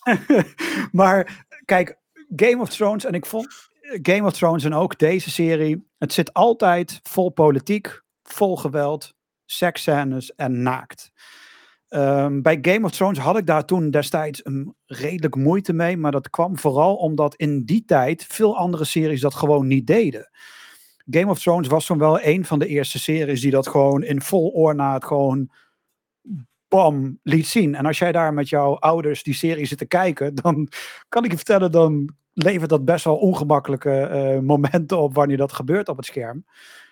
maar 0.92 1.46
kijk, 1.64 1.98
Game 2.36 2.60
of 2.60 2.68
Thrones 2.68 3.04
en 3.04 3.14
ik 3.14 3.26
vond 3.26 3.70
Game 4.02 4.26
of 4.26 4.32
Thrones 4.32 4.64
en 4.64 4.74
ook 4.74 4.98
deze 4.98 5.30
serie, 5.30 5.88
het 5.98 6.12
zit 6.12 6.34
altijd 6.34 7.00
vol 7.02 7.30
politiek, 7.30 8.02
vol 8.22 8.56
geweld, 8.56 9.14
seksscènes 9.44 10.34
en 10.34 10.62
naakt. 10.62 11.12
Ehm, 11.88 12.40
bij 12.40 12.58
Game 12.62 12.86
of 12.86 12.90
Thrones 12.90 13.18
had 13.18 13.38
ik 13.38 13.46
daar 13.46 13.64
toen 13.64 13.90
destijds 13.90 14.44
een 14.44 14.74
redelijk 14.86 15.34
moeite 15.34 15.72
mee. 15.72 15.96
Maar 15.96 16.12
dat 16.12 16.30
kwam 16.30 16.58
vooral 16.58 16.96
omdat 16.96 17.34
in 17.34 17.64
die 17.64 17.84
tijd 17.84 18.24
veel 18.24 18.56
andere 18.56 18.84
series 18.84 19.20
dat 19.20 19.34
gewoon 19.34 19.66
niet 19.66 19.86
deden. 19.86 20.30
Game 21.10 21.30
of 21.30 21.40
Thrones 21.40 21.68
was 21.68 21.86
toen 21.86 21.98
wel 21.98 22.22
een 22.22 22.44
van 22.44 22.58
de 22.58 22.66
eerste 22.66 22.98
series 22.98 23.40
die 23.40 23.50
dat 23.50 23.68
gewoon 23.68 24.02
in 24.02 24.22
vol 24.22 24.50
oornaat 24.50 25.04
gewoon 25.04 25.50
bam 26.70 27.18
liet 27.22 27.46
zien. 27.46 27.74
En 27.74 27.86
als 27.86 27.98
jij 27.98 28.12
daar 28.12 28.34
met 28.34 28.48
jouw 28.48 28.78
ouders 28.78 29.22
die 29.22 29.34
serie 29.34 29.66
zit 29.66 29.78
te 29.78 29.86
kijken, 29.86 30.34
dan 30.34 30.68
kan 31.08 31.24
ik 31.24 31.30
je 31.30 31.36
vertellen, 31.36 31.72
dan 31.72 32.14
levert 32.32 32.70
dat 32.70 32.84
best 32.84 33.04
wel 33.04 33.16
ongemakkelijke 33.16 34.00
eh, 34.00 34.38
momenten 34.38 34.98
op 34.98 35.14
wanneer 35.14 35.36
dat 35.36 35.52
gebeurt 35.52 35.88
op 35.88 35.96
het 35.96 36.06
scherm. 36.06 36.44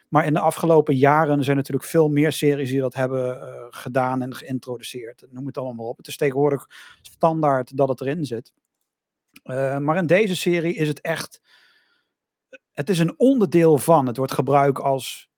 Maar 0.08 0.26
in 0.26 0.32
de 0.32 0.40
afgelopen 0.40 0.96
jaren 0.96 1.44
zijn 1.44 1.56
natuurlijk 1.56 1.86
veel 1.86 2.08
meer 2.08 2.32
series 2.32 2.70
die 2.70 2.80
dat 2.80 2.94
hebben 2.94 3.36
uh, 3.36 3.64
gedaan 3.70 4.22
en 4.22 4.34
geïntroduceerd. 4.34 5.24
Noem 5.30 5.46
het 5.46 5.58
allemaal 5.58 5.88
op. 5.88 5.96
Het 5.96 6.06
is 6.06 6.16
tegenwoordig 6.16 6.66
standaard 7.02 7.76
dat 7.76 7.88
het 7.88 8.00
erin 8.00 8.24
zit. 8.24 8.52
Uh, 9.44 9.78
maar 9.78 9.96
in 9.96 10.06
deze 10.06 10.36
serie 10.36 10.74
is 10.74 10.88
het 10.88 11.00
echt. 11.00 11.40
Het 12.72 12.90
is 12.90 12.98
een 12.98 13.18
onderdeel 13.18 13.78
van. 13.78 14.06
Het 14.06 14.16
wordt 14.16 14.32
gebruikt 14.32 14.80
als 14.80 15.28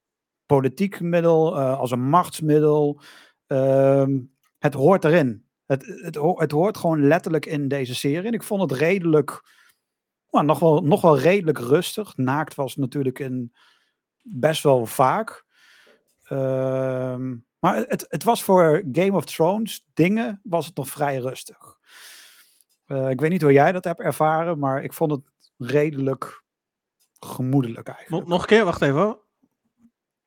politiek 0.47 1.01
middel, 1.01 1.59
als 1.59 1.91
een 1.91 2.09
machtsmiddel. 2.09 3.01
Ehm, 3.47 4.19
het 4.61 4.75
hoort 4.75 5.05
erin. 5.05 5.45
Het, 5.67 5.87
het, 5.87 6.15
het, 6.37 6.51
hoort 6.51 6.77
gewoon 6.77 7.07
letterlijk 7.07 7.47
in 7.47 7.69
deze 7.69 7.95
serie. 7.95 8.27
En 8.27 8.33
ik 8.33 8.43
vond 8.43 8.71
het 8.71 8.73
redelijk. 8.73 9.43
Nou, 10.31 10.45
nog, 10.45 10.59
wel, 10.59 10.83
nog 10.83 11.01
wel 11.01 11.19
redelijk 11.19 11.59
rustig. 11.59 12.17
Naakt 12.17 12.55
was 12.55 12.77
natuurlijk 12.77 13.19
in 13.19 13.53
best 14.23 14.63
wel 14.63 14.87
vaak. 14.87 15.45
Uh, 16.29 17.17
maar 17.59 17.77
het, 17.77 18.07
het 18.09 18.25
was 18.25 18.43
voor 18.43 18.83
Game 18.93 19.13
of 19.13 19.25
Thrones 19.25 19.87
dingen, 19.95 20.41
was 20.43 20.67
het 20.67 20.77
nog 20.77 20.89
vrij 20.89 21.17
rustig. 21.19 21.79
Uh, 22.87 23.11
ik 23.11 23.21
weet 23.21 23.31
niet 23.31 23.43
hoe 23.43 23.53
jij 23.53 23.73
dat 23.73 23.85
hebt 23.85 24.01
ervaren, 24.01 24.59
maar 24.59 24.83
ik 24.83 24.93
vond 24.93 25.11
het 25.11 25.21
redelijk 25.57 26.45
gemoedelijk 27.19 27.89
eigenlijk. 27.89 28.27
Nog 28.27 28.41
een 28.41 28.47
keer, 28.47 28.65
wacht 28.65 28.83
even. 28.83 29.19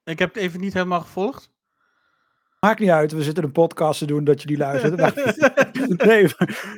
Ik 0.04 0.20
heb 0.20 0.34
het 0.34 0.44
even 0.44 0.60
niet 0.60 0.74
helemaal 0.74 1.02
gevolgd. 1.02 1.53
Maakt 2.64 2.80
niet 2.80 2.90
uit, 2.90 3.12
we 3.12 3.24
zitten 3.24 3.44
een 3.44 3.52
podcast 3.52 4.00
te 4.00 4.06
doen 4.06 4.24
dat 4.24 4.42
je 4.42 4.48
die 4.48 4.58
luistert. 4.58 4.96
nee, 6.08 6.28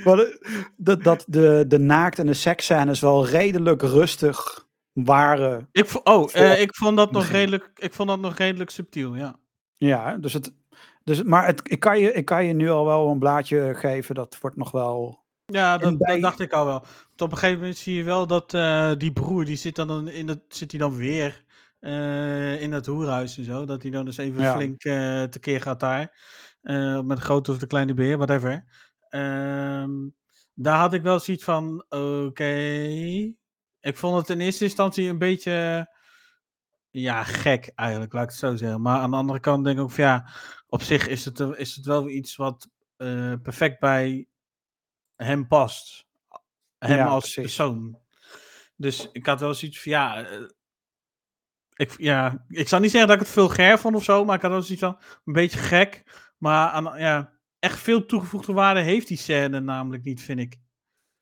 maar 0.04 0.38
dat, 0.76 1.04
dat 1.04 1.26
de, 1.28 1.66
de 1.68 1.80
naakt- 1.80 2.20
en 2.20 2.26
de 2.26 2.34
seksscènes 2.34 3.00
wel 3.00 3.28
redelijk 3.28 3.82
rustig 3.82 4.68
waren. 4.92 5.70
Ik, 5.72 5.90
oh, 6.04 6.30
uh, 6.36 6.62
ik, 6.62 6.76
vond 6.76 6.98
dat 6.98 7.12
nog 7.12 7.28
redelijk, 7.28 7.72
ik 7.76 7.94
vond 7.94 8.10
dat 8.10 8.20
nog 8.20 8.38
redelijk 8.38 8.70
subtiel, 8.70 9.16
ja. 9.16 9.36
Ja, 9.78 10.18
dus 10.18 10.34
het. 10.34 10.54
Dus, 11.04 11.24
maar 11.24 11.46
het, 11.46 11.62
ik, 11.64 11.80
kan 11.80 12.00
je, 12.00 12.14
ik 12.14 12.26
kan 12.26 12.46
je 12.46 12.54
nu 12.54 12.70
al 12.70 12.86
wel 12.86 13.10
een 13.10 13.20
blaadje 13.20 13.76
geven, 13.76 14.16
dat 14.16 14.38
wordt 14.42 14.58
nog 14.58 14.72
wel. 14.72 15.24
Ja, 15.46 15.78
dat, 15.78 15.98
bij... 15.98 16.14
dat 16.14 16.22
dacht 16.22 16.40
ik 16.40 16.54
al 16.54 16.66
wel. 16.66 16.80
Want 16.80 17.22
op 17.22 17.32
een 17.32 17.38
gegeven 17.38 17.60
moment 17.60 17.78
zie 17.78 17.96
je 17.96 18.04
wel 18.04 18.28
dat 18.28 18.54
uh, 18.54 18.92
die 18.98 19.14
broer, 19.14 19.46
die 19.46 19.56
zit 19.56 19.76
dan 19.76 20.08
in 20.08 20.28
het, 20.28 20.42
zit 20.48 20.72
hij 20.72 20.80
dan 20.80 20.96
weer 20.96 21.45
uh, 21.86 22.62
in 22.62 22.72
het 22.72 22.86
hoerhuis 22.86 23.38
en 23.38 23.44
zo. 23.44 23.66
Dat 23.66 23.82
hij 23.82 23.92
dan 23.92 24.06
dus 24.06 24.18
even 24.18 24.42
ja. 24.42 24.56
flink 24.56 24.82
tekeer 25.32 25.62
gaat 25.62 25.80
daar. 25.80 26.18
met 27.04 27.18
de 27.18 27.24
grote 27.24 27.52
of 27.52 27.58
de 27.58 27.68
kleine 27.68 27.94
beer, 27.94 28.18
whatever. 28.18 28.66
Ehm, 29.10 29.92
daar 30.54 30.78
had 30.78 30.94
ik 30.94 31.02
wel 31.02 31.20
zoiets 31.20 31.44
van, 31.44 31.86
oké, 31.90 31.98
okay, 31.98 33.36
ik 33.80 33.98
vond 33.98 34.18
het 34.18 34.30
in 34.30 34.40
eerste 34.40 34.64
instantie 34.64 35.10
een 35.10 35.18
beetje. 35.18 35.88
Ja, 36.90 37.24
gek 37.24 37.72
eigenlijk, 37.76 38.14
laat 38.14 38.24
ik 38.24 38.30
het 38.30 38.40
zo 38.40 38.56
zeggen. 38.56 38.82
Maar 38.82 39.00
aan 39.00 39.12
de 39.12 39.18
andere 39.18 39.40
kant 39.40 39.64
denk 39.64 39.78
ik 39.78 39.84
ook 39.84 39.92
van 39.92 40.04
ja, 40.04 40.30
op 40.68 40.82
zich 40.82 41.08
is 41.08 41.26
het, 41.26 41.40
is 41.40 41.76
het 41.76 41.86
wel 41.86 42.10
iets 42.10 42.36
wat 42.36 42.70
uh, 42.98 43.34
perfect 43.42 43.80
bij 43.80 44.28
hem 45.16 45.48
past. 45.48 46.06
Hem 46.78 46.98
ja, 46.98 47.06
als 47.06 47.34
precies. 47.34 47.56
persoon. 47.56 48.00
Dus 48.76 49.10
ik 49.12 49.26
had 49.26 49.40
wel 49.40 49.54
zoiets 49.54 49.82
van 49.82 49.92
ja. 49.92 50.28
Ik, 51.76 51.94
ja, 51.98 52.46
ik 52.50 52.68
zou 52.68 52.82
niet 52.82 52.92
zeggen 52.92 53.10
dat 53.10 53.18
ik 53.18 53.24
het 53.26 53.34
veel 53.34 53.50
ger 53.50 53.80
vond 53.80 53.96
of 53.96 54.04
zo, 54.04 54.26
maar 54.26 54.36
ik 54.36 54.42
had 54.42 54.52
wel 54.52 54.62
zoiets 54.62 54.84
van 54.84 54.98
een 55.26 55.34
beetje 55.34 55.60
gek. 55.60 56.04
Maar 56.38 56.70
aan, 56.70 57.00
ja, 57.00 57.32
echt 57.60 57.80
veel 57.80 58.06
toegevoegde 58.06 58.54
waarde 58.54 58.82
heeft 58.82 59.08
die 59.08 59.18
scène 59.18 59.60
namelijk 59.60 60.04
niet, 60.04 60.22
vind 60.22 60.40
ik. 60.40 60.58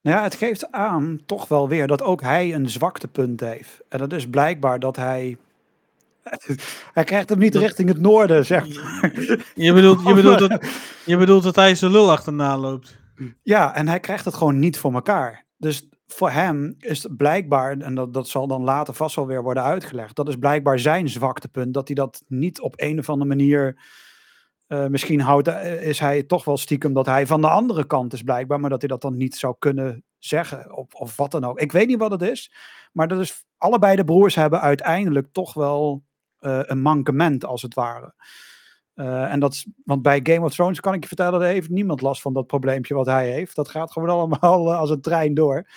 Nou 0.01 0.17
ja, 0.17 0.23
het 0.23 0.35
geeft 0.35 0.71
aan 0.71 1.19
toch 1.25 1.47
wel 1.47 1.67
weer 1.67 1.87
dat 1.87 2.01
ook 2.01 2.21
hij 2.21 2.53
een 2.53 2.69
zwaktepunt 2.69 3.39
heeft. 3.39 3.81
En 3.89 3.99
dat 3.99 4.13
is 4.13 4.29
blijkbaar 4.29 4.79
dat 4.79 4.95
hij. 4.95 5.37
Hij 6.93 7.03
krijgt 7.03 7.29
hem 7.29 7.39
niet 7.39 7.55
richting 7.55 7.89
het 7.89 7.99
noorden, 7.99 8.45
zeg 8.45 8.67
maar. 8.67 9.11
Je 9.55 9.73
bedoelt, 9.73 10.07
je 10.07 10.13
bedoelt, 10.13 10.39
dat, 10.39 10.65
je 11.05 11.17
bedoelt 11.17 11.43
dat 11.43 11.55
hij 11.55 11.75
zijn 11.75 11.91
lul 11.91 12.11
achterna 12.11 12.57
loopt. 12.57 12.97
Ja, 13.41 13.75
en 13.75 13.87
hij 13.87 13.99
krijgt 13.99 14.25
het 14.25 14.33
gewoon 14.33 14.59
niet 14.59 14.77
voor 14.77 14.93
elkaar. 14.93 15.45
Dus 15.63 15.89
voor 16.07 16.29
hem 16.29 16.75
is 16.79 17.07
blijkbaar, 17.17 17.77
en 17.77 17.95
dat, 17.95 18.13
dat 18.13 18.27
zal 18.27 18.47
dan 18.47 18.63
later 18.63 18.93
vast 18.93 19.15
wel 19.15 19.27
weer 19.27 19.43
worden 19.43 19.63
uitgelegd, 19.63 20.15
dat 20.15 20.27
is 20.27 20.35
blijkbaar 20.35 20.79
zijn 20.79 21.09
zwaktepunt, 21.09 21.73
dat 21.73 21.87
hij 21.87 21.95
dat 21.95 22.23
niet 22.27 22.61
op 22.61 22.73
een 22.77 22.99
of 22.99 23.09
andere 23.09 23.29
manier 23.29 23.81
uh, 24.67 24.87
misschien 24.87 25.21
houdt, 25.21 25.47
uh, 25.47 25.87
is 25.87 25.99
hij 25.99 26.23
toch 26.23 26.45
wel 26.45 26.57
stiekem 26.57 26.93
dat 26.93 27.05
hij 27.05 27.27
van 27.27 27.41
de 27.41 27.49
andere 27.49 27.85
kant 27.85 28.13
is 28.13 28.21
blijkbaar, 28.21 28.59
maar 28.59 28.69
dat 28.69 28.79
hij 28.79 28.89
dat 28.89 29.01
dan 29.01 29.17
niet 29.17 29.35
zou 29.35 29.55
kunnen 29.59 30.03
zeggen 30.19 30.75
of, 30.75 30.93
of 30.93 31.15
wat 31.15 31.31
dan 31.31 31.43
ook. 31.43 31.59
Ik 31.59 31.71
weet 31.71 31.87
niet 31.87 31.99
wat 31.99 32.11
het 32.11 32.21
is, 32.21 32.51
maar 32.91 33.07
dat 33.07 33.19
is, 33.19 33.45
allebei 33.57 33.95
de 33.95 34.03
broers 34.03 34.35
hebben 34.35 34.61
uiteindelijk 34.61 35.27
toch 35.31 35.53
wel 35.53 36.03
uh, 36.39 36.59
een 36.61 36.81
mankement 36.81 37.45
als 37.45 37.61
het 37.61 37.73
ware. 37.73 38.13
En 38.95 39.39
dat, 39.39 39.65
want 39.85 40.01
bij 40.01 40.19
Game 40.23 40.45
of 40.45 40.53
Thrones 40.53 40.79
kan 40.79 40.93
ik 40.93 41.01
je 41.01 41.07
vertellen, 41.07 41.41
er 41.41 41.47
heeft 41.47 41.69
niemand 41.69 42.01
last 42.01 42.21
van 42.21 42.33
dat 42.33 42.47
probleempje 42.47 42.93
wat 42.93 43.05
hij 43.05 43.31
heeft. 43.31 43.55
Dat 43.55 43.69
gaat 43.69 43.91
gewoon 43.91 44.09
allemaal 44.17 44.73
als 44.75 44.89
een 44.89 45.01
trein 45.01 45.33
door. 45.33 45.67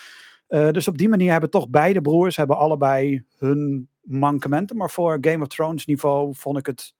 dus 0.49 0.89
op 0.89 0.99
die 0.99 1.09
manier 1.09 1.31
hebben 1.31 1.51
toch 1.51 1.69
beide 1.69 2.01
broers 2.01 2.37
hebben 2.37 2.57
allebei 2.57 3.25
hun 3.39 3.89
mankementen. 4.01 4.77
Maar 4.77 4.91
voor 4.91 5.19
Game 5.21 5.43
of 5.43 5.49
Thrones 5.49 5.87
niveau 5.87 6.35
vond 6.35 6.59
ik 6.59 6.67
het 6.67 6.95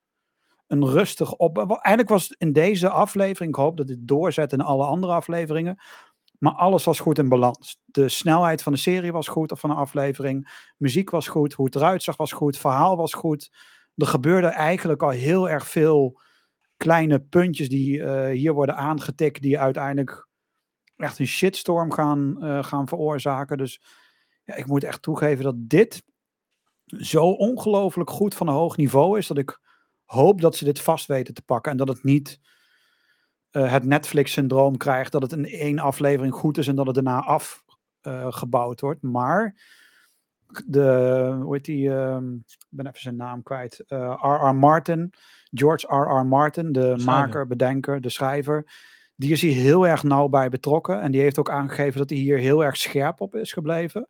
een 0.67 0.87
rustig 0.87 1.35
op. 1.35 1.59
Eigenlijk 1.59 2.09
was 2.09 2.35
in 2.39 2.53
deze 2.53 2.89
aflevering, 2.89 3.51
ik 3.51 3.61
hoop 3.61 3.77
dat 3.77 3.87
dit 3.87 4.09
doorzet 4.09 4.53
in 4.53 4.61
alle 4.61 4.85
andere 4.85 5.13
afleveringen. 5.13 5.79
Maar 6.39 6.53
alles 6.53 6.85
was 6.85 7.01
goed 7.01 7.19
in 7.19 7.29
balans. 7.29 7.81
De 7.85 8.09
snelheid 8.09 8.63
van 8.63 8.73
de 8.73 8.79
serie 8.79 9.13
was 9.13 9.29
goed, 9.29 9.53
of 9.53 9.61
van 9.61 9.71
de 9.71 9.77
aflevering. 9.77 10.71
Muziek 10.77 11.11
was 11.11 11.29
goed, 11.29 11.53
hoe 11.53 11.67
het 11.67 11.75
eruit 11.75 12.03
zag 12.03 12.17
was 12.17 12.33
goed, 12.33 12.59
verhaal 12.59 12.97
was 12.97 13.13
goed. 13.13 13.51
Er 13.97 14.07
gebeurde 14.07 14.47
eigenlijk 14.47 15.03
al 15.03 15.11
heel 15.11 15.49
erg 15.49 15.67
veel 15.69 16.21
kleine 16.77 17.21
puntjes 17.21 17.69
die 17.69 17.99
uh, 17.99 18.29
hier 18.29 18.53
worden 18.53 18.77
aangetikt, 18.77 19.43
die 19.43 19.59
uiteindelijk 19.59 20.29
echt 20.97 21.19
een 21.19 21.27
shitstorm 21.27 21.93
gaan, 21.93 22.37
uh, 22.41 22.63
gaan 22.65 22.89
veroorzaken. 22.89 23.59
Dus 23.59 23.83
ja, 24.45 24.55
ik 24.55 24.67
moet 24.67 24.85
echt 24.85 25.03
toegeven 25.03 25.45
dat 25.45 25.55
dit 25.59 26.03
zo 26.87 27.31
ongelooflijk 27.31 28.11
goed 28.11 28.35
van 28.35 28.49
een 28.49 28.55
hoog 28.55 28.77
niveau 28.77 29.19
is, 29.19 29.27
dat 29.27 29.39
ik 29.39 29.61
hoop 30.05 30.41
dat 30.41 30.57
ze 30.57 30.65
dit 30.65 30.81
vast 30.81 31.07
weten 31.07 31.35
te 31.35 31.43
pakken. 31.43 31.73
En 31.73 31.79
dat 31.79 31.89
het 31.89 32.03
niet 32.03 32.41
uh, 33.53 33.73
het 33.73 33.85
Netflix-syndroom 33.85 34.77
krijgt. 34.77 35.13
Dat 35.13 35.23
het 35.23 35.33
in 35.33 35.47
één 35.47 35.79
aflevering 35.79 36.35
goed 36.35 36.59
is 36.59 36.69
en 36.69 36.77
dat 36.77 36.87
het 36.87 36.95
daarna 36.95 37.41
afgebouwd 38.03 38.81
wordt. 38.81 39.03
Maar 39.03 39.55
de, 40.67 41.39
hoe 41.43 41.55
heet 41.55 41.65
die, 41.65 41.89
uh, 41.89 42.17
ik 42.41 42.67
ben 42.69 42.87
even 42.87 43.01
zijn 43.01 43.17
naam 43.17 43.43
kwijt. 43.43 43.85
R.R. 43.89 44.55
Martin, 44.55 45.13
George 45.51 45.87
R.R. 45.87 46.27
Martin, 46.27 46.73
de 46.73 46.81
schrijver. 46.81 47.05
maker, 47.05 47.47
bedenker, 47.47 48.01
de 48.01 48.09
schrijver. 48.09 48.67
Die 49.17 49.33
is 49.33 49.41
hier 49.41 49.55
heel 49.55 49.87
erg 49.87 50.03
nauw 50.03 50.29
bij 50.29 50.49
betrokken. 50.49 51.01
En 51.01 51.13
die 51.13 51.21
heeft 51.21 51.39
ook 51.39 51.51
aangegeven 51.51 51.99
dat 51.99 52.11
hij 52.11 52.19
hier 52.19 52.39
heel 52.39 52.65
erg 52.65 52.77
scherp 52.77 53.21
op 53.21 53.35
is 53.35 53.53
gebleven. 53.53 54.09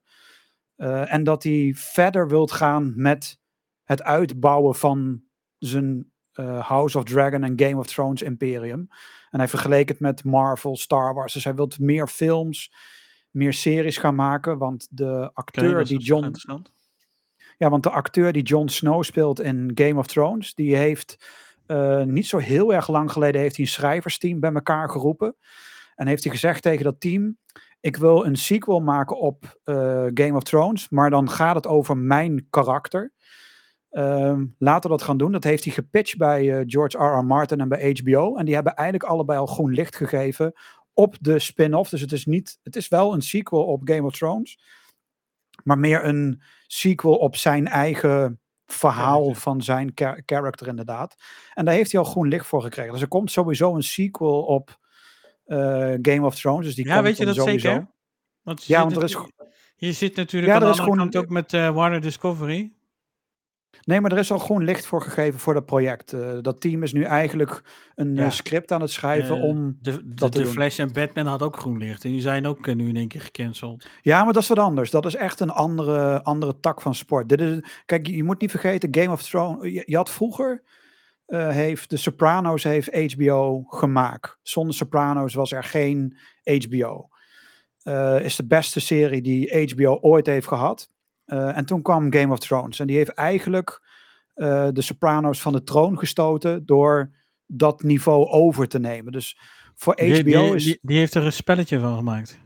Uh, 0.77 1.12
en 1.12 1.25
dat 1.25 1.42
hij 1.42 1.72
verder 1.77 2.29
wilt 2.29 2.53
gaan 2.53 2.92
met 2.96 3.38
het 3.85 4.03
uitbouwen 4.03 4.75
van 4.75 5.22
zijn 5.59 6.12
uh, 6.35 6.66
House 6.66 6.99
of 6.99 7.05
Dragon 7.05 7.44
en 7.44 7.61
Game 7.61 7.77
of 7.77 7.87
Thrones 7.87 8.22
imperium. 8.22 8.88
En 9.31 9.38
hij 9.38 9.49
vergeleek 9.49 9.88
het 9.88 10.01
met 10.01 10.25
Marvel, 10.25 10.77
Star 10.77 11.14
Wars. 11.14 11.33
Dus 11.33 11.44
hij 11.44 11.55
wil 11.55 11.70
meer 11.79 12.07
films, 12.07 12.72
meer 13.37 13.53
series 13.53 13.99
gaan 13.99 14.14
maken. 14.14 14.59
Want 14.59 14.87
de 14.90 15.31
acteur 15.33 15.85
die 15.85 15.99
John. 15.99 16.35
Ja, 17.59 17.70
want 17.70 17.83
de 17.83 17.90
acteur 17.90 18.33
die 18.33 18.42
Jon 18.42 18.68
Snow 18.68 19.03
speelt 19.03 19.40
in 19.40 19.70
Game 19.75 19.99
of 19.99 20.07
Thrones, 20.07 20.55
die 20.55 20.77
heeft 20.77 21.27
uh, 21.66 22.03
niet 22.03 22.27
zo 22.27 22.38
heel 22.38 22.75
erg 22.75 22.88
lang 22.88 23.12
geleden 23.12 23.40
heeft 23.40 23.56
hij 23.56 23.65
een 23.65 23.71
schrijversteam 23.71 24.40
bij 24.40 24.52
elkaar 24.52 24.90
geroepen. 24.90 25.37
En 25.94 26.06
heeft 26.06 26.25
hij 26.25 26.33
gezegd 26.33 26.63
tegen 26.63 26.85
dat 26.85 27.00
team: 27.00 27.38
Ik 27.81 27.96
wil 27.96 28.27
een 28.27 28.37
sequel 28.37 28.81
maken 28.81 29.19
op 29.19 29.58
uh, 29.65 29.77
Game 30.15 30.35
of 30.35 30.42
Thrones, 30.42 30.88
maar 30.88 31.11
dan 31.11 31.31
gaat 31.31 31.54
het 31.54 31.67
over 31.67 31.96
mijn 31.96 32.46
karakter. 32.50 33.13
Um, 33.90 34.54
laten 34.58 34.90
we 34.90 34.96
dat 34.96 35.06
gaan 35.06 35.17
doen. 35.17 35.33
Dat 35.33 35.44
heeft 35.44 35.65
hij 35.65 35.73
gepitcht 35.73 36.17
bij 36.17 36.44
uh, 36.44 36.63
George 36.67 36.98
R. 36.98 37.19
R. 37.19 37.25
Martin 37.25 37.61
en 37.61 37.69
bij 37.69 37.96
HBO. 38.00 38.37
En 38.37 38.44
die 38.44 38.54
hebben 38.54 38.75
eigenlijk 38.75 39.11
allebei 39.11 39.38
al 39.38 39.46
groen 39.46 39.73
licht 39.73 39.96
gegeven 39.96 40.52
op 40.97 41.17
de 41.21 41.38
spin-off. 41.38 41.90
Dus 41.90 42.01
het 42.01 42.13
is, 42.13 42.25
niet, 42.27 42.59
het 42.63 42.77
is 42.77 42.88
wel 42.88 43.13
een 43.15 43.23
sequel 43.23 43.65
op 43.65 43.81
Game 43.88 44.03
of 44.03 44.17
Thrones. 44.17 44.59
Maar 45.65 45.79
meer 45.79 46.05
een 46.05 46.42
sequel 46.67 47.15
op 47.17 47.37
zijn 47.37 47.67
eigen 47.69 48.40
verhaal 48.67 49.19
Character. 49.21 49.42
van 49.42 49.63
zijn 49.63 49.92
char- 49.94 50.23
character 50.27 50.67
inderdaad. 50.67 51.17
En 51.55 51.65
daar 51.65 51.75
heeft 51.75 51.92
hij 51.92 52.01
al 52.01 52.07
groen 52.07 52.29
licht 52.29 52.47
voor 52.47 52.63
gekregen. 52.63 52.92
Dus 52.92 53.01
er 53.03 53.09
komt 53.09 53.31
sowieso 53.31 53.75
een 53.75 53.83
sequel 53.83 54.42
op 54.42 54.79
eh, 55.44 55.59
Game 56.03 56.23
of 56.27 56.35
Thrones. 56.35 56.67
Dus 56.67 56.75
die 56.75 56.87
Ja, 56.87 57.03
weet 57.03 57.17
je 57.17 57.25
dat 57.25 57.35
sowieso. 57.35 57.69
zeker? 57.69 57.87
Want 58.42 58.65
je 58.65 58.73
Ja, 58.73 58.81
want 58.83 58.97
er 58.97 59.03
is 59.05 59.17
Je 59.77 59.92
zit 59.92 60.17
natuurlijk 60.17 60.53
Ja, 60.53 60.59
aan 60.59 60.65
de 60.65 60.71
is 60.73 60.79
andere 60.81 60.97
gewoon- 60.97 61.11
kant 61.11 61.25
ook 61.25 61.31
met 61.31 61.53
eh, 61.53 61.71
Warner 61.75 62.01
Discovery. 62.01 62.73
Nee, 63.87 64.01
maar 64.01 64.13
er 64.13 64.19
is 64.19 64.33
al 64.33 64.39
groen 64.39 64.65
licht 64.65 64.87
voor 64.87 65.03
gegeven 65.03 65.41
voor 65.41 65.55
dat 65.55 65.67
project. 65.67 66.13
Eh, 66.13 66.39
dat 66.43 66.61
team 66.61 66.83
is 66.83 66.93
nu 66.93 67.03
eigenlijk 67.03 67.63
een 67.95 68.15
Ja. 68.15 68.25
eh, 68.25 68.31
script 68.31 68.73
aan 68.73 68.81
het 68.81 68.91
schrijven 68.91 69.37
Eh, 69.37 69.43
om... 69.43 69.79
de, 69.81 69.91
de, 69.93 70.15
dat 70.15 70.33
de. 70.33 70.47
Flash 70.47 70.79
en 70.79 70.93
Batman 70.93 71.27
had 71.27 71.43
ook 71.43 71.57
groen 71.57 71.79
licht. 71.79 72.05
En 72.05 72.11
die 72.11 72.21
zijn 72.21 72.47
ook 72.47 72.75
nu 72.75 72.89
in 72.89 72.97
één 72.97 73.09
keer 73.09 73.21
gecanceld. 73.21 73.87
Ja, 74.03 74.25
maar 74.25 74.33
dat 74.33 74.43
is 74.43 74.49
wat 74.49 74.59
anders. 74.59 74.91
Dat 74.91 75.07
is 75.07 75.15
echt 75.15 75.41
een 75.41 75.51
andere, 75.51 76.23
andere 76.23 76.61
tak 76.61 76.81
van 76.81 76.95
sport. 76.95 77.29
Dit 77.29 77.41
is, 77.41 77.59
kijk, 77.85 78.07
je 78.07 78.25
moet 78.25 78.41
niet 78.41 78.51
vergeten, 78.51 78.95
Game 78.95 79.13
of 79.13 79.23
Thrones... 79.23 79.73
Je, 79.73 79.83
je 79.87 79.97
had 79.97 80.11
vroeger... 80.11 80.63
heeft 81.27 81.91
de 81.91 81.97
Sopranos 81.97 82.63
heeft 82.63 83.13
HBO 83.15 83.63
gemaakt. 83.63 84.39
Zonder 84.43 84.75
Sopranos 84.75 85.35
was 85.35 85.53
er 85.53 85.65
geen 85.65 86.17
HBO. 86.45 87.09
Is 88.23 88.37
de 88.37 88.47
beste 88.47 88.81
serie 88.81 89.23
die 89.23 89.71
HBO 89.73 89.99
ooit 90.01 90.27
heeft 90.27 90.47
gehad. 90.47 90.91
Eh, 91.27 91.56
en 91.56 91.64
toen 91.64 91.83
kwam 91.83 92.12
Game 92.12 92.33
of 92.33 92.38
Thrones. 92.38 92.81
En 92.81 92.87
die 92.87 92.96
heeft 92.96 93.10
eigenlijk 93.10 93.83
eh, 94.35 94.68
de 94.72 94.83
Sopranos 94.83 95.40
van 95.40 95.52
de 95.52 95.62
troon 95.62 95.98
gestoten 95.98 96.66
door 96.66 97.10
dat 97.46 97.83
niveau 97.83 98.27
over 98.27 98.68
te 98.68 98.79
nemen. 98.79 99.12
Dus 99.12 99.38
voor 99.74 99.94
HBO 99.96 100.04
Die, 100.04 100.24
die, 100.24 100.54
is... 100.54 100.64
die, 100.64 100.79
die 100.83 100.98
heeft 100.98 101.14
er 101.14 101.24
een 101.24 101.33
spelletje 101.33 101.81
van 101.81 101.96
gemaakt. 101.96 102.38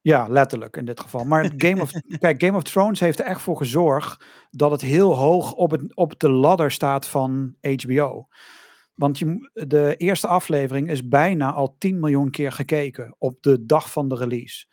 Ja, 0.00 0.26
letterlijk 0.28 0.76
in 0.76 0.84
dit 0.84 1.00
geval. 1.00 1.24
Maar 1.24 1.50
Game 1.56 1.80
of, 1.80 1.90
kijk, 2.18 2.42
Game 2.42 2.56
of 2.56 2.62
Thrones 2.62 3.00
heeft 3.00 3.18
er 3.18 3.24
echt 3.24 3.40
voor 3.40 3.56
gezorgd 3.56 4.24
dat 4.50 4.70
het 4.70 4.80
heel 4.80 5.14
hoog 5.16 5.52
op, 5.52 5.70
het, 5.70 5.96
op 5.96 6.18
de 6.18 6.30
ladder 6.30 6.70
staat 6.70 7.06
van 7.06 7.54
HBO. 7.60 8.28
Want 8.94 9.18
je, 9.18 9.50
de 9.52 9.96
eerste 9.96 10.26
aflevering 10.26 10.90
is 10.90 11.08
bijna 11.08 11.52
al 11.52 11.76
10 11.78 12.00
miljoen 12.00 12.30
keer 12.30 12.52
gekeken 12.52 13.14
op 13.18 13.42
de 13.42 13.66
dag 13.66 13.92
van 13.92 14.08
de 14.08 14.16
release. 14.16 14.66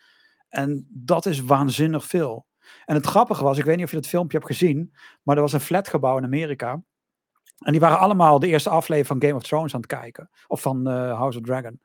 En 0.56 0.88
dat 0.90 1.26
is 1.26 1.40
waanzinnig 1.40 2.06
veel. 2.06 2.46
En 2.86 2.96
het 2.96 3.06
grappige 3.06 3.44
was, 3.44 3.58
ik 3.58 3.66
weet 3.66 3.76
niet 3.76 3.86
of 3.86 3.92
je 3.92 3.98
dat 3.98 4.08
filmpje 4.08 4.38
hebt 4.38 4.50
gezien, 4.50 4.94
maar 5.24 5.36
er 5.36 5.42
was 5.42 5.54
een 5.54 5.60
flatgebouw 5.60 6.18
in 6.18 6.24
Amerika. 6.24 6.82
En 7.66 7.72
die 7.72 7.82
waren 7.82 8.00
allemaal 8.00 8.40
de 8.40 8.48
eerste 8.48 8.70
aflevering 8.70 9.08
van 9.08 9.22
Game 9.22 9.36
of 9.36 9.44
Thrones 9.44 9.74
aan 9.74 9.80
het 9.80 9.90
kijken. 9.90 10.30
Of 10.48 10.62
van 10.62 10.88
eh, 10.88 11.18
House 11.18 11.38
of 11.40 11.46
Dragon. 11.46 11.82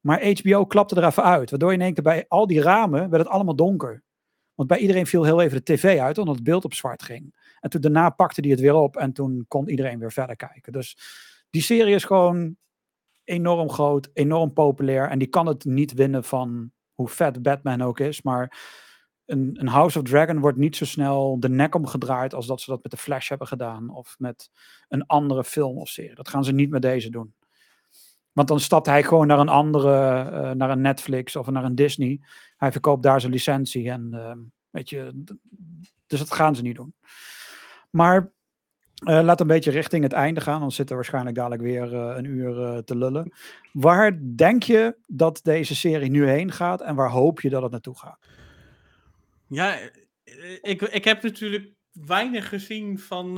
Maar 0.00 0.26
HBO 0.26 0.66
klapte 0.66 0.94
er 0.94 1.04
even 1.04 1.22
uit. 1.22 1.50
Waardoor 1.50 1.72
in 1.72 1.80
één 1.80 1.94
keer 1.94 2.02
bij 2.02 2.24
al 2.28 2.46
die 2.46 2.60
ramen 2.60 3.10
werd 3.10 3.22
het 3.22 3.32
allemaal 3.32 3.56
donker. 3.56 4.02
Want 4.54 4.68
bij 4.68 4.78
iedereen 4.78 5.06
viel 5.06 5.24
heel 5.24 5.40
even 5.40 5.56
de 5.56 5.72
tv 5.72 5.98
uit, 5.98 6.18
omdat 6.18 6.34
het 6.34 6.44
beeld 6.44 6.64
op 6.64 6.74
zwart 6.74 7.02
ging. 7.02 7.34
En 7.60 7.70
toen 7.70 7.80
daarna 7.80 8.10
pakte 8.10 8.40
die 8.40 8.50
het 8.50 8.60
weer 8.60 8.74
op 8.74 8.96
en 8.96 9.12
toen 9.12 9.44
kon 9.48 9.68
iedereen 9.68 9.98
weer 9.98 10.12
verder 10.12 10.36
kijken. 10.36 10.72
Dus 10.72 10.98
die 11.50 11.62
serie 11.62 11.94
is 11.94 12.04
gewoon 12.04 12.56
enorm 13.24 13.70
groot, 13.70 14.10
enorm 14.12 14.52
populair. 14.52 15.08
En 15.08 15.18
die 15.18 15.28
kan 15.28 15.46
het 15.46 15.64
niet 15.64 15.92
winnen 15.92 16.24
van 16.24 16.72
hoe 17.00 17.08
vet 17.08 17.42
Batman 17.42 17.82
ook 17.82 18.00
is. 18.00 18.22
Maar 18.22 18.58
een, 19.24 19.56
een 19.60 19.68
House 19.68 19.98
of 19.98 20.04
Dragon 20.04 20.40
wordt 20.40 20.58
niet 20.58 20.76
zo 20.76 20.84
snel 20.84 21.40
de 21.40 21.48
nek 21.48 21.74
omgedraaid 21.74 22.34
als 22.34 22.46
dat 22.46 22.60
ze 22.60 22.70
dat 22.70 22.82
met 22.82 22.92
de 22.92 22.98
Flash 22.98 23.28
hebben 23.28 23.46
gedaan. 23.46 23.90
Of 23.90 24.14
met 24.18 24.50
een 24.88 25.06
andere 25.06 25.44
film 25.44 25.78
of 25.78 25.88
serie. 25.88 26.14
Dat 26.14 26.28
gaan 26.28 26.44
ze 26.44 26.52
niet 26.52 26.70
met 26.70 26.82
deze 26.82 27.10
doen. 27.10 27.34
Want 28.32 28.48
dan 28.48 28.60
stapt 28.60 28.86
hij 28.86 29.02
gewoon 29.02 29.26
naar 29.26 29.38
een 29.38 29.48
andere, 29.48 30.18
eh, 30.18 30.50
naar 30.50 30.70
een 30.70 30.80
Netflix 30.80 31.36
of 31.36 31.46
naar 31.46 31.64
een 31.64 31.74
Disney. 31.74 32.20
Hij 32.56 32.72
verkoopt 32.72 33.02
daar 33.02 33.20
zijn 33.20 33.32
licentie 33.32 33.90
en 33.90 34.08
eh, 34.12 34.36
weet 34.70 34.90
je, 34.90 35.24
dus 36.06 36.18
dat 36.18 36.32
gaan 36.32 36.56
ze 36.56 36.62
niet 36.62 36.76
doen. 36.76 36.94
Maar 37.90 38.32
eh, 39.00 39.20
laat 39.22 39.40
een 39.40 39.46
beetje 39.46 39.70
richting 39.70 40.02
het 40.02 40.12
einde 40.12 40.40
gaan, 40.40 40.60
dan 40.60 40.72
zitten 40.72 40.88
we 40.88 40.94
waarschijnlijk 40.94 41.36
dadelijk 41.36 41.62
weer 41.62 41.94
eh, 41.94 42.16
een 42.16 42.24
uur 42.24 42.62
eh, 42.62 42.78
te 42.78 42.96
lullen. 42.96 43.32
Waar 43.72 44.18
denk 44.36 44.62
je 44.62 44.96
dat 45.06 45.40
deze 45.42 45.74
serie 45.74 46.10
nu 46.10 46.28
heen 46.28 46.52
gaat 46.52 46.80
en 46.80 46.94
waar 46.94 47.10
hoop 47.10 47.40
je 47.40 47.50
dat 47.50 47.62
het 47.62 47.70
naartoe 47.70 47.98
gaat? 47.98 48.18
Ja, 49.46 49.78
ik, 50.60 50.82
ik 50.82 51.04
heb 51.04 51.22
natuurlijk 51.22 51.68
weinig 51.92 52.48
gezien 52.48 52.98
van, 52.98 53.34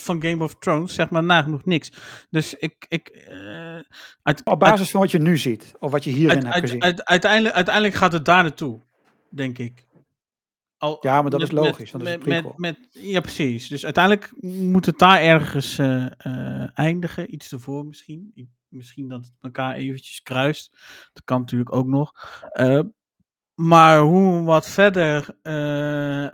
van 0.00 0.22
Game 0.22 0.44
of 0.44 0.54
Thrones. 0.54 0.94
Zeg 0.94 1.10
maar 1.10 1.24
nagenoeg 1.24 1.64
niks. 1.64 1.92
Dus 2.30 2.54
ik... 2.54 2.86
ik 2.88 3.28
uit, 4.22 4.44
Op 4.44 4.58
basis 4.60 4.90
van 4.90 5.00
wat 5.00 5.10
je 5.10 5.18
nu 5.18 5.38
ziet, 5.38 5.74
of 5.78 5.90
wat 5.90 6.04
je 6.04 6.10
hierin 6.10 6.36
uit, 6.36 6.44
hebt 6.44 6.58
gezien. 6.58 6.82
uit- 6.82 7.04
uiteindelijk, 7.04 7.54
uiteindelijk 7.54 7.94
gaat 7.94 8.12
het 8.12 8.24
daar 8.24 8.42
naartoe, 8.42 8.80
denk 9.28 9.58
ik. 9.58 9.86
Al, 10.78 10.98
Ja, 11.00 11.22
maar 11.22 11.30
dat 11.30 11.40
met- 11.40 11.48
is 11.48 11.54
logisch, 11.54 11.92
Met, 11.92 12.02
want 12.02 12.04
dat 12.04 12.34
is 12.34 12.42
met, 12.42 12.58
met, 12.58 12.88
ja, 12.90 13.20
precies. 13.20 13.68
Dus 13.68 13.84
uiteindelijk 13.84 14.32
moet 14.42 14.86
het 14.86 14.98
daar 14.98 15.20
ergens 15.20 15.78
eh, 15.78 16.06
eh, 16.18 16.68
eindigen. 16.74 17.34
Iets 17.34 17.52
ervoor 17.52 17.86
misschien. 17.86 18.32
I- 18.34 18.50
Misschien 18.68 19.08
dat 19.08 19.24
het 19.24 19.32
elkaar 19.40 19.74
eventjes 19.74 20.22
kruist. 20.22 20.70
Dat 21.12 21.24
kan 21.24 21.40
natuurlijk 21.40 21.74
ook 21.74 21.86
nog. 21.86 22.12
Eh, 22.52 22.80
maar 23.54 24.00
hoe 24.00 24.42
wat 24.42 24.68
verder 24.68 25.36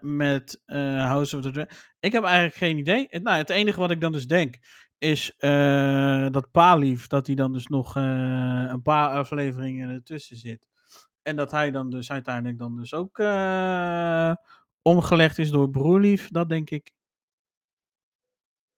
met 0.01 0.61
House 0.67 1.37
of 1.37 1.43
the 1.43 1.51
Dragon. 1.51 1.77
Ik 2.01 2.13
heb 2.13 2.25
eigenlijk 2.25 2.55
geen 2.55 2.79
idee. 2.79 3.07
Het, 3.09 3.23
nou, 3.23 3.37
het 3.39 3.51
enige 3.51 3.81
wat 3.81 3.91
ik 3.91 4.01
dan 4.01 4.13
dus 4.13 4.27
denk 4.27 4.59
is 4.99 5.35
dat 6.31 6.51
Palief, 6.51 7.07
dat 7.07 7.27
hij 7.27 7.37
dan 7.37 7.53
dus 7.53 7.67
nog 7.67 7.95
een 7.95 8.83
paar 8.83 9.09
afleveringen 9.11 9.91
ertussen 9.91 10.37
zit. 10.37 10.67
En 11.23 11.37
dat 11.37 11.51
hij 11.51 11.71
dan 11.71 11.91
dus 11.91 12.11
uiteindelijk 12.11 12.59
dan 12.59 12.77
dus 12.77 12.95
ook 12.95 13.19
eh, 13.19 14.35
omgelegd 14.83 15.39
is 15.39 15.51
door 15.51 15.71
Broerlief, 15.71 16.29
dat 16.29 16.49
denk 16.49 16.71
ik. 16.71 16.93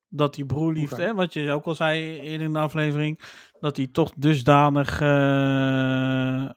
Dat 0.09 0.35
die 0.35 0.47
Broerlief, 0.47 0.91
hè, 0.91 1.15
wat 1.15 1.33
je 1.33 1.51
ook 1.51 1.65
al 1.65 1.75
zei 1.75 2.21
eerder 2.21 2.47
in 2.47 2.53
de 2.53 2.59
aflevering, 2.59 3.21
dat 3.61 3.77
hij 3.77 3.87
toch 3.87 4.13
dusdanig 4.17 5.01
eh 5.01 6.51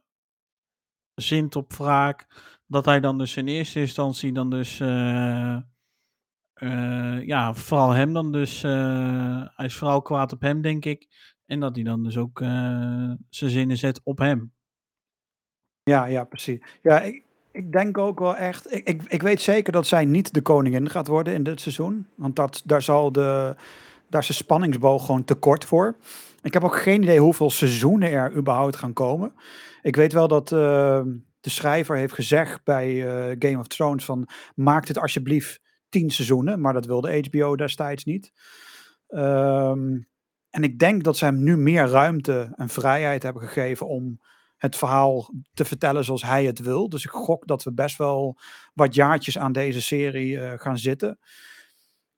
zint 1.14 1.56
op 1.56 1.74
wraak, 1.74 2.28
dat 2.68 2.86
hij 2.86 3.00
dan 3.00 3.18
dus 3.18 3.38
in 3.38 3.48
eerste 3.48 3.80
instantie 3.80 4.32
dan 4.34 4.50
dus, 4.50 4.80
eh, 4.80 5.58
ja, 7.26 7.54
vooral 7.54 7.92
hem 7.92 8.14
dan 8.14 8.32
dus, 8.32 8.62
hij 8.62 9.66
is 9.66 9.76
vooral 9.76 10.02
kwaad 10.02 10.34
op 10.34 10.42
hem, 10.42 10.62
denk 10.62 10.86
ik. 10.86 11.08
En 11.46 11.60
dat 11.60 11.76
hij 11.76 11.84
dan 11.84 12.04
dus 12.04 12.18
ook 12.18 12.40
zijn 13.30 13.52
zinnen 13.52 13.78
zet 13.78 14.02
op 14.04 14.18
hem. 14.18 14.57
Ja, 15.88 16.06
ja, 16.06 16.24
precies. 16.24 16.60
Ja, 16.82 17.02
ik, 17.02 17.24
ik 17.52 17.72
denk 17.72 17.98
ook 17.98 18.20
wel 18.20 18.36
echt. 18.36 18.74
Ik, 18.74 18.88
ik, 18.88 19.02
ik 19.08 19.22
weet 19.22 19.42
zeker 19.42 19.74
dat 19.74 19.88
zij 19.88 20.06
niet 20.06 20.34
de 20.34 20.42
koningin 20.42 20.90
gaat 20.90 21.08
worden 21.08 21.34
in 21.34 21.44
dit 21.44 21.62
seizoen. 21.62 22.08
Want 22.16 22.36
dat, 22.36 22.62
daar, 22.66 22.82
zal 22.82 23.12
de, 23.12 23.56
daar 24.10 24.22
is 24.22 24.28
de 24.28 24.34
spanningsboog 24.34 25.06
gewoon 25.06 25.24
te 25.24 25.36
kort 25.36 25.66
voor. 25.66 25.96
Ik 26.42 26.54
heb 26.54 26.64
ook 26.64 26.76
geen 26.76 27.04
idee 27.04 27.20
hoeveel 27.20 27.50
seizoenen 27.50 28.12
er 28.12 28.36
überhaupt 28.36 28.76
gaan 28.76 28.94
komen. 28.94 29.34
Ik 29.82 29.96
weet 29.96 30.14
wel 30.14 30.28
dat 30.28 30.52
eh, 30.52 31.02
de 31.40 31.50
schrijver 31.50 31.96
heeft 31.96 32.14
gezegd 32.14 32.64
bij 32.64 33.08
eh, 33.08 33.36
Game 33.40 33.60
of 33.60 33.68
Thrones 33.68 34.06
van 34.06 34.28
maak 34.56 34.88
dit 34.88 34.98
alsjeblieft 34.98 35.62
tien 35.90 36.10
seizoenen. 36.10 36.62
Maar 36.62 36.74
dat 36.74 36.86
wilde 36.86 37.28
HBO 37.30 37.56
destijds 37.56 38.04
niet. 38.04 38.32
Ehm, 39.08 39.98
en 40.50 40.64
ik 40.64 40.80
denk 40.80 41.04
dat 41.04 41.18
ze 41.18 41.26
hem 41.26 41.44
nu 41.44 41.58
meer 41.58 41.88
ruimte 41.88 42.54
en 42.56 42.70
vrijheid 42.70 43.24
hebben 43.24 43.42
gegeven 43.42 43.88
om 43.88 44.20
het 44.58 44.76
verhaal 44.76 45.34
te 45.54 45.66
vertellen 45.66 46.04
zoals 46.04 46.24
hij 46.24 46.46
het 46.46 46.60
wil. 46.60 46.90
Dus 46.90 47.04
ik 47.04 47.12
gok 47.12 47.48
dat 47.48 47.64
we 47.64 47.74
best 47.74 47.98
wel 47.98 48.38
wat 48.74 48.96
jaartjes 48.96 49.38
aan 49.38 49.52
deze 49.52 49.82
serie 49.82 50.40
eh, 50.40 50.60
gaan 50.60 50.78
zitten. 50.78 51.20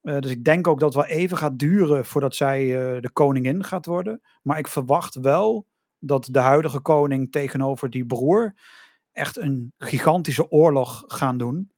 Eh, 0.02 0.20
dus 0.20 0.32
ik 0.32 0.44
denk 0.44 0.68
ook 0.68 0.80
dat 0.80 0.94
het 0.94 1.08
wel 1.08 1.18
even 1.18 1.38
gaat 1.38 1.60
duren 1.60 2.06
voordat 2.06 2.36
zij 2.36 2.62
eh, 2.62 3.02
de 3.02 3.10
koningin 3.14 3.64
gaat 3.64 3.86
worden. 3.86 4.22
Maar 4.42 4.58
ik 4.58 4.68
verwacht 4.68 5.16
wel 5.16 5.68
dat 6.00 6.28
de 6.32 6.40
huidige 6.40 6.80
koning 6.80 7.32
tegenover 7.32 7.90
die 7.90 8.06
broer 8.06 8.56
echt 9.12 9.38
een 9.38 9.74
gigantische 9.78 10.52
oorlog 10.52 11.04
gaan 11.08 11.38
doen. 11.38 11.72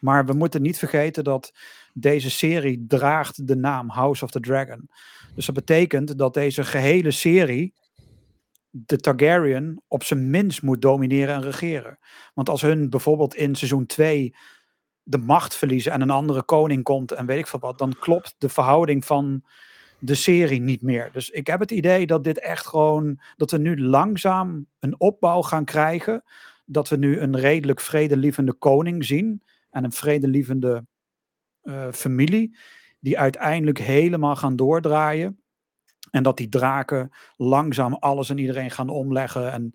Maar 0.00 0.26
we 0.26 0.32
moeten 0.32 0.62
niet 0.62 0.78
vergeten 0.78 1.24
dat 1.24 1.52
deze 1.92 2.30
serie 2.30 2.84
draagt 2.88 3.46
de 3.46 3.56
naam 3.56 3.88
House 3.88 4.24
of 4.24 4.30
the 4.30 4.40
Dragon. 4.40 4.90
Dus 5.34 5.46
dat 5.46 5.54
betekent 5.54 6.18
dat 6.18 6.34
deze 6.34 6.64
gehele 6.64 7.10
serie 7.10 7.74
de 8.70 8.96
Targaryen 8.96 9.82
op 9.88 10.02
zijn 10.02 10.30
minst 10.30 10.62
moet 10.62 10.82
domineren 10.82 11.34
en 11.34 11.42
regeren. 11.42 11.98
Want 12.34 12.48
als 12.48 12.62
hun 12.62 12.90
bijvoorbeeld 12.90 13.34
in 13.34 13.54
seizoen 13.54 13.86
2 13.86 14.34
de 15.02 15.18
macht 15.18 15.56
verliezen 15.56 15.92
en 15.92 16.00
een 16.00 16.10
andere 16.10 16.42
koning 16.42 16.82
komt 16.82 17.12
en 17.12 17.26
weet 17.26 17.38
ik 17.38 17.46
veel 17.46 17.58
wat, 17.60 17.78
dan 17.78 17.96
klopt 17.98 18.34
de 18.38 18.48
verhouding 18.48 19.04
van 19.04 19.44
de 19.98 20.14
serie 20.14 20.60
niet 20.60 20.82
meer. 20.82 21.08
Dus 21.12 21.30
ik 21.30 21.46
heb 21.46 21.60
het 21.60 21.70
idee 21.70 22.06
dat 22.06 22.24
dit 22.24 22.38
echt 22.38 22.66
gewoon, 22.66 23.20
dat 23.36 23.50
we 23.50 23.58
nu 23.58 23.80
langzaam 23.80 24.66
een 24.78 25.00
opbouw 25.00 25.42
gaan 25.42 25.64
krijgen. 25.64 26.24
Dat 26.64 26.88
we 26.88 26.96
nu 26.96 27.20
een 27.20 27.36
redelijk 27.36 27.80
vredelievende 27.80 28.52
koning 28.52 29.04
zien 29.04 29.42
en 29.70 29.84
een 29.84 29.92
vredelievende 29.92 30.86
eh, 31.62 31.92
familie, 31.92 32.56
die 33.00 33.18
uiteindelijk 33.18 33.78
helemaal 33.78 34.36
gaan 34.36 34.56
doordraaien. 34.56 35.39
En 36.10 36.22
dat 36.22 36.36
die 36.36 36.48
draken 36.48 37.10
langzaam 37.36 37.94
alles 37.94 38.30
en 38.30 38.38
iedereen 38.38 38.70
gaan 38.70 38.88
omleggen. 38.88 39.52
En 39.52 39.74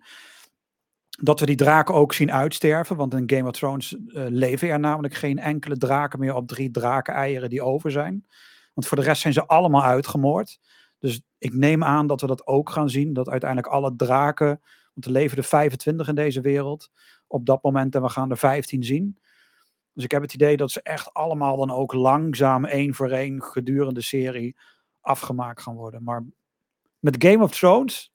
dat 1.20 1.40
we 1.40 1.46
die 1.46 1.56
draken 1.56 1.94
ook 1.94 2.12
zien 2.12 2.32
uitsterven. 2.32 2.96
Want 2.96 3.14
in 3.14 3.30
Game 3.30 3.48
of 3.48 3.56
Thrones 3.56 3.92
uh, 3.92 4.24
leven 4.28 4.68
er 4.68 4.80
namelijk 4.80 5.14
geen 5.14 5.38
enkele 5.38 5.76
draken 5.76 6.18
meer 6.18 6.34
op 6.34 6.48
drie 6.48 6.70
draken-eieren 6.70 7.50
die 7.50 7.62
over 7.62 7.90
zijn. 7.90 8.26
Want 8.74 8.86
voor 8.86 8.96
de 8.96 9.02
rest 9.02 9.20
zijn 9.20 9.32
ze 9.32 9.46
allemaal 9.46 9.84
uitgemoord. 9.84 10.60
Dus 10.98 11.22
ik 11.38 11.54
neem 11.54 11.84
aan 11.84 12.06
dat 12.06 12.20
we 12.20 12.26
dat 12.26 12.46
ook 12.46 12.70
gaan 12.70 12.90
zien. 12.90 13.12
Dat 13.12 13.28
uiteindelijk 13.28 13.72
alle 13.72 13.96
draken, 13.96 14.60
want 14.94 15.06
er 15.06 15.10
leven 15.10 15.36
er 15.36 15.44
25 15.44 16.08
in 16.08 16.14
deze 16.14 16.40
wereld 16.40 16.90
op 17.26 17.46
dat 17.46 17.62
moment 17.62 17.94
en 17.94 18.02
we 18.02 18.08
gaan 18.08 18.30
er 18.30 18.38
15 18.38 18.84
zien. 18.84 19.18
Dus 19.92 20.04
ik 20.04 20.10
heb 20.10 20.22
het 20.22 20.34
idee 20.34 20.56
dat 20.56 20.70
ze 20.70 20.82
echt 20.82 21.14
allemaal 21.14 21.56
dan 21.56 21.70
ook 21.70 21.92
langzaam 21.92 22.64
één 22.64 22.94
voor 22.94 23.10
één 23.10 23.42
gedurende 23.42 23.94
de 23.94 24.02
serie 24.02 24.56
afgemaakt 25.06 25.62
gaan 25.62 25.74
worden. 25.74 26.02
Maar 26.02 26.24
met 26.98 27.24
Game 27.24 27.42
of 27.42 27.50
Thrones 27.52 28.12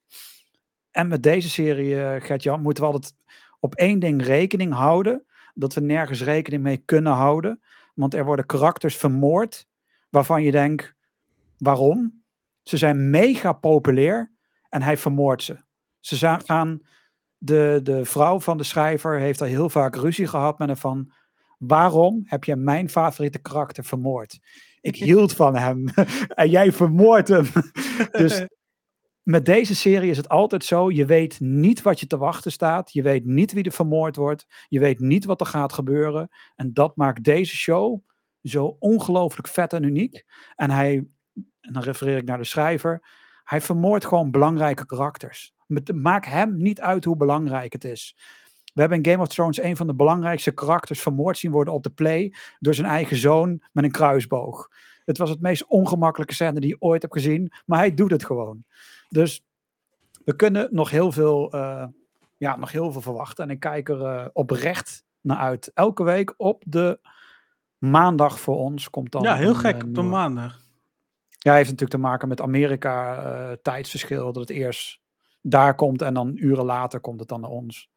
en 0.90 1.08
met 1.08 1.22
deze 1.22 1.50
serie, 1.50 1.94
uh, 1.94 2.14
Gert-Jan, 2.18 2.62
moeten 2.62 2.84
we 2.84 2.90
altijd 2.90 3.14
op 3.60 3.74
één 3.74 3.98
ding 3.98 4.22
rekening 4.22 4.72
houden. 4.72 5.26
Dat 5.54 5.74
we 5.74 5.80
nergens 5.80 6.22
rekening 6.22 6.62
mee 6.62 6.76
kunnen 6.76 7.12
houden. 7.12 7.62
Want 7.94 8.14
er 8.14 8.24
worden 8.24 8.46
karakters 8.46 8.96
vermoord 8.96 9.66
waarvan 10.10 10.42
je 10.42 10.50
denkt, 10.50 10.94
waarom? 11.58 12.22
Ze 12.62 12.76
zijn 12.76 13.10
mega 13.10 13.52
populair 13.52 14.32
en 14.68 14.82
hij 14.82 14.96
vermoordt 14.96 15.42
ze. 15.42 15.56
Ze 16.00 16.38
gaan, 16.44 16.80
de, 17.38 17.80
de 17.82 18.04
vrouw 18.04 18.40
van 18.40 18.56
de 18.56 18.64
schrijver 18.64 19.18
heeft 19.18 19.40
al 19.40 19.46
heel 19.46 19.68
vaak 19.68 19.96
ruzie 19.96 20.26
gehad 20.26 20.58
met 20.58 20.68
hem 20.68 20.76
van, 20.76 21.12
waarom 21.58 22.22
heb 22.24 22.44
je 22.44 22.56
mijn 22.56 22.88
favoriete 22.88 23.38
karakter 23.38 23.84
vermoord? 23.84 24.38
Ik 24.82 24.96
hield 24.96 25.32
van 25.32 25.56
hem 25.56 25.88
en 26.28 26.50
jij 26.50 26.72
vermoordt 26.72 27.28
hem. 27.28 27.46
dus 28.12 28.46
met 29.22 29.44
deze 29.44 29.74
serie 29.74 30.10
is 30.10 30.16
het 30.16 30.28
altijd 30.28 30.64
zo: 30.64 30.90
je 30.90 31.06
weet 31.06 31.40
niet 31.40 31.82
wat 31.82 32.00
je 32.00 32.06
te 32.06 32.16
wachten 32.16 32.52
staat. 32.52 32.92
Je 32.92 33.02
weet 33.02 33.24
niet 33.24 33.52
wie 33.52 33.64
er 33.64 33.72
vermoord 33.72 34.16
wordt. 34.16 34.46
Je 34.68 34.80
weet 34.80 35.00
niet 35.00 35.24
wat 35.24 35.40
er 35.40 35.46
gaat 35.46 35.72
gebeuren. 35.72 36.28
En 36.56 36.72
dat 36.72 36.96
maakt 36.96 37.24
deze 37.24 37.56
show 37.56 38.00
zo 38.42 38.76
ongelooflijk 38.78 39.48
vet 39.48 39.72
en 39.72 39.82
uniek. 39.82 40.24
En 40.56 40.70
hij, 40.70 41.06
en 41.60 41.72
dan 41.72 41.82
refereer 41.82 42.16
ik 42.16 42.24
naar 42.24 42.38
de 42.38 42.44
schrijver, 42.44 43.02
hij 43.44 43.60
vermoordt 43.60 44.06
gewoon 44.06 44.30
belangrijke 44.30 44.86
karakters. 44.86 45.54
Maak 45.94 46.24
hem 46.24 46.56
niet 46.56 46.80
uit 46.80 47.04
hoe 47.04 47.16
belangrijk 47.16 47.72
het 47.72 47.84
is. 47.84 48.16
We 48.72 48.80
hebben 48.80 49.02
in 49.02 49.10
Game 49.10 49.22
of 49.22 49.28
Thrones 49.28 49.62
een 49.62 49.76
van 49.76 49.86
de 49.86 49.94
belangrijkste 49.94 50.50
karakters 50.50 51.00
vermoord 51.00 51.38
zien 51.38 51.50
worden 51.50 51.74
op 51.74 51.82
de 51.82 51.90
play 51.90 52.34
door 52.58 52.74
zijn 52.74 52.86
eigen 52.86 53.16
zoon 53.16 53.62
met 53.72 53.84
een 53.84 53.90
kruisboog. 53.90 54.68
Het 55.04 55.18
was 55.18 55.30
het 55.30 55.40
meest 55.40 55.66
ongemakkelijke 55.66 56.34
scène 56.34 56.60
die 56.60 56.68
je 56.68 56.80
ooit 56.80 57.02
hebt 57.02 57.14
gezien, 57.14 57.52
maar 57.66 57.78
hij 57.78 57.94
doet 57.94 58.10
het 58.10 58.24
gewoon. 58.24 58.64
Dus 59.08 59.44
we 60.24 60.36
kunnen 60.36 60.68
nog 60.70 60.90
heel 60.90 61.12
veel, 61.12 61.54
uh, 61.54 61.84
ja, 62.36 62.56
nog 62.56 62.72
heel 62.72 62.92
veel 62.92 63.00
verwachten. 63.00 63.44
En 63.44 63.50
ik 63.50 63.60
kijk 63.60 63.88
er 63.88 64.00
uh, 64.00 64.26
oprecht 64.32 65.04
naar 65.20 65.36
uit. 65.36 65.70
Elke 65.74 66.02
week 66.02 66.34
op 66.36 66.62
de 66.66 67.00
maandag 67.78 68.40
voor 68.40 68.56
ons 68.56 68.90
komt 68.90 69.12
dan. 69.12 69.22
Ja, 69.22 69.34
heel 69.34 69.54
gek, 69.54 69.82
op 69.82 69.94
de 69.94 70.02
maandag. 70.02 70.60
Ja, 71.28 71.54
heeft 71.54 71.70
natuurlijk 71.70 72.00
te 72.00 72.06
maken 72.06 72.28
met 72.28 72.40
Amerika 72.40 73.24
uh, 73.24 73.56
tijdsverschil. 73.62 74.24
Dat 74.32 74.48
het 74.48 74.50
eerst 74.50 75.00
daar 75.40 75.74
komt 75.74 76.02
en 76.02 76.14
dan 76.14 76.32
uren 76.34 76.64
later 76.64 77.00
komt 77.00 77.20
het 77.20 77.28
dan 77.28 77.40
naar 77.40 77.50
ons. 77.50 77.90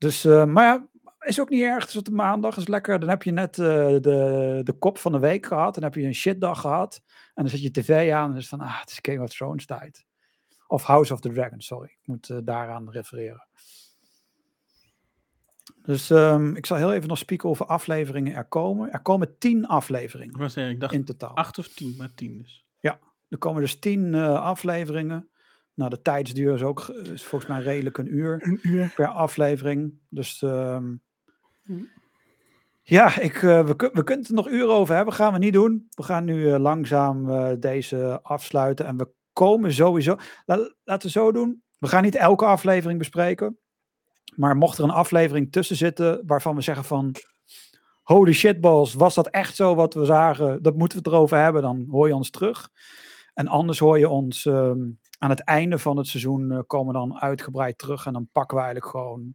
Dus, 0.00 0.24
maar 0.24 0.64
ja, 0.64 0.88
is 1.20 1.40
ook 1.40 1.48
niet 1.48 1.62
erg. 1.62 1.80
Het 1.80 1.88
is 1.88 1.96
op 1.96 2.04
de 2.04 2.10
maandag, 2.10 2.56
is 2.56 2.68
lekker. 2.68 3.00
Dan 3.00 3.08
heb 3.08 3.22
je 3.22 3.30
net 3.30 3.54
de, 3.54 4.60
de 4.64 4.72
kop 4.78 4.98
van 4.98 5.12
de 5.12 5.18
week 5.18 5.46
gehad. 5.46 5.74
Dan 5.74 5.82
heb 5.82 5.94
je 5.94 6.02
een 6.02 6.14
shitdag 6.14 6.60
gehad. 6.60 7.02
En 7.34 7.42
dan 7.42 7.48
zet 7.48 7.62
je 7.62 7.70
tv 7.70 8.12
aan 8.12 8.30
en 8.30 8.36
is 8.36 8.48
van, 8.48 8.60
ah, 8.60 8.80
het 8.80 8.90
is 8.90 8.98
Game 9.02 9.22
of 9.22 9.30
Thrones 9.30 9.66
tijd. 9.66 10.04
Of 10.66 10.82
House 10.82 11.12
of 11.12 11.20
the 11.20 11.32
Dragon, 11.32 11.60
sorry. 11.60 11.88
Ik 11.88 12.06
moet 12.06 12.28
uh, 12.28 12.38
daaraan 12.42 12.90
refereren. 12.90 13.48
Dus 15.82 16.10
um, 16.10 16.56
ik 16.56 16.66
zal 16.66 16.76
heel 16.76 16.92
even 16.92 17.08
nog 17.08 17.18
spieken 17.18 17.48
over 17.48 17.66
afleveringen 17.66 18.34
er 18.34 18.44
komen. 18.44 18.92
Er 18.92 19.02
komen 19.02 19.38
tien 19.38 19.66
afleveringen. 19.66 20.38
Wat 20.38 20.52
zei 20.52 20.70
ik? 20.70 20.80
dacht 20.80 20.92
in 20.92 21.04
totaal. 21.04 21.36
Acht 21.36 21.58
of 21.58 21.68
tien, 21.68 21.94
maar 21.96 22.14
tien 22.14 22.38
dus. 22.38 22.64
Ja, 22.78 22.98
er 23.28 23.38
komen 23.38 23.60
dus 23.60 23.78
tien 23.78 24.14
afleveringen. 24.14 25.30
Nou, 25.80 25.92
de 25.92 26.02
tijdsduur 26.02 26.54
is 26.54 26.62
ook 26.62 26.88
is 26.88 27.24
volgens 27.24 27.50
mij 27.50 27.60
redelijk 27.60 27.98
een 27.98 28.14
uur, 28.14 28.38
een 28.42 28.58
uur. 28.62 28.92
per 28.96 29.06
aflevering. 29.06 29.98
Dus 30.08 30.42
um, 30.42 31.02
hm. 31.62 31.82
Ja, 32.82 33.18
ik, 33.18 33.42
uh, 33.42 33.66
we, 33.66 33.74
we 33.92 34.04
kunnen 34.04 34.18
het 34.18 34.28
er 34.28 34.34
nog 34.34 34.48
uren 34.48 34.74
over 34.74 34.94
hebben. 34.94 35.14
Gaan 35.14 35.32
we 35.32 35.38
niet 35.38 35.52
doen. 35.52 35.86
We 35.90 36.02
gaan 36.02 36.24
nu 36.24 36.42
uh, 36.42 36.58
langzaam 36.58 37.30
uh, 37.30 37.50
deze 37.58 38.20
afsluiten. 38.22 38.86
En 38.86 38.96
we 38.96 39.08
komen 39.32 39.72
sowieso. 39.72 40.16
La, 40.46 40.72
laten 40.84 41.06
we 41.06 41.12
zo 41.12 41.32
doen. 41.32 41.62
We 41.78 41.88
gaan 41.88 42.02
niet 42.02 42.14
elke 42.14 42.44
aflevering 42.44 42.98
bespreken. 42.98 43.58
Maar 44.36 44.56
mocht 44.56 44.78
er 44.78 44.84
een 44.84 44.90
aflevering 44.90 45.52
tussen 45.52 45.76
zitten 45.76 46.22
waarvan 46.26 46.54
we 46.54 46.60
zeggen 46.60 46.84
van. 46.84 47.14
Holy 48.02 48.32
shit, 48.32 48.60
balls, 48.60 48.94
was 48.94 49.14
dat 49.14 49.28
echt 49.28 49.56
zo 49.56 49.74
wat 49.74 49.94
we 49.94 50.04
zagen? 50.04 50.62
Dat 50.62 50.76
moeten 50.76 50.98
we 50.98 51.04
het 51.04 51.12
erover 51.14 51.38
hebben. 51.38 51.62
Dan 51.62 51.86
hoor 51.90 52.06
je 52.08 52.14
ons 52.14 52.30
terug. 52.30 52.70
En 53.34 53.48
anders 53.48 53.78
hoor 53.78 53.98
je 53.98 54.08
ons 54.08 54.44
um, 54.44 54.99
aan 55.20 55.30
het 55.30 55.44
einde 55.44 55.78
van 55.78 55.96
het 55.96 56.06
seizoen 56.06 56.64
komen 56.66 56.94
dan 56.94 57.20
uitgebreid 57.20 57.78
terug. 57.78 58.06
En 58.06 58.12
dan 58.12 58.28
pakken 58.32 58.56
we 58.56 58.62
eigenlijk 58.62 58.92
gewoon 58.92 59.34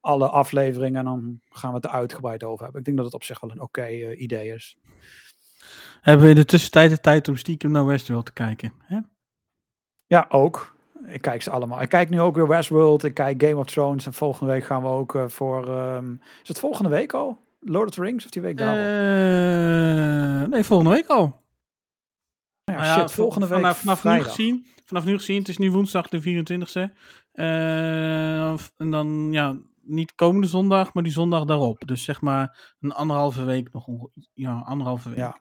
alle 0.00 0.28
afleveringen 0.28 0.98
en 0.98 1.04
dan 1.04 1.40
gaan 1.48 1.70
we 1.70 1.76
het 1.76 1.84
er 1.84 1.90
uitgebreid 1.90 2.44
over 2.44 2.62
hebben. 2.62 2.80
Ik 2.80 2.86
denk 2.86 2.96
dat 2.96 3.06
het 3.06 3.14
op 3.14 3.24
zich 3.24 3.40
wel 3.40 3.50
een 3.50 3.60
oké 3.60 3.80
okay, 3.80 4.00
uh, 4.00 4.20
idee 4.20 4.54
is. 4.54 4.76
Hebben 6.00 6.24
we 6.24 6.30
in 6.30 6.36
de 6.36 6.44
tussentijd 6.44 6.90
de 6.90 7.00
tijd 7.00 7.28
om 7.28 7.36
stiekem 7.36 7.70
naar 7.70 7.86
Westworld 7.86 8.26
te 8.26 8.32
kijken? 8.32 8.72
Hè? 8.78 8.98
Ja, 10.06 10.26
ook. 10.28 10.76
Ik 11.06 11.20
kijk 11.20 11.42
ze 11.42 11.50
allemaal. 11.50 11.82
Ik 11.82 11.88
kijk 11.88 12.10
nu 12.10 12.20
ook 12.20 12.34
weer 12.34 12.48
Westworld. 12.48 13.04
Ik 13.04 13.14
kijk 13.14 13.42
Game 13.42 13.56
of 13.56 13.66
Thrones. 13.66 14.06
En 14.06 14.12
volgende 14.12 14.52
week 14.52 14.64
gaan 14.64 14.82
we 14.82 14.88
ook 14.88 15.14
uh, 15.14 15.28
voor... 15.28 15.68
Um, 15.68 16.20
is 16.42 16.48
het 16.48 16.58
volgende 16.58 16.88
week 16.88 17.12
al? 17.12 17.38
Lord 17.60 17.88
of 17.88 17.94
the 17.94 18.00
Rings 18.00 18.24
of 18.24 18.30
die 18.30 18.42
week 18.42 18.56
daarop? 18.56 18.78
Uh, 20.44 20.48
nee, 20.50 20.64
volgende 20.64 20.92
week 20.92 21.06
al. 21.06 21.42
Ja, 22.64 22.74
nou 22.74 23.00
shit, 23.00 23.12
volgende 23.12 23.46
week 23.46 23.58
vanaf, 23.58 23.78
vanaf 23.78 24.04
nu 24.04 24.22
gezien. 24.22 24.66
Vanaf 24.84 25.04
nu 25.04 25.16
gezien. 25.16 25.38
Het 25.38 25.48
is 25.48 25.58
nu 25.58 25.70
woensdag 25.70 26.08
de 26.08 26.22
24e. 26.22 26.94
Uh, 27.34 28.50
en 28.76 28.90
dan, 28.90 29.32
ja, 29.32 29.58
niet 29.80 30.14
komende 30.14 30.46
zondag, 30.46 30.94
maar 30.94 31.02
die 31.02 31.12
zondag 31.12 31.44
daarop. 31.44 31.82
Dus 31.86 32.04
zeg 32.04 32.20
maar 32.20 32.74
een 32.80 32.92
anderhalve 32.92 33.44
week 33.44 33.72
nog. 33.72 33.86
Ja, 34.34 34.58
anderhalve 34.58 35.08
week. 35.08 35.18
Ja. 35.18 35.40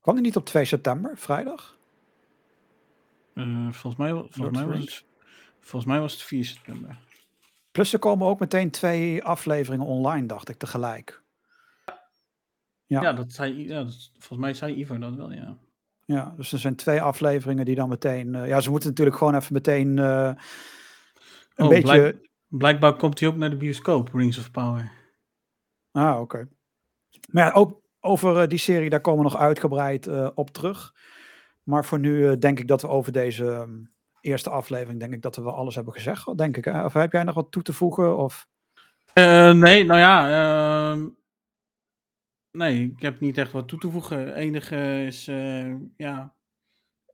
Kwam 0.00 0.14
die 0.14 0.24
niet 0.24 0.36
op 0.36 0.44
2 0.44 0.64
september, 0.64 1.18
vrijdag? 1.18 1.78
Uh, 3.34 3.72
volgens 3.72 3.96
mij, 3.96 4.10
volgens 4.10 4.58
mij, 4.58 4.66
was 4.66 4.80
het, 4.80 5.04
volgens 5.60 5.84
mij 5.84 6.00
was 6.00 6.12
het 6.12 6.22
4 6.22 6.44
september. 6.44 6.98
Plus 7.70 7.92
er 7.92 7.98
komen 7.98 8.26
ook 8.26 8.40
meteen 8.40 8.70
twee 8.70 9.24
afleveringen 9.24 9.86
online, 9.86 10.26
dacht 10.26 10.48
ik, 10.48 10.56
tegelijk. 10.56 11.22
Ja, 12.86 13.02
ja, 13.02 13.12
dat 13.12 13.32
zei, 13.32 13.68
ja 13.68 13.84
dat, 13.84 14.10
volgens 14.12 14.40
mij 14.40 14.54
zei 14.54 14.74
Ivo 14.80 14.98
dat 14.98 15.14
wel, 15.14 15.32
ja. 15.32 15.58
Ja, 16.10 16.32
dus 16.36 16.52
er 16.52 16.58
zijn 16.58 16.76
twee 16.76 17.02
afleveringen 17.02 17.64
die 17.64 17.74
dan 17.74 17.88
meteen... 17.88 18.34
Uh, 18.34 18.48
ja, 18.48 18.60
ze 18.60 18.70
moeten 18.70 18.88
natuurlijk 18.88 19.16
gewoon 19.16 19.34
even 19.34 19.52
meteen 19.52 19.96
uh, 19.96 20.32
een 21.54 21.64
oh, 21.64 21.68
beetje... 21.68 21.82
Blijk, 21.82 22.28
Blijkbaar 22.48 22.96
komt 22.96 23.20
hij 23.20 23.28
ook 23.28 23.36
naar 23.36 23.50
de 23.50 23.56
bioscoop, 23.56 24.14
Rings 24.14 24.38
of 24.38 24.50
Power. 24.50 24.92
Ah, 25.92 26.10
oké. 26.10 26.20
Okay. 26.20 26.46
Maar 27.28 27.44
ja, 27.44 27.52
ook 27.52 27.80
over 28.00 28.42
uh, 28.42 28.48
die 28.48 28.58
serie, 28.58 28.90
daar 28.90 29.00
komen 29.00 29.24
we 29.24 29.30
nog 29.30 29.40
uitgebreid 29.40 30.34
op 30.34 30.50
terug. 30.50 30.94
Maar 31.62 31.84
voor 31.84 31.98
nu 31.98 32.38
denk 32.38 32.58
ik 32.58 32.68
dat 32.68 32.82
we 32.82 32.88
over 32.88 33.12
deze 33.12 33.44
um, 33.44 33.92
eerste 34.20 34.50
aflevering, 34.50 35.00
denk 35.00 35.12
ik 35.12 35.22
dat 35.22 35.36
we 35.36 35.42
wel 35.42 35.54
alles 35.54 35.74
hebben 35.74 35.94
gezegd, 35.94 36.36
denk 36.38 36.56
ik. 36.56 36.64
Hè? 36.64 36.84
Of 36.84 36.92
heb 36.92 37.12
jij 37.12 37.22
nog 37.22 37.34
wat 37.34 37.50
toe 37.50 37.62
te 37.62 37.72
voegen? 37.72 38.16
Of? 38.16 38.46
nee, 39.14 39.84
nou 39.84 39.98
ja, 39.98 40.30
ehm, 40.30 41.08
nee, 42.52 42.92
ik 42.96 43.02
heb 43.02 43.20
niet 43.20 43.38
echt 43.38 43.52
wat 43.52 43.68
toe 43.68 43.78
te 43.78 43.90
voegen. 43.90 44.26
Het 44.26 44.34
enige 44.34 45.04
is, 45.06 45.24
ja, 45.96 46.34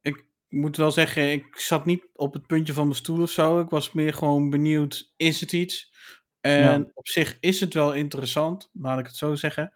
ik 0.00 0.26
moet 0.48 0.76
wel 0.76 0.90
zeggen, 0.90 1.32
ik 1.32 1.58
zat 1.58 1.84
niet 1.84 2.08
op 2.12 2.32
het 2.32 2.46
puntje 2.46 2.72
van 2.72 2.84
mijn 2.84 2.96
stoel 2.96 3.22
of 3.22 3.30
zo. 3.30 3.60
Ik 3.60 3.70
was 3.70 3.92
meer 3.92 4.14
gewoon 4.14 4.50
benieuwd, 4.50 5.12
is 5.16 5.40
het 5.40 5.52
iets? 5.52 5.94
En 6.40 6.80
ja. 6.80 6.90
op 6.94 7.08
zich 7.08 7.36
is 7.40 7.60
het 7.60 7.74
wel 7.74 7.92
interessant, 7.92 8.70
laat 8.72 8.98
ik 8.98 9.06
het 9.06 9.16
zo 9.16 9.34
zeggen. 9.34 9.72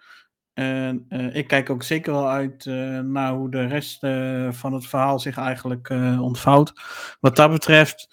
En 0.52 1.06
uh, 1.08 1.34
ik 1.34 1.46
kijk 1.46 1.70
ook 1.70 1.82
zeker 1.82 2.12
wel 2.12 2.28
uit 2.28 2.64
uh, 2.64 2.98
naar 2.98 3.32
hoe 3.32 3.50
de 3.50 3.66
rest 3.66 3.98
van 4.56 4.72
het 4.72 4.86
verhaal 4.86 5.18
zich 5.18 5.36
eigenlijk 5.36 5.90
ontvouwt. 6.20 6.72
Wat 7.20 7.36
dat 7.36 7.50
betreft 7.50 8.08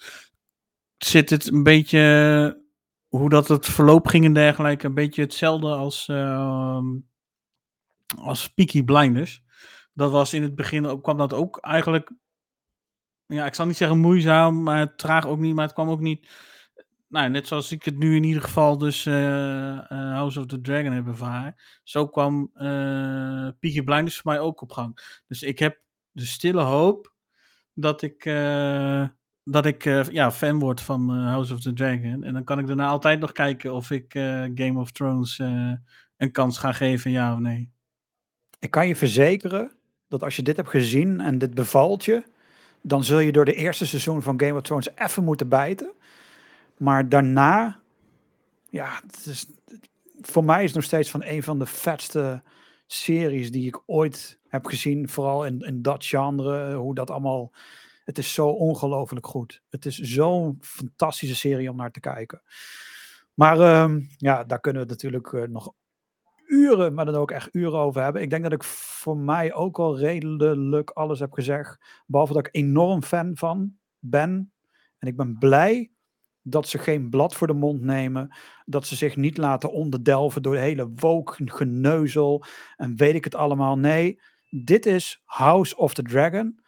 zit 0.98 1.30
het 1.30 1.46
een 1.46 1.62
beetje, 1.62 2.62
hoe 3.08 3.28
dat 3.28 3.48
het 3.48 3.66
verloop 3.66 4.06
ging 4.06 4.24
en 4.24 4.32
dergelijke, 4.32 4.86
een 4.86 4.94
beetje 4.94 5.22
hetzelfde 5.22 5.68
als, 5.68 6.08
ehm, 6.08 6.86
als 8.16 8.48
Peaky 8.48 8.84
Blinders. 8.84 9.42
Dat 9.92 10.10
was 10.10 10.34
in 10.34 10.42
het 10.42 10.54
begin 10.54 10.86
ook, 10.86 11.02
kwam 11.02 11.16
dat 11.16 11.32
ook 11.32 11.58
eigenlijk 11.58 12.12
ja, 13.26 13.46
ik 13.46 13.54
zal 13.54 13.66
niet 13.66 13.76
zeggen 13.76 13.98
moeizaam, 13.98 14.62
maar 14.62 14.96
traag 14.96 15.26
ook 15.26 15.38
niet. 15.38 15.54
Maar 15.54 15.64
het 15.64 15.74
kwam 15.74 15.88
ook 15.88 16.00
niet. 16.00 16.28
Nou, 17.08 17.30
net 17.30 17.46
zoals 17.46 17.72
ik 17.72 17.84
het 17.84 17.98
nu 17.98 18.16
in 18.16 18.24
ieder 18.24 18.42
geval 18.42 18.78
dus 18.78 19.04
uh, 19.04 19.14
uh, 19.14 19.82
House 19.88 20.40
of 20.40 20.46
the 20.46 20.60
Dragon 20.60 20.92
heb 20.92 21.06
ervaren. 21.06 21.54
Zo 21.82 22.08
kwam 22.08 22.50
uh, 22.54 22.60
Peaky 23.60 23.82
Blinders 23.82 24.18
voor 24.18 24.32
mij 24.32 24.40
ook 24.40 24.60
op 24.60 24.72
gang. 24.72 25.20
Dus 25.26 25.42
ik 25.42 25.58
heb 25.58 25.80
de 26.10 26.24
stille 26.24 26.62
hoop 26.62 27.12
dat 27.74 28.02
ik, 28.02 28.24
dat 29.50 29.66
ik 29.66 29.84
eh, 29.84 30.08
ja, 30.08 30.30
fan 30.30 30.58
word 30.58 30.80
van 30.80 31.10
eh, 31.10 31.24
House 31.24 31.54
of 31.54 31.60
the 31.60 31.72
Dragon. 31.72 32.22
En 32.22 32.32
dan 32.32 32.44
kan 32.44 32.58
ik 32.58 32.66
daarna 32.66 32.88
altijd 32.88 33.20
nog 33.20 33.32
kijken 33.32 33.72
of 33.72 33.90
ik 33.90 34.14
eh, 34.14 34.44
Game 34.54 34.80
of 34.80 34.90
Thrones 34.90 35.38
eh, 35.38 35.72
een 36.16 36.32
kans 36.32 36.58
ga 36.58 36.72
geven, 36.72 37.10
ja 37.10 37.32
of 37.32 37.38
nee. 37.38 37.70
Ik 38.58 38.70
kan 38.70 38.88
je 38.88 38.96
verzekeren 38.96 39.72
dat 40.08 40.22
als 40.22 40.36
je 40.36 40.42
dit 40.42 40.56
hebt 40.56 40.68
gezien 40.68 41.20
en 41.20 41.38
dit 41.38 41.54
bevalt 41.54 42.04
je, 42.04 42.22
dan 42.82 43.04
zul 43.04 43.18
je 43.18 43.32
door 43.32 43.44
de 43.44 43.54
eerste 43.54 43.86
seizoen 43.86 44.22
van 44.22 44.40
Game 44.40 44.54
of 44.54 44.62
Thrones 44.62 44.88
even 44.94 45.24
moeten 45.24 45.48
bijten. 45.48 45.92
Maar 46.76 47.08
daarna, 47.08 47.80
ja, 48.70 49.00
het 49.06 49.26
is, 49.26 49.46
voor 50.20 50.44
mij 50.44 50.58
is 50.58 50.66
het 50.66 50.74
nog 50.74 50.84
steeds 50.84 51.10
van 51.10 51.22
een 51.24 51.42
van 51.42 51.58
de 51.58 51.66
vetste 51.66 52.42
series 52.86 53.52
die 53.52 53.66
ik 53.66 53.80
ooit 53.86 54.38
heb 54.48 54.66
gezien. 54.66 55.08
Vooral 55.08 55.46
in, 55.46 55.60
in 55.60 55.82
dat 55.82 56.06
genre, 56.06 56.74
hoe 56.74 56.94
dat 56.94 57.10
allemaal. 57.10 57.52
Het 58.04 58.18
is 58.18 58.34
zo 58.34 58.48
ongelooflijk 58.48 59.26
goed. 59.26 59.62
Het 59.70 59.86
is 59.86 59.98
zo'n 59.98 60.58
fantastische 60.60 61.36
serie 61.36 61.70
om 61.70 61.76
naar 61.76 61.90
te 61.90 62.00
kijken. 62.00 62.42
Maar 63.34 63.60
ehm, 63.60 64.00
ja, 64.16 64.44
daar 64.44 64.60
kunnen 64.60 64.82
we 64.82 64.88
natuurlijk 64.88 65.32
eh, 65.32 65.42
nog 65.42 65.72
uren, 66.48 66.94
maar 66.94 67.04
dan 67.04 67.14
ook 67.14 67.30
echt 67.30 67.48
uren 67.52 67.78
over 67.78 68.02
hebben. 68.02 68.22
Ik 68.22 68.30
denk 68.30 68.42
dat 68.42 68.52
ik 68.52 68.64
voor 68.64 69.16
mij 69.16 69.54
ook 69.54 69.78
al 69.78 69.98
redelijk 69.98 70.90
alles 70.90 71.18
heb 71.18 71.32
gezegd. 71.32 72.02
Behalve 72.06 72.32
dat 72.32 72.46
ik 72.46 72.54
enorm 72.54 73.02
fan 73.02 73.36
van 73.36 73.72
ben. 73.98 74.52
En 74.98 75.08
ik 75.08 75.16
ben 75.16 75.38
blij 75.38 75.90
dat 76.42 76.68
ze 76.68 76.78
geen 76.78 77.10
blad 77.10 77.34
voor 77.34 77.46
de 77.46 77.52
mond 77.52 77.80
nemen. 77.80 78.36
Dat 78.64 78.86
ze 78.86 78.96
zich 78.96 79.16
niet 79.16 79.36
laten 79.36 79.72
onderdelven 79.72 80.42
door 80.42 80.54
de 80.54 80.60
hele 80.60 80.92
woke 80.94 81.42
geneuzel. 81.44 82.44
En 82.76 82.96
weet 82.96 83.14
ik 83.14 83.24
het 83.24 83.34
allemaal. 83.34 83.78
Nee, 83.78 84.20
dit 84.50 84.86
is 84.86 85.22
House 85.24 85.76
of 85.76 85.94
the 85.94 86.02
Dragon. 86.02 86.60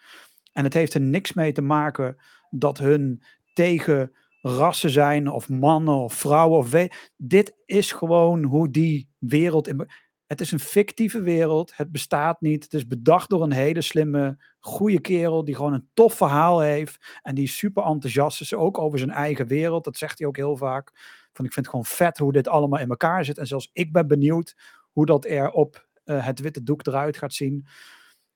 En 0.52 0.64
het 0.64 0.74
heeft 0.74 0.94
er 0.94 1.00
niks 1.00 1.32
mee 1.32 1.52
te 1.52 1.62
maken 1.62 2.16
dat 2.50 2.78
hun 2.78 3.22
tegen 3.52 4.12
rassen 4.42 4.90
zijn, 4.90 5.28
of 5.28 5.48
mannen 5.48 5.94
of 5.94 6.14
vrouwen. 6.14 6.58
Of 6.58 6.70
weet. 6.70 7.12
Dit 7.16 7.56
is 7.66 7.92
gewoon 7.92 8.42
hoe 8.42 8.70
die 8.70 9.09
wereld. 9.20 9.68
In, 9.68 9.88
het 10.26 10.40
is 10.40 10.52
een 10.52 10.60
fictieve 10.60 11.22
wereld. 11.22 11.76
Het 11.76 11.92
bestaat 11.92 12.40
niet. 12.40 12.64
Het 12.64 12.74
is 12.74 12.86
bedacht 12.86 13.30
door 13.30 13.42
een 13.42 13.52
hele 13.52 13.80
slimme, 13.80 14.44
goede 14.60 15.00
kerel. 15.00 15.44
die 15.44 15.54
gewoon 15.54 15.72
een 15.72 15.88
tof 15.94 16.14
verhaal 16.14 16.60
heeft. 16.60 17.18
En 17.22 17.34
die 17.34 17.48
super 17.48 17.84
enthousiast 17.84 18.40
is. 18.40 18.54
Ook 18.54 18.78
over 18.78 18.98
zijn 18.98 19.10
eigen 19.10 19.46
wereld. 19.46 19.84
Dat 19.84 19.96
zegt 19.96 20.18
hij 20.18 20.28
ook 20.28 20.36
heel 20.36 20.56
vaak. 20.56 20.92
Van, 21.32 21.44
ik 21.44 21.52
vind 21.52 21.66
het 21.66 21.68
gewoon 21.68 21.84
vet 21.84 22.18
hoe 22.18 22.32
dit 22.32 22.48
allemaal 22.48 22.78
in 22.80 22.90
elkaar 22.90 23.24
zit. 23.24 23.38
En 23.38 23.46
zelfs 23.46 23.70
ik 23.72 23.92
ben 23.92 24.06
benieuwd 24.06 24.56
hoe 24.92 25.06
dat 25.06 25.24
er 25.24 25.50
op 25.50 25.88
uh, 26.04 26.26
het 26.26 26.40
witte 26.40 26.62
doek 26.62 26.86
eruit 26.86 27.16
gaat 27.16 27.32
zien. 27.32 27.66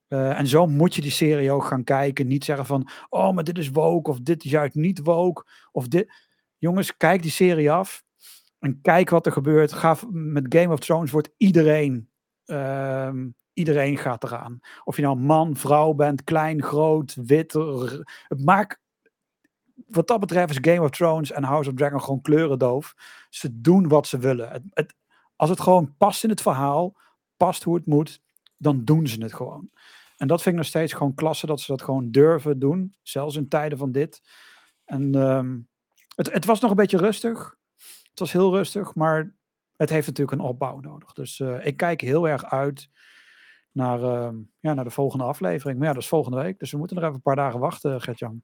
Uh, 0.09 0.39
en 0.39 0.47
zo 0.47 0.67
moet 0.67 0.95
je 0.95 1.01
die 1.01 1.11
serie 1.11 1.51
ook 1.51 1.65
gaan 1.65 1.85
kijken. 1.85 2.27
Niet 2.27 2.45
zeggen 2.45 2.67
van, 2.67 2.89
oh, 3.09 3.33
maar 3.33 3.45
dit 3.45 3.59
is 3.59 3.71
woke, 3.71 4.11
of 4.11 4.21
dit 4.21 4.45
is 4.45 4.51
juist 4.51 4.75
niet 4.75 5.01
woke, 5.03 5.47
of 5.73 5.89
dit. 5.89 6.13
Jongens, 6.59 6.97
kijk 6.97 7.23
die 7.23 7.31
serie 7.31 7.73
af 7.73 8.04
en 8.65 8.81
kijk 8.81 9.11
wat 9.11 9.27
er 9.27 9.33
gebeurt. 9.33 9.73
Ga, 9.73 9.97
met 10.11 10.47
Game 10.49 10.73
of 10.73 10.81
Thrones 10.81 11.11
wordt 11.11 11.31
iedereen, 11.37 12.11
uh, 12.47 13.13
iedereen 13.53 13.99
gaat 13.99 14.25
eraan. 14.25 14.61
Of 14.85 14.97
je 14.97 15.03
nou 15.03 15.17
man, 15.17 15.57
vrouw 15.57 15.93
bent, 15.93 16.25
klein, 16.25 16.63
groot, 16.63 17.15
wit. 17.15 17.53
Het 17.53 18.45
maakt, 18.45 18.81
wat 19.87 20.07
dat 20.07 20.21
betreft 20.21 20.51
is 20.51 20.73
Game 20.73 20.83
of 20.83 20.91
Thrones 20.91 21.33
en 21.33 21.45
House 21.45 21.71
of 21.71 21.77
Dragon 21.77 22.01
gewoon 22.01 22.21
kleurendoof. 22.21 22.95
Ze 23.31 23.61
doen 23.61 23.89
wat 23.89 24.07
ze 24.07 24.19
willen. 24.19 24.71
Het, 24.71 24.95
als 25.37 25.51
het 25.51 25.61
gewoon 25.61 25.95
past 25.97 26.25
in 26.25 26.31
het 26.31 26.43
verhaal, 26.43 26.97
past 27.37 27.63
hoe 27.63 27.75
het 27.75 27.87
moet, 27.87 28.21
dan 28.57 28.85
doen 28.85 29.07
ze 29.07 29.23
het 29.23 29.35
gewoon. 29.35 29.71
En 30.17 30.27
dat 30.27 30.43
vind 30.43 30.55
ik 30.55 30.61
nog 30.61 30.71
steeds 30.71 30.93
gewoon 30.93 31.15
klasse 31.15 31.47
dat 31.47 31.61
ze 31.61 31.71
dat 31.71 31.83
gewoon 31.83 32.11
durven 32.11 32.59
doen. 32.59 32.95
Zelfs 33.03 33.37
in 33.37 33.49
tijden 33.49 33.79
van 33.79 33.93
dit. 33.93 34.23
En 34.85 35.15
um, 35.15 35.69
het, 36.17 36.33
het, 36.33 36.45
was 36.45 36.61
nog 36.61 36.71
een 36.71 36.77
beetje 36.77 36.99
rustig. 36.99 37.57
Het 38.15 38.23
was 38.23 38.33
heel 38.33 38.55
rustig, 38.55 38.95
maar 38.95 39.35
het 39.77 39.91
heeft 39.91 40.07
natuurlijk 40.07 40.41
een 40.41 40.47
opbouw 40.47 40.81
nodig. 40.81 41.13
Dus 41.13 41.39
uh, 41.39 41.67
ik 41.67 41.77
kijk 41.77 42.01
heel 42.01 42.29
erg 42.29 42.45
uit 42.45 42.89
naar, 43.73 44.01
uh, 44.01 44.29
ja, 44.61 44.75
naar 44.75 44.85
de 44.85 44.91
volgende 44.91 45.25
aflevering. 45.25 45.79
Maar 45.79 45.87
ja, 45.87 45.95
dat 45.95 46.03
is 46.03 46.09
volgende 46.09 46.43
week. 46.43 46.59
Dus 46.59 46.71
we 46.71 46.79
moeten 46.79 46.97
nog 46.97 47.05
even 47.05 47.17
een 47.17 47.23
paar 47.23 47.37
dagen 47.37 47.61
wachten, 47.61 48.01
Gertjan. 48.01 48.43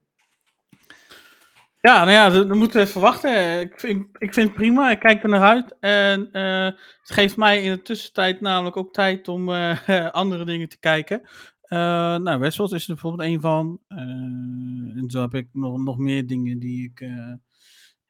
Ja, 1.81 2.05
nou 2.05 2.11
ja, 2.11 2.55
moeten 2.55 2.81
we 2.81 2.87
even 2.87 3.01
wachten. 3.01 3.61
Ik 3.61 3.81
vind, 3.81 4.07
ik 4.19 4.35
vind 4.35 4.49
het 4.49 4.57
prima. 4.57 4.91
Ik 4.91 4.99
kijk 4.99 5.23
er 5.23 5.29
naar 5.29 5.41
uit. 5.41 5.77
En 5.81 6.29
uh, 6.33 6.65
het 6.65 7.11
geeft 7.11 7.37
mij 7.37 7.63
in 7.63 7.71
de 7.71 7.83
tussentijd 7.83 8.41
namelijk 8.41 8.77
ook 8.77 8.93
tijd 8.93 9.29
om 9.29 9.49
andere 10.23 10.45
dingen 10.45 10.69
te 10.69 10.79
kijken. 10.79 11.23
Nou, 11.69 12.39
Westworld 12.39 12.73
is 12.73 12.89
er 12.89 12.95
bijvoorbeeld 12.95 13.29
een 13.29 13.41
van. 13.41 13.81
en 13.89 15.05
zo 15.07 15.21
heb 15.21 15.35
ik 15.35 15.49
nog, 15.53 15.79
nog 15.79 15.99
meer 15.99 16.27
dingen 16.27 16.59
die 16.59 16.85
ik 16.85 17.01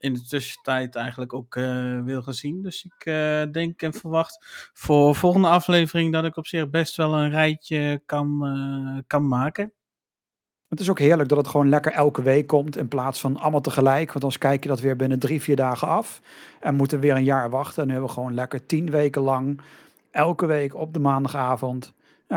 in 0.01 0.15
de 0.15 0.23
tussentijd 0.23 0.95
eigenlijk 0.95 1.33
ook 1.33 1.55
wil 2.05 2.23
gaan 2.23 2.35
zien. 2.35 2.63
Dus 2.63 2.85
ik 2.85 3.05
denk 3.53 3.83
en 3.83 3.93
verwacht 3.93 4.47
voor 4.73 5.15
volgende 5.15 5.49
aflevering 5.49 6.13
dat 6.13 6.25
ik 6.25 6.37
op 6.37 6.47
zich 6.47 6.71
best 6.71 6.97
wel 6.97 7.15
een 7.15 7.31
rijtje 7.31 8.03
kan, 8.07 9.05
kan 9.07 9.29
maken. 9.29 9.73
Het 10.71 10.81
is 10.81 10.91
ook 10.91 10.99
heerlijk 10.99 11.29
dat 11.29 11.39
het 11.39 11.47
gewoon 11.47 11.69
lekker 11.69 11.93
elke 11.93 12.23
week 12.23 12.47
komt 12.47 12.77
in 12.77 12.89
plaats 12.89 13.21
van 13.21 13.37
allemaal 13.37 13.61
tegelijk. 13.61 14.07
Want 14.07 14.23
anders 14.23 14.39
kijk 14.39 14.63
je 14.63 14.69
dat 14.69 14.81
weer 14.81 14.97
binnen 14.97 15.19
drie, 15.19 15.43
vier 15.43 15.57
dagen 15.57 15.89
af. 15.89 16.21
En 16.61 16.75
moeten 16.75 17.01
weer 17.01 17.17
een 17.17 17.25
jaar 17.25 17.51
wachten. 17.51 17.83
En 17.83 17.87
nu 17.87 17.93
hebben 17.93 18.11
we 18.11 18.17
gewoon 18.17 18.35
lekker 18.35 18.67
tien 18.67 18.91
weken 18.91 19.23
lang, 19.23 19.61
elke 20.11 20.47
week 20.47 20.75
op 20.75 20.93
de 20.93 20.99
maandagavond, 20.99 21.95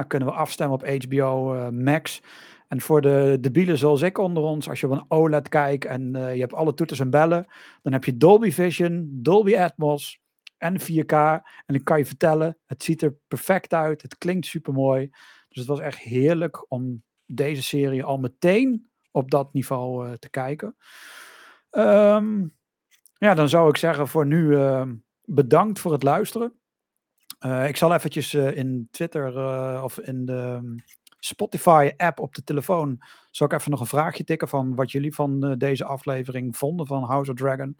kunnen 0.07 0.27
we 0.27 0.33
afstemmen 0.33 0.77
op 0.77 1.03
HBO 1.03 1.55
uh, 1.55 1.67
Max. 1.69 2.21
En 2.73 2.81
voor 2.81 3.01
de 3.01 3.37
debielen 3.41 3.77
zoals 3.77 4.01
ik 4.01 4.17
onder 4.17 4.43
ons, 4.43 4.69
als 4.69 4.79
je 4.79 4.85
op 4.87 4.91
een 4.91 5.05
OLED 5.07 5.49
kijkt 5.49 5.85
en 5.85 6.15
uh, 6.15 6.33
je 6.33 6.39
hebt 6.39 6.53
alle 6.53 6.73
toeters 6.73 6.99
en 6.99 7.09
bellen, 7.09 7.45
dan 7.81 7.93
heb 7.93 8.03
je 8.03 8.17
Dolby 8.17 8.51
Vision, 8.51 9.09
Dolby 9.11 9.57
Atmos 9.57 10.21
en 10.57 10.81
4K. 10.81 11.41
En 11.65 11.75
ik 11.75 11.83
kan 11.83 11.97
je 11.97 12.05
vertellen, 12.05 12.57
het 12.65 12.83
ziet 12.83 13.01
er 13.01 13.15
perfect 13.27 13.73
uit. 13.73 14.01
Het 14.01 14.17
klinkt 14.17 14.45
super 14.45 14.73
mooi. 14.73 15.09
Dus 15.47 15.57
het 15.57 15.67
was 15.67 15.79
echt 15.79 15.97
heerlijk 15.97 16.71
om 16.71 17.03
deze 17.25 17.63
serie 17.63 18.03
al 18.03 18.17
meteen 18.17 18.89
op 19.11 19.31
dat 19.31 19.53
niveau 19.53 20.07
uh, 20.07 20.13
te 20.13 20.29
kijken. 20.29 20.75
Um, 21.71 22.55
ja, 23.17 23.33
dan 23.33 23.49
zou 23.49 23.69
ik 23.69 23.77
zeggen 23.77 24.07
voor 24.07 24.25
nu 24.25 24.43
uh, 24.43 24.85
bedankt 25.23 25.79
voor 25.79 25.91
het 25.91 26.03
luisteren. 26.03 26.53
Uh, 27.45 27.67
ik 27.67 27.77
zal 27.77 27.93
eventjes 27.93 28.33
in 28.33 28.87
Twitter 28.91 29.33
of 29.83 29.99
in 29.99 30.25
de 30.25 30.61
Spotify-app 31.25 32.19
op 32.19 32.35
de 32.35 32.43
telefoon... 32.43 33.01
zal 33.31 33.47
ik 33.47 33.53
even 33.53 33.71
nog 33.71 33.79
een 33.79 33.85
vraagje 33.85 34.23
tikken 34.23 34.47
van 34.47 34.75
wat 34.75 34.91
jullie 34.91 35.15
van 35.15 35.55
deze 35.57 35.85
aflevering 35.85 36.57
vonden 36.57 36.87
van 36.87 37.03
House 37.03 37.31
of 37.31 37.37
Dragon. 37.37 37.77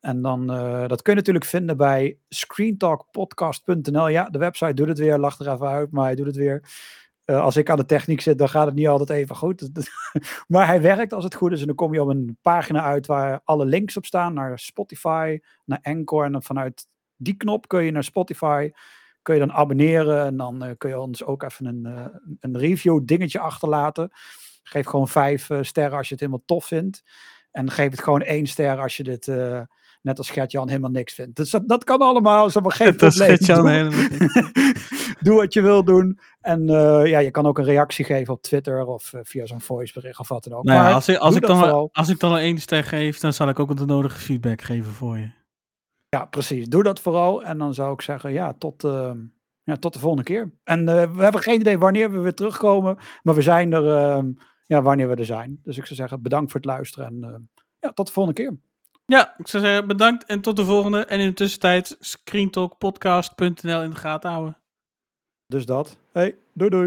En 0.00 0.22
dan, 0.22 0.46
dat 0.86 1.02
kun 1.02 1.12
je 1.12 1.18
natuurlijk 1.18 1.44
vinden 1.44 1.76
bij 1.76 2.18
screentalkpodcast.nl. 2.28 4.08
Ja, 4.08 4.24
de 4.24 4.38
website 4.38 4.74
doet 4.74 4.88
het 4.88 4.98
weer, 4.98 5.18
lacht 5.18 5.40
er 5.40 5.52
even 5.52 5.68
uit, 5.68 5.90
maar 5.90 6.04
hij 6.04 6.14
doet 6.14 6.26
het 6.26 6.36
weer. 6.36 6.62
Uh, 7.30 7.40
als 7.40 7.56
ik 7.56 7.70
aan 7.70 7.76
de 7.76 7.84
techniek 7.84 8.20
zit, 8.20 8.38
dan 8.38 8.48
gaat 8.48 8.66
het 8.66 8.74
niet 8.74 8.88
altijd 8.88 9.10
even 9.10 9.36
goed. 9.36 9.70
maar 10.46 10.66
hij 10.66 10.80
werkt 10.80 11.12
als 11.12 11.24
het 11.24 11.34
goed 11.34 11.52
is. 11.52 11.60
En 11.60 11.66
dan 11.66 11.74
kom 11.74 11.92
je 11.92 12.02
op 12.02 12.08
een 12.08 12.38
pagina 12.42 12.82
uit 12.82 13.06
waar 13.06 13.40
alle 13.44 13.64
links 13.64 13.96
op 13.96 14.04
staan. 14.04 14.34
Naar 14.34 14.58
Spotify, 14.58 15.38
naar 15.64 15.78
Anchor. 15.82 16.24
En 16.24 16.32
dan 16.32 16.42
vanuit 16.42 16.86
die 17.16 17.36
knop 17.36 17.68
kun 17.68 17.84
je 17.84 17.90
naar 17.90 18.04
Spotify. 18.04 18.70
Kun 19.28 19.36
je 19.36 19.46
dan 19.46 19.56
abonneren. 19.56 20.24
En 20.24 20.36
dan 20.36 20.64
uh, 20.64 20.70
kun 20.78 20.90
je 20.90 21.00
ons 21.00 21.24
ook 21.24 21.42
even 21.42 21.66
een, 21.66 21.84
uh, 21.86 22.04
een 22.40 22.58
review 22.58 23.00
dingetje 23.04 23.38
achterlaten. 23.38 24.10
Geef 24.62 24.86
gewoon 24.86 25.08
vijf 25.08 25.50
sterren 25.60 25.96
als 25.96 26.08
je 26.08 26.12
het 26.12 26.20
helemaal 26.20 26.42
tof 26.46 26.64
vindt. 26.64 27.02
En 27.50 27.70
geef 27.70 27.90
het 27.90 28.02
gewoon 28.02 28.22
één 28.22 28.46
ster 28.46 28.80
als 28.80 28.96
je 28.96 29.02
dit 29.02 29.26
net 30.02 30.18
als 30.18 30.30
Gert-Jan 30.30 30.68
helemaal 30.68 30.90
niks 30.90 31.14
vindt. 31.14 31.36
Dus 31.36 31.50
dat, 31.50 31.68
dat 31.68 31.84
kan 31.84 31.98
allemaal, 31.98 32.46
is 32.46 32.54
maar 32.54 32.72
geen 32.72 32.86
dat 32.96 32.96
probleem. 32.96 33.28
Gert-Jan 33.28 33.68
helemaal 33.68 34.08
Doe 35.20 35.36
wat 35.36 35.52
je 35.52 35.60
wil 35.60 35.84
doen. 35.84 36.18
En 36.40 36.62
uh, 36.62 37.06
ja, 37.06 37.18
je 37.18 37.30
kan 37.30 37.46
ook 37.46 37.58
een 37.58 37.64
reactie 37.64 38.04
geven 38.04 38.34
op 38.34 38.42
Twitter 38.42 38.86
of 38.86 39.12
uh, 39.12 39.20
via 39.24 39.46
zo'n 39.46 39.60
voicebericht 39.60 40.18
of 40.18 40.28
wat 40.28 40.44
dan 40.44 40.52
ook. 40.52 40.64
Nou, 40.64 40.82
maar 40.82 40.92
als, 40.92 41.08
ik, 41.08 41.16
als, 41.16 41.36
ik 41.36 41.46
dan, 41.46 41.58
vooral. 41.58 41.88
als 41.92 42.08
ik 42.08 42.20
dan 42.20 42.32
een 42.32 42.40
één 42.40 42.58
ster 42.58 42.84
geef, 42.84 43.18
dan 43.18 43.32
zal 43.32 43.48
ik 43.48 43.58
ook 43.58 43.76
de 43.76 43.84
nodige 43.84 44.18
feedback 44.18 44.62
geven 44.62 44.92
voor 44.92 45.18
je. 45.18 45.37
Ja, 46.08 46.24
precies. 46.24 46.68
Doe 46.68 46.82
dat 46.82 47.00
vooral. 47.00 47.42
En 47.42 47.58
dan 47.58 47.74
zou 47.74 47.92
ik 47.92 48.00
zeggen, 48.00 48.32
ja, 48.32 48.52
tot, 48.52 48.84
uh, 48.84 49.12
ja, 49.62 49.76
tot 49.76 49.92
de 49.92 49.98
volgende 49.98 50.24
keer. 50.24 50.52
En 50.64 50.84
we 50.84 51.22
hebben 51.22 51.40
geen 51.40 51.60
idee 51.60 51.78
wanneer 51.78 52.12
we 52.12 52.18
weer 52.18 52.34
terugkomen. 52.34 52.98
Maar 53.22 53.34
we 53.34 53.42
zijn 53.42 53.72
er 53.72 53.84
ja, 54.66 54.82
wanneer 54.82 55.08
we 55.08 55.14
er 55.14 55.24
zijn. 55.24 55.60
Dus 55.62 55.76
ik 55.76 55.84
zou 55.84 55.94
zeggen, 55.94 56.22
bedankt 56.22 56.50
voor 56.50 56.60
het 56.60 56.68
luisteren. 56.68 57.06
En 57.06 57.50
ja, 57.80 57.92
tot 57.92 58.06
de 58.06 58.12
volgende 58.12 58.42
keer. 58.42 58.56
Ja, 59.06 59.34
ik 59.38 59.48
zou 59.48 59.64
zeggen 59.64 59.86
bedankt 59.86 60.24
en 60.24 60.40
tot 60.40 60.56
de 60.56 60.64
volgende. 60.64 61.04
En 61.04 61.20
in 61.20 61.28
de 61.28 61.34
tussentijd 61.34 61.96
screentalkpodcast.nl 62.00 63.82
in 63.82 63.90
de 63.90 63.96
gaten 63.96 64.30
houden. 64.30 64.58
Dus 65.46 65.66
dat. 65.66 65.98
Hey, 66.12 66.38
doei 66.52 66.70
doei. 66.70 66.86